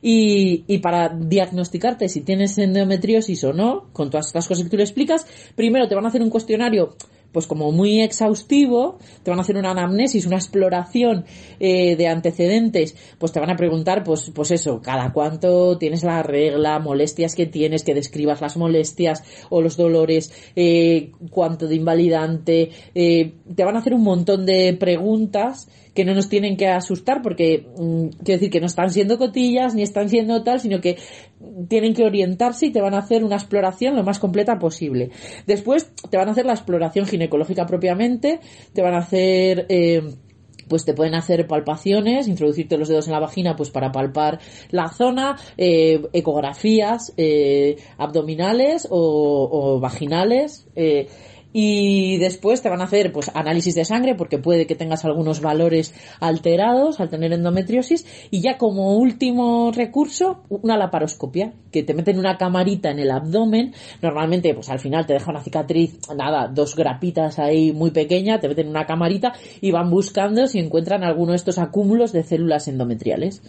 y, 0.03 0.64
y 0.66 0.78
para 0.78 1.09
diagnosticarte 1.11 2.09
si 2.09 2.22
tienes 2.22 2.59
endometriosis 2.59 3.45
o 3.45 3.53
no, 3.53 3.85
con 3.93 4.11
todas 4.11 4.26
estas 4.26 4.49
cosas 4.49 4.64
que 4.64 4.70
tú 4.70 4.76
le 4.76 4.82
explicas, 4.82 5.24
primero 5.55 5.87
te 5.87 5.95
van 5.95 6.05
a 6.05 6.09
hacer 6.09 6.22
un 6.22 6.30
cuestionario 6.30 6.97
pues 7.35 7.49
como 7.49 7.72
muy 7.72 8.01
exhaustivo, 8.01 8.99
te 9.24 9.30
van 9.30 9.41
a 9.41 9.43
hacer 9.43 9.57
una 9.57 9.72
anamnesis, 9.72 10.24
una 10.24 10.37
exploración 10.37 11.24
eh, 11.59 11.97
de 11.97 12.07
antecedentes, 12.07 12.97
pues 13.18 13.32
te 13.32 13.41
van 13.41 13.51
a 13.51 13.57
preguntar, 13.57 14.05
pues, 14.05 14.30
pues 14.32 14.53
eso, 14.53 14.80
cada 14.80 15.12
cuánto 15.12 15.76
tienes 15.76 16.05
la 16.05 16.22
regla, 16.22 16.78
molestias 16.78 17.35
que 17.35 17.47
tienes, 17.47 17.82
que 17.82 17.93
describas 17.93 18.41
las 18.41 18.57
molestias 18.57 19.24
o 19.51 19.61
los 19.61 19.76
dolores, 19.76 20.32
eh, 20.55 21.11
cuánto 21.30 21.66
de 21.66 21.74
invalidante, 21.74 22.70
eh, 22.95 23.35
te 23.55 23.64
van 23.64 23.74
a 23.74 23.80
hacer 23.80 23.95
un 23.95 24.05
montón 24.05 24.47
de 24.47 24.76
preguntas 24.78 25.68
que 25.95 26.05
no 26.05 26.14
nos 26.14 26.28
tienen 26.28 26.57
que 26.57 26.68
asustar 26.68 27.22
porque 27.22 27.66
mm, 27.76 28.09
quiero 28.24 28.38
decir 28.38 28.51
que 28.51 28.61
no 28.61 28.66
están 28.66 28.90
siendo 28.90 29.18
cotillas 29.18 29.74
ni 29.74 29.82
están 29.82 30.09
siendo 30.09 30.42
tal, 30.42 30.61
sino 30.61 30.80
que 30.80 30.99
tienen 31.68 31.95
que 31.95 32.05
orientarse 32.05 32.66
y 32.66 32.72
te 32.72 32.80
van 32.80 32.95
a 32.95 32.99
hacer 32.99 33.24
una 33.24 33.36
exploración 33.36 33.97
lo 33.97 34.03
más 34.03 34.18
completa 34.18 34.59
posible. 34.59 35.11
Después 35.47 35.90
te 36.11 36.16
van 36.16 36.28
a 36.28 36.32
hacer 36.32 36.47
la 36.47 36.55
exploración 36.55 37.07
ginecológica 37.07 37.66
propiamente, 37.66 38.40
te 38.72 38.82
van 38.82 38.95
a 38.95 38.99
hacer 38.99 39.66
eh, 39.68 40.03
pues 40.68 40.84
te 40.84 40.95
pueden 40.95 41.14
hacer 41.14 41.47
palpaciones, 41.47 42.28
introducirte 42.28 42.78
los 42.78 42.88
dedos 42.88 43.07
en 43.07 43.12
la 43.12 43.20
vagina 43.20 43.57
pues 43.57 43.70
para 43.70 43.92
palpar 43.92 44.40
la 44.70 44.88
zona, 44.88 45.36
eh, 45.57 46.03
ecografías 46.12 47.12
eh, 47.16 47.76
abdominales 47.99 48.88
o, 48.90 49.49
o 49.51 49.80
vaginales, 49.80 50.66
eh, 50.74 51.09
y 51.57 52.19
después 52.19 52.63
te 52.63 52.69
van 52.69 52.81
a 52.81 52.85
hacer 52.85 53.13
pues 53.13 53.31
análisis 53.33 53.77
de 53.77 53.85
sangre 53.85 54.17
porque 54.17 54.39
puede 54.39 54.67
que 54.67 54.75
tengas 54.75 55.05
algunos 55.05 55.41
valores 55.41 55.95
alterados 56.19 56.99
al 56.99 57.09
tener 57.09 57.33
endometriosis. 57.33 58.05
Y 58.33 58.43
ya 58.43 58.59
como 58.59 58.97
último 58.97 59.71
recurso 59.73 60.43
una 60.49 60.77
laparoscopia 60.77 61.53
que 61.71 61.85
te 61.85 61.95
meten 61.95 62.19
una 62.19 62.37
camarita 62.39 62.91
en 62.91 62.99
el 62.99 63.13
abdomen. 63.13 63.73
Normalmente 64.03 64.53
pues 64.53 64.69
al 64.69 64.81
final 64.81 65.07
te 65.07 65.13
deja 65.13 65.31
una 65.31 65.43
cicatriz 65.43 65.97
nada 66.17 66.49
dos 66.49 66.75
grapitas 66.75 67.39
ahí 67.39 67.73
muy 67.73 67.93
pequeña 67.93 68.41
te 68.41 68.49
meten 68.49 68.69
una 68.69 68.85
camarita 68.85 69.33
y 69.61 69.71
van 69.71 69.91
buscando 69.91 70.49
si 70.49 70.59
encuentran 70.59 71.05
alguno 71.05 71.31
de 71.31 71.37
estos 71.37 71.59
acúmulos 71.59 72.13
de 72.13 72.25
células 72.25 72.67
endometriales 72.67 73.43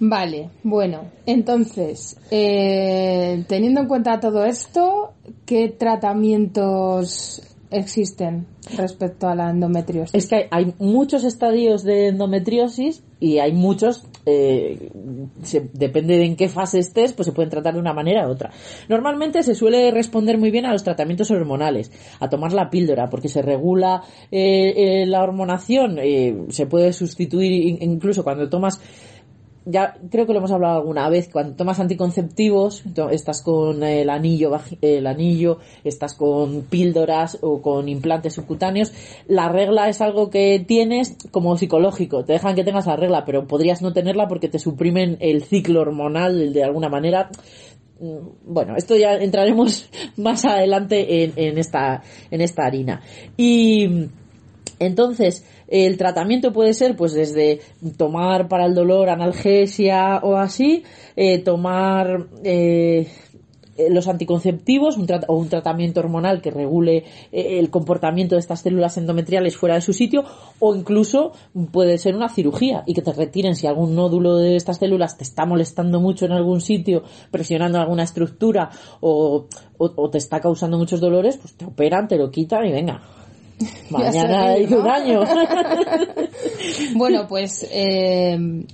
Vale, 0.00 0.50
bueno, 0.62 1.06
entonces, 1.26 2.16
eh, 2.30 3.44
teniendo 3.48 3.80
en 3.80 3.88
cuenta 3.88 4.20
todo 4.20 4.44
esto, 4.44 5.12
¿qué 5.44 5.68
tratamientos 5.70 7.42
existen 7.70 8.46
respecto 8.76 9.28
a 9.28 9.34
la 9.34 9.50
endometriosis? 9.50 10.14
Es 10.14 10.28
que 10.28 10.46
hay, 10.50 10.72
muchos 10.78 11.24
estadios 11.24 11.82
de 11.82 12.08
endometriosis 12.08 13.02
y 13.20 13.38
hay 13.38 13.52
muchos, 13.52 14.06
eh, 14.24 14.90
se- 15.42 15.68
depende 15.72 16.16
de 16.16 16.24
en 16.26 16.36
qué 16.36 16.48
fase 16.48 16.78
estés, 16.78 17.12
pues 17.12 17.26
se 17.26 17.32
pueden 17.32 17.50
tratar 17.50 17.74
de 17.74 17.80
una 17.80 17.92
manera 17.92 18.28
u 18.28 18.30
otra. 18.30 18.50
Normalmente 18.88 19.42
se 19.42 19.54
suele 19.56 19.90
responder 19.90 20.38
muy 20.38 20.50
bien 20.52 20.64
a 20.64 20.72
los 20.72 20.84
tratamientos 20.84 21.30
hormonales, 21.32 21.90
a 22.20 22.28
tomar 22.28 22.52
la 22.52 22.70
píldora, 22.70 23.10
porque 23.10 23.28
se 23.28 23.42
regula 23.42 24.02
eh, 24.30 25.02
eh, 25.02 25.06
la 25.06 25.22
hormonación, 25.24 25.98
eh, 25.98 26.36
se 26.50 26.66
puede 26.66 26.92
sustituir 26.92 27.50
in- 27.52 27.78
incluso 27.82 28.22
cuando 28.22 28.48
tomas 28.48 28.80
ya 29.64 29.96
creo 30.10 30.26
que 30.26 30.32
lo 30.32 30.38
hemos 30.38 30.50
hablado 30.50 30.78
alguna 30.78 31.08
vez, 31.08 31.28
cuando 31.30 31.54
tomas 31.54 31.80
anticonceptivos, 31.80 32.82
estás 33.10 33.42
con 33.42 33.82
el 33.82 34.08
anillo, 34.10 34.52
el 34.80 35.06
anillo, 35.06 35.58
estás 35.84 36.14
con 36.14 36.62
píldoras 36.62 37.38
o 37.42 37.60
con 37.60 37.88
implantes 37.88 38.34
subcutáneos, 38.34 38.92
la 39.26 39.48
regla 39.48 39.88
es 39.88 40.00
algo 40.00 40.30
que 40.30 40.64
tienes 40.66 41.16
como 41.30 41.56
psicológico, 41.56 42.24
te 42.24 42.34
dejan 42.34 42.54
que 42.54 42.64
tengas 42.64 42.86
la 42.86 42.96
regla, 42.96 43.24
pero 43.24 43.46
podrías 43.46 43.82
no 43.82 43.92
tenerla 43.92 44.28
porque 44.28 44.48
te 44.48 44.58
suprimen 44.58 45.16
el 45.20 45.44
ciclo 45.44 45.80
hormonal 45.80 46.52
de 46.52 46.64
alguna 46.64 46.88
manera. 46.88 47.30
Mm, 48.00 48.52
Bueno, 48.52 48.74
esto 48.76 48.96
ya 48.96 49.14
entraremos 49.14 49.90
más 50.16 50.44
adelante 50.44 51.24
en, 51.24 51.32
en 51.36 51.58
esta, 51.58 52.02
en 52.30 52.40
esta 52.40 52.64
harina. 52.64 53.02
Y, 53.36 54.08
entonces, 54.78 55.44
El 55.68 55.98
tratamiento 55.98 56.52
puede 56.52 56.72
ser 56.72 56.96
pues 56.96 57.12
desde 57.12 57.60
tomar 57.96 58.48
para 58.48 58.64
el 58.64 58.74
dolor 58.74 59.10
analgesia 59.10 60.18
o 60.22 60.36
así, 60.36 60.82
eh, 61.14 61.38
tomar 61.40 62.26
eh, 62.42 63.06
los 63.90 64.08
anticonceptivos 64.08 64.96
un 64.96 65.06
o 65.28 65.36
un 65.36 65.48
tratamiento 65.48 66.00
hormonal 66.00 66.40
que 66.40 66.50
regule 66.50 67.04
eh, 67.30 67.58
el 67.58 67.68
comportamiento 67.68 68.34
de 68.34 68.40
estas 68.40 68.62
células 68.62 68.96
endometriales 68.96 69.56
fuera 69.56 69.74
de 69.74 69.82
su 69.82 69.92
sitio 69.92 70.24
o 70.58 70.74
incluso 70.74 71.32
puede 71.70 71.98
ser 71.98 72.16
una 72.16 72.30
cirugía 72.30 72.82
y 72.86 72.94
que 72.94 73.02
te 73.02 73.12
retiren 73.12 73.54
si 73.54 73.66
algún 73.66 73.94
nódulo 73.94 74.36
de 74.36 74.56
estas 74.56 74.78
células 74.78 75.18
te 75.18 75.24
está 75.24 75.44
molestando 75.44 76.00
mucho 76.00 76.24
en 76.24 76.32
algún 76.32 76.62
sitio, 76.62 77.02
presionando 77.30 77.78
alguna 77.78 78.04
estructura 78.04 78.70
o 79.00 79.46
te 80.10 80.18
está 80.18 80.40
causando 80.40 80.78
muchos 80.78 81.00
dolores, 81.00 81.36
pues 81.36 81.54
te 81.54 81.66
operan, 81.66 82.08
te 82.08 82.16
lo 82.16 82.30
quitan 82.30 82.64
y 82.66 82.72
venga. 82.72 83.17
Mañana 83.90 84.48
hay 84.52 84.64
un 84.64 84.70
¿no? 84.70 84.90
año. 84.90 85.20
Bueno, 86.94 87.26
pues 87.28 87.66
eh, 87.70 88.64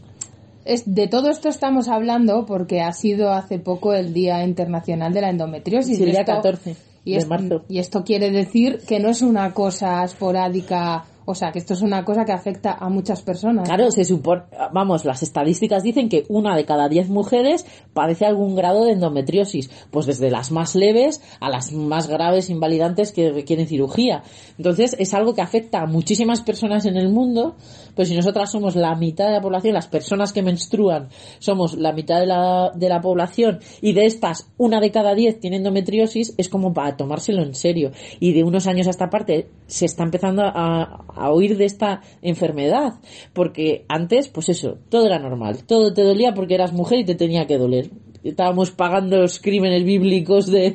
es, 0.64 0.82
de 0.94 1.06
todo 1.08 1.30
esto 1.30 1.48
estamos 1.48 1.88
hablando 1.88 2.44
porque 2.46 2.80
ha 2.80 2.92
sido 2.92 3.32
hace 3.32 3.58
poco 3.58 3.92
el 3.92 4.12
Día 4.12 4.42
Internacional 4.44 5.12
de 5.12 5.20
la 5.20 5.30
Endometriosis. 5.30 5.96
Sí, 5.96 6.02
el 6.02 6.10
día 6.10 6.20
esto- 6.20 6.32
14 6.32 6.76
y 7.04 7.16
de 7.18 7.26
marzo. 7.26 7.64
Y 7.68 7.78
esto 7.78 8.02
quiere 8.04 8.30
decir 8.30 8.80
que 8.86 8.98
no 8.98 9.10
es 9.10 9.20
una 9.22 9.52
cosa 9.52 10.02
esporádica, 10.04 11.04
o 11.24 11.34
sea, 11.34 11.52
que 11.52 11.58
esto 11.58 11.74
es 11.74 11.82
una 11.82 12.04
cosa 12.04 12.24
que 12.24 12.32
afecta 12.32 12.72
a 12.72 12.88
muchas 12.88 13.22
personas. 13.22 13.68
Claro, 13.68 13.90
se 13.90 14.04
supone, 14.04 14.42
vamos, 14.72 15.04
las 15.04 15.22
estadísticas 15.22 15.82
dicen 15.82 16.08
que 16.08 16.24
una 16.28 16.56
de 16.56 16.64
cada 16.64 16.88
diez 16.88 17.08
mujeres 17.08 17.66
padece 17.92 18.26
algún 18.26 18.54
grado 18.54 18.84
de 18.84 18.92
endometriosis, 18.92 19.70
pues 19.90 20.06
desde 20.06 20.30
las 20.30 20.50
más 20.50 20.74
leves 20.74 21.22
a 21.40 21.50
las 21.50 21.72
más 21.72 22.08
graves 22.08 22.50
invalidantes 22.50 23.12
que 23.12 23.30
requieren 23.30 23.66
cirugía. 23.66 24.22
Entonces, 24.58 24.96
es 24.98 25.14
algo 25.14 25.34
que 25.34 25.42
afecta 25.42 25.80
a 25.80 25.86
muchísimas 25.86 26.42
personas 26.42 26.84
en 26.86 26.96
el 26.96 27.08
mundo, 27.08 27.56
pues 27.94 28.08
si 28.08 28.16
nosotras 28.16 28.50
somos 28.50 28.76
la 28.76 28.94
mitad 28.94 29.26
de 29.26 29.32
la 29.32 29.40
población, 29.40 29.74
las 29.74 29.86
personas 29.86 30.32
que 30.32 30.42
menstruan 30.42 31.08
somos 31.38 31.74
la 31.74 31.92
mitad 31.92 32.20
de 32.20 32.26
la, 32.26 32.70
de 32.74 32.88
la 32.88 33.00
población 33.00 33.60
y 33.80 33.92
de 33.92 34.06
estas 34.06 34.50
una 34.56 34.80
de 34.80 34.90
cada 34.90 35.14
diez 35.14 35.40
tiene 35.40 35.56
endometriosis, 35.56 36.34
es 36.36 36.48
como 36.48 36.72
para 36.72 36.96
tomárselo 36.96 37.42
en 37.42 37.54
serio. 37.54 37.92
Y 38.20 38.32
de 38.32 38.44
unos 38.44 38.66
años 38.66 38.86
a 38.86 38.90
esta 38.90 39.10
parte 39.10 39.48
se 39.66 39.86
está 39.86 40.04
empezando 40.04 40.42
a, 40.44 41.04
a 41.14 41.30
oír 41.30 41.56
de 41.56 41.64
esta 41.64 42.02
enfermedad, 42.22 42.94
porque 43.32 43.84
antes, 43.88 44.28
pues 44.28 44.48
eso, 44.48 44.78
todo 44.88 45.06
era 45.06 45.18
normal, 45.18 45.64
todo 45.64 45.92
te 45.92 46.02
dolía 46.02 46.34
porque 46.34 46.54
eras 46.54 46.72
mujer 46.72 47.00
y 47.00 47.04
te 47.04 47.14
tenía 47.14 47.46
que 47.46 47.58
doler. 47.58 47.90
Estábamos 48.22 48.70
pagando 48.70 49.18
los 49.18 49.38
crímenes 49.38 49.84
bíblicos 49.84 50.46
de, 50.46 50.74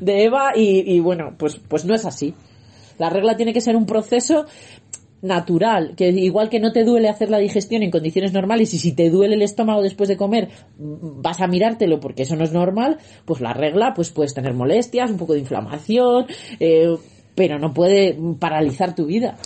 de 0.00 0.24
Eva 0.24 0.52
y, 0.56 0.94
y 0.94 1.00
bueno, 1.00 1.34
pues, 1.38 1.60
pues 1.68 1.84
no 1.84 1.94
es 1.94 2.04
así. 2.04 2.34
La 2.98 3.10
regla 3.10 3.36
tiene 3.36 3.52
que 3.52 3.60
ser 3.60 3.76
un 3.76 3.86
proceso 3.86 4.46
natural, 5.22 5.94
que 5.96 6.10
igual 6.10 6.48
que 6.48 6.60
no 6.60 6.72
te 6.72 6.84
duele 6.84 7.08
hacer 7.08 7.30
la 7.30 7.38
digestión 7.38 7.82
en 7.82 7.90
condiciones 7.90 8.32
normales 8.32 8.72
y 8.74 8.78
si 8.78 8.92
te 8.92 9.10
duele 9.10 9.34
el 9.34 9.42
estómago 9.42 9.82
después 9.82 10.08
de 10.08 10.16
comer 10.16 10.48
mm, 10.78 11.22
vas 11.22 11.40
a 11.40 11.46
mirártelo 11.46 12.00
porque 12.00 12.22
eso 12.22 12.36
no 12.36 12.44
es 12.44 12.52
normal, 12.52 12.98
pues 13.24 13.40
la 13.40 13.52
regla 13.52 13.92
pues 13.94 14.10
puedes 14.10 14.34
tener 14.34 14.54
molestias, 14.54 15.10
un 15.10 15.18
poco 15.18 15.34
de 15.34 15.40
inflamación, 15.40 16.26
eh, 16.60 16.96
pero 17.36 17.60
no 17.60 17.72
puede 17.72 18.18
paralizar 18.40 18.96
tu 18.96 19.06
vida. 19.06 19.36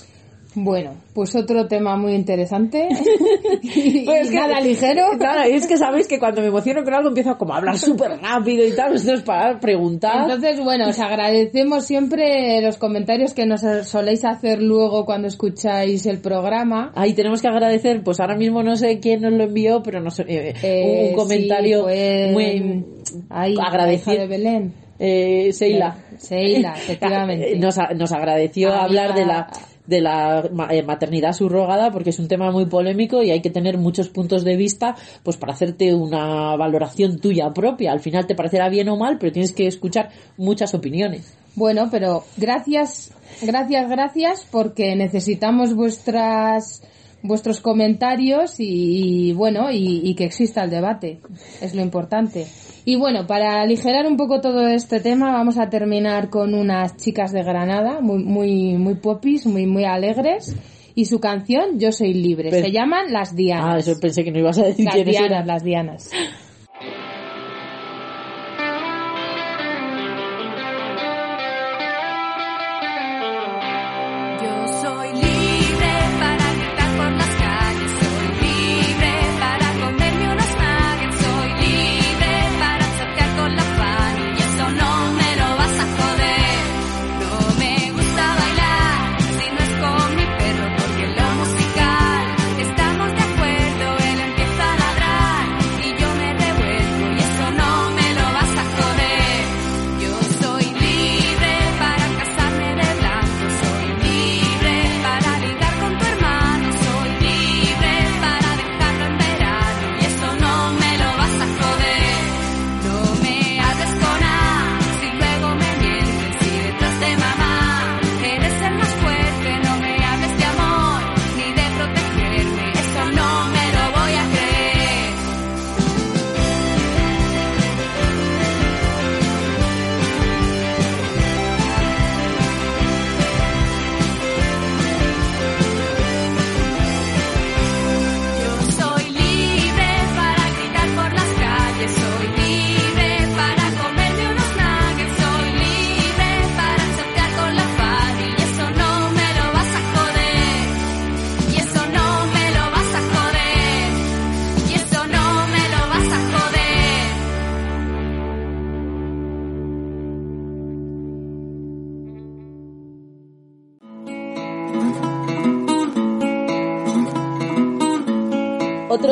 Bueno, 0.55 0.95
pues 1.14 1.34
otro 1.36 1.68
tema 1.68 1.97
muy 1.97 2.14
interesante. 2.14 2.88
y, 3.62 4.05
Pues 4.05 4.22
es 4.22 4.32
y 4.32 4.34
nada 4.34 4.61
ligero. 4.61 5.11
Claro, 5.18 5.49
y 5.49 5.53
es 5.53 5.66
que 5.66 5.76
sabéis 5.76 6.09
que 6.09 6.18
cuando 6.18 6.41
me 6.41 6.49
emociono 6.49 6.82
con 6.82 6.95
algo 6.95 7.09
empiezo 7.09 7.36
como 7.36 7.55
a 7.55 7.59
hablar 7.59 7.78
súper 7.78 8.18
rápido 8.20 8.66
y 8.66 8.72
tal, 8.72 8.88
entonces 8.88 9.22
para 9.22 9.61
preguntar. 9.61 10.22
Entonces, 10.22 10.61
bueno, 10.61 10.88
os 10.88 10.99
agradecemos 10.99 11.84
siempre 11.84 12.61
los 12.62 12.78
comentarios 12.78 13.34
que 13.34 13.47
nos 13.47 13.61
soléis 13.86 14.24
hacer 14.24 14.62
luego 14.62 15.05
cuando 15.05 15.28
escucháis 15.28 16.07
el 16.07 16.18
programa. 16.18 16.91
Ahí 16.95 17.12
tenemos 17.12 17.43
que 17.43 17.49
agradecer, 17.49 18.03
pues 18.03 18.18
ahora 18.18 18.36
mismo 18.36 18.62
no 18.62 18.76
sé 18.76 18.99
quién 18.99 19.20
nos 19.20 19.32
lo 19.32 19.45
envió, 19.45 19.82
pero 19.82 20.01
no 20.01 20.11
sé, 20.11 20.24
eh, 20.26 20.55
Eh, 20.62 21.09
un 21.11 21.16
comentario 21.16 21.78
sí, 21.78 21.84
fue, 21.84 22.30
muy 22.32 22.84
ahí, 23.28 23.55
agradecido. 23.64 24.16
de 24.16 24.26
Belén. 24.26 24.89
Eh, 25.01 25.53
Seila. 25.55 25.96
Seila, 26.18 26.74
efectivamente. 26.76 27.55
Eh, 27.55 27.59
Nos, 27.59 27.76
nos 27.96 28.12
agradeció 28.12 28.74
hablar 28.74 29.14
de 29.14 29.24
la 29.24 29.51
de 29.86 30.01
la 30.01 30.48
eh, 30.70 30.82
maternidad 30.84 31.32
subrogada 31.32 31.90
porque 31.90 32.11
es 32.11 32.18
un 32.20 32.28
tema 32.28 32.53
muy 32.53 32.66
polémico 32.66 33.24
y 33.24 33.32
hay 33.32 33.42
que 33.42 33.51
tener 33.51 33.76
muchos 33.76 34.09
puntos 34.09 34.44
de 34.44 34.57
vista 34.57 34.94
pues 35.24 35.36
para 35.36 35.53
hacerte 35.53 35.92
una 35.92 36.55
valoración 36.57 37.18
tuya 37.18 37.51
propia. 37.53 37.90
Al 37.90 37.98
final 37.98 38.26
te 38.26 38.36
parecerá 38.36 38.68
bien 38.68 38.88
o 38.88 38.96
mal, 38.96 39.18
pero 39.18 39.32
tienes 39.32 39.53
que 39.53 39.66
escuchar 39.66 40.11
muchas 40.36 40.74
opiniones. 40.74 41.34
Bueno, 41.57 41.88
pero 41.90 42.22
gracias, 42.36 43.11
gracias, 43.42 43.90
gracias, 43.90 44.46
porque 44.48 44.94
necesitamos 44.94 45.74
vuestras 45.74 46.82
vuestros 47.22 47.61
comentarios 47.61 48.61
y, 48.61 49.28
y, 49.28 49.32
bueno 49.34 49.70
y, 49.70 50.01
y 50.05 50.14
que 50.14 50.24
exista 50.24 50.64
el 50.64 50.70
debate 50.70 51.20
es 51.61 51.74
lo 51.74 51.82
importante 51.82 52.46
y 52.93 52.97
bueno 52.97 53.26
para 53.26 53.61
aligerar 53.62 54.07
un 54.07 54.16
poco 54.16 54.41
todo 54.41 54.66
este 54.68 55.01
tema 55.01 55.30
vamos 55.32 55.59
a 55.59 55.68
terminar 55.70 56.28
con 56.28 56.55
unas 56.55 56.97
chicas 56.97 57.30
de 57.32 57.43
Granada 57.45 58.01
muy 58.01 58.22
muy 58.24 58.76
muy 58.78 58.95
popis 58.97 59.47
muy 59.47 59.66
muy 59.66 59.84
alegres. 59.84 60.55
Y 60.93 61.05
su 61.05 61.20
canción 61.20 61.78
Yo 61.78 61.93
soy 61.93 62.12
libre. 62.14 62.51
Pero- 62.51 62.66
se 62.66 62.72
llaman 62.72 63.12
Las 63.12 63.30
Ah, 63.30 63.34
Dianas 63.36 63.86
eso 63.88 63.99
pensé 64.01 64.24
que 64.24 64.32
no 64.32 64.41
ibas 64.41 64.59
a 64.59 64.64
decir 64.64 64.84
las 64.86 64.95
quiénes 64.95 65.12
Dianas 65.12 65.30
eran. 65.30 65.47
las 65.47 65.62
Dianas 65.62 66.11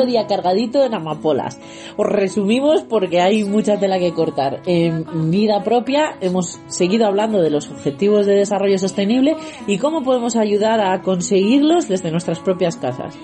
día 0.09 0.27
cargadito 0.27 0.83
en 0.83 0.93
amapolas. 0.93 1.57
Os 1.95 2.07
resumimos 2.07 2.81
porque 2.81 3.21
hay 3.21 3.43
mucha 3.43 3.79
tela 3.79 3.99
que 3.99 4.13
cortar. 4.13 4.61
En 4.65 5.31
vida 5.31 5.63
propia 5.63 6.17
hemos 6.19 6.59
seguido 6.67 7.05
hablando 7.05 7.41
de 7.41 7.49
los 7.49 7.69
objetivos 7.69 8.25
de 8.25 8.35
desarrollo 8.35 8.77
sostenible 8.77 9.37
y 9.67 9.77
cómo 9.77 10.03
podemos 10.03 10.35
ayudar 10.35 10.81
a 10.81 11.01
conseguirlos 11.01 11.87
desde 11.87 12.11
nuestras 12.11 12.39
propias 12.39 12.75
casas. 12.75 13.17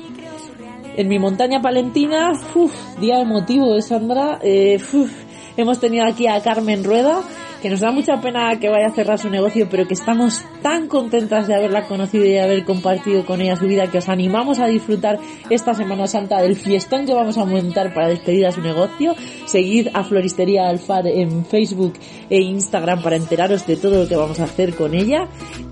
En 0.98 1.10
mi 1.10 1.20
montaña 1.20 1.62
palentina, 1.62 2.32
uf, 2.56 2.74
día 3.00 3.20
emotivo, 3.20 3.76
¿eh, 3.76 3.82
Sandra? 3.82 4.40
Eh, 4.42 4.80
uf, 4.94 5.12
hemos 5.58 5.80
tenido 5.80 6.06
aquí 6.08 6.28
a 6.28 6.42
Carmen 6.42 6.86
Rueda 6.86 7.22
que 7.62 7.70
nos 7.70 7.80
da 7.80 7.91
mucha 7.91 8.22
pena 8.22 8.60
que 8.60 8.70
vaya 8.70 8.88
a 8.88 8.91
cerrar 8.91 9.20
su 9.20 9.30
negocio, 9.30 9.68
pero 9.70 9.88
que 9.88 9.93
estamos 9.93 10.43
tan 10.62 10.88
contentas 10.88 11.47
de 11.47 11.56
haberla 11.56 11.88
conocido 11.88 12.26
y 12.26 12.30
de 12.30 12.41
haber 12.41 12.64
compartido 12.66 13.26
con 13.26 13.41
ella 13.41 13.56
su 13.56 13.66
vida 13.66 13.88
que 13.88 13.97
os 13.97 14.10
animamos 14.10 14.60
a 14.60 14.68
disfrutar 14.68 15.20
esta 15.49 15.74
Semana 15.74 16.08
Santa 16.08 16.41
del 16.41 16.56
fiestón 16.56 17.06
que 17.06 17.14
vamos 17.14 17.38
a 17.38 17.45
montar 17.45 17.93
para 17.93 18.10
despedir 18.10 18.45
a 18.45 18.51
su 18.51 18.62
negocio. 18.62 19.16
Seguid 19.45 19.89
a 19.93 20.03
Floristería 20.03 20.68
Alfar 20.68 21.08
en 21.08 21.45
Facebook 21.45 21.93
e 22.30 22.41
Instagram 22.41 23.01
para 23.01 23.16
enteraros 23.16 23.66
de 23.66 23.78
todo 23.78 24.03
lo 24.03 24.08
que 24.08 24.16
vamos 24.16 24.39
a 24.39 24.45
hacer 24.45 24.76
con 24.76 24.93
ella. 24.93 25.28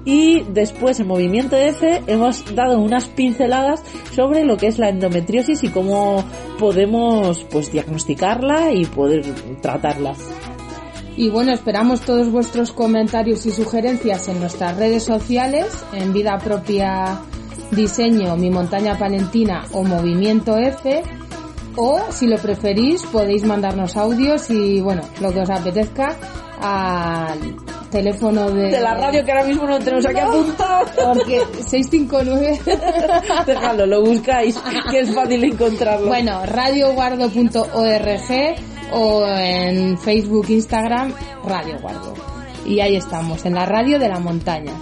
Y 0.05 0.43
después 0.49 0.99
en 0.99 1.07
Movimiento 1.07 1.55
F 1.55 2.03
hemos 2.07 2.55
dado 2.55 2.79
unas 2.79 3.07
pinceladas 3.07 3.84
sobre 4.11 4.43
lo 4.43 4.57
que 4.57 4.67
es 4.67 4.77
la 4.79 4.89
endometriosis 4.89 5.63
y 5.63 5.69
cómo 5.69 6.23
podemos 6.59 7.45
pues 7.49 7.71
diagnosticarla 7.71 8.73
y 8.73 8.86
poder 8.86 9.23
tratarla. 9.61 10.13
Y 11.16 11.30
bueno, 11.30 11.53
esperamos 11.53 12.01
todos 12.01 12.32
vuestros 12.32 12.72
comentarios 12.72 13.45
y 13.45 13.51
sugerencias 13.51 14.28
en 14.30 14.39
nuestras 14.39 14.76
redes 14.78 15.03
sociales, 15.03 15.68
en 15.93 16.11
Vida 16.11 16.39
Propia 16.39 17.20
Diseño, 17.72 18.36
Mi 18.36 18.49
Montaña 18.49 18.97
Palentina 18.97 19.66
o 19.74 19.84
Movimiento 19.84 20.57
F. 20.57 21.03
O, 21.76 21.99
si 22.11 22.28
lo 22.28 22.38
preferís, 22.38 23.03
podéis 23.05 23.45
mandarnos 23.45 23.95
audios 23.97 24.49
y, 24.49 24.82
bueno, 24.82 25.01
lo 25.22 25.32
que 25.32 25.41
os 25.41 25.49
apetezca 25.49 26.16
al 26.61 27.55
teléfono 27.91 28.49
de... 28.51 28.70
De 28.70 28.82
la 28.82 28.95
radio 28.95 29.24
que 29.24 29.32
ahora 29.32 29.45
mismo 29.45 29.68
no 29.68 29.80
tenemos 29.80 30.05
aquí 30.05 30.20
apuntado. 30.20 30.86
Porque 31.14 31.41
659... 31.68 32.59
Dejadlo, 33.45 33.86
lo 33.86 34.03
buscáis, 34.03 34.59
que 34.91 35.01
es 35.01 35.14
fácil 35.14 35.43
encontrarlo. 35.43 36.07
Bueno, 36.07 36.43
radioguardo.org 36.45 38.72
o 38.93 39.27
en 39.27 39.97
Facebook, 39.97 40.45
Instagram, 40.49 41.13
Radio 41.45 41.79
Guardo. 41.79 42.13
Y 42.65 42.79
ahí 42.79 42.95
estamos, 42.95 43.45
en 43.45 43.55
la 43.55 43.65
radio 43.65 43.99
de 43.99 44.07
la 44.07 44.19
montaña. 44.19 44.73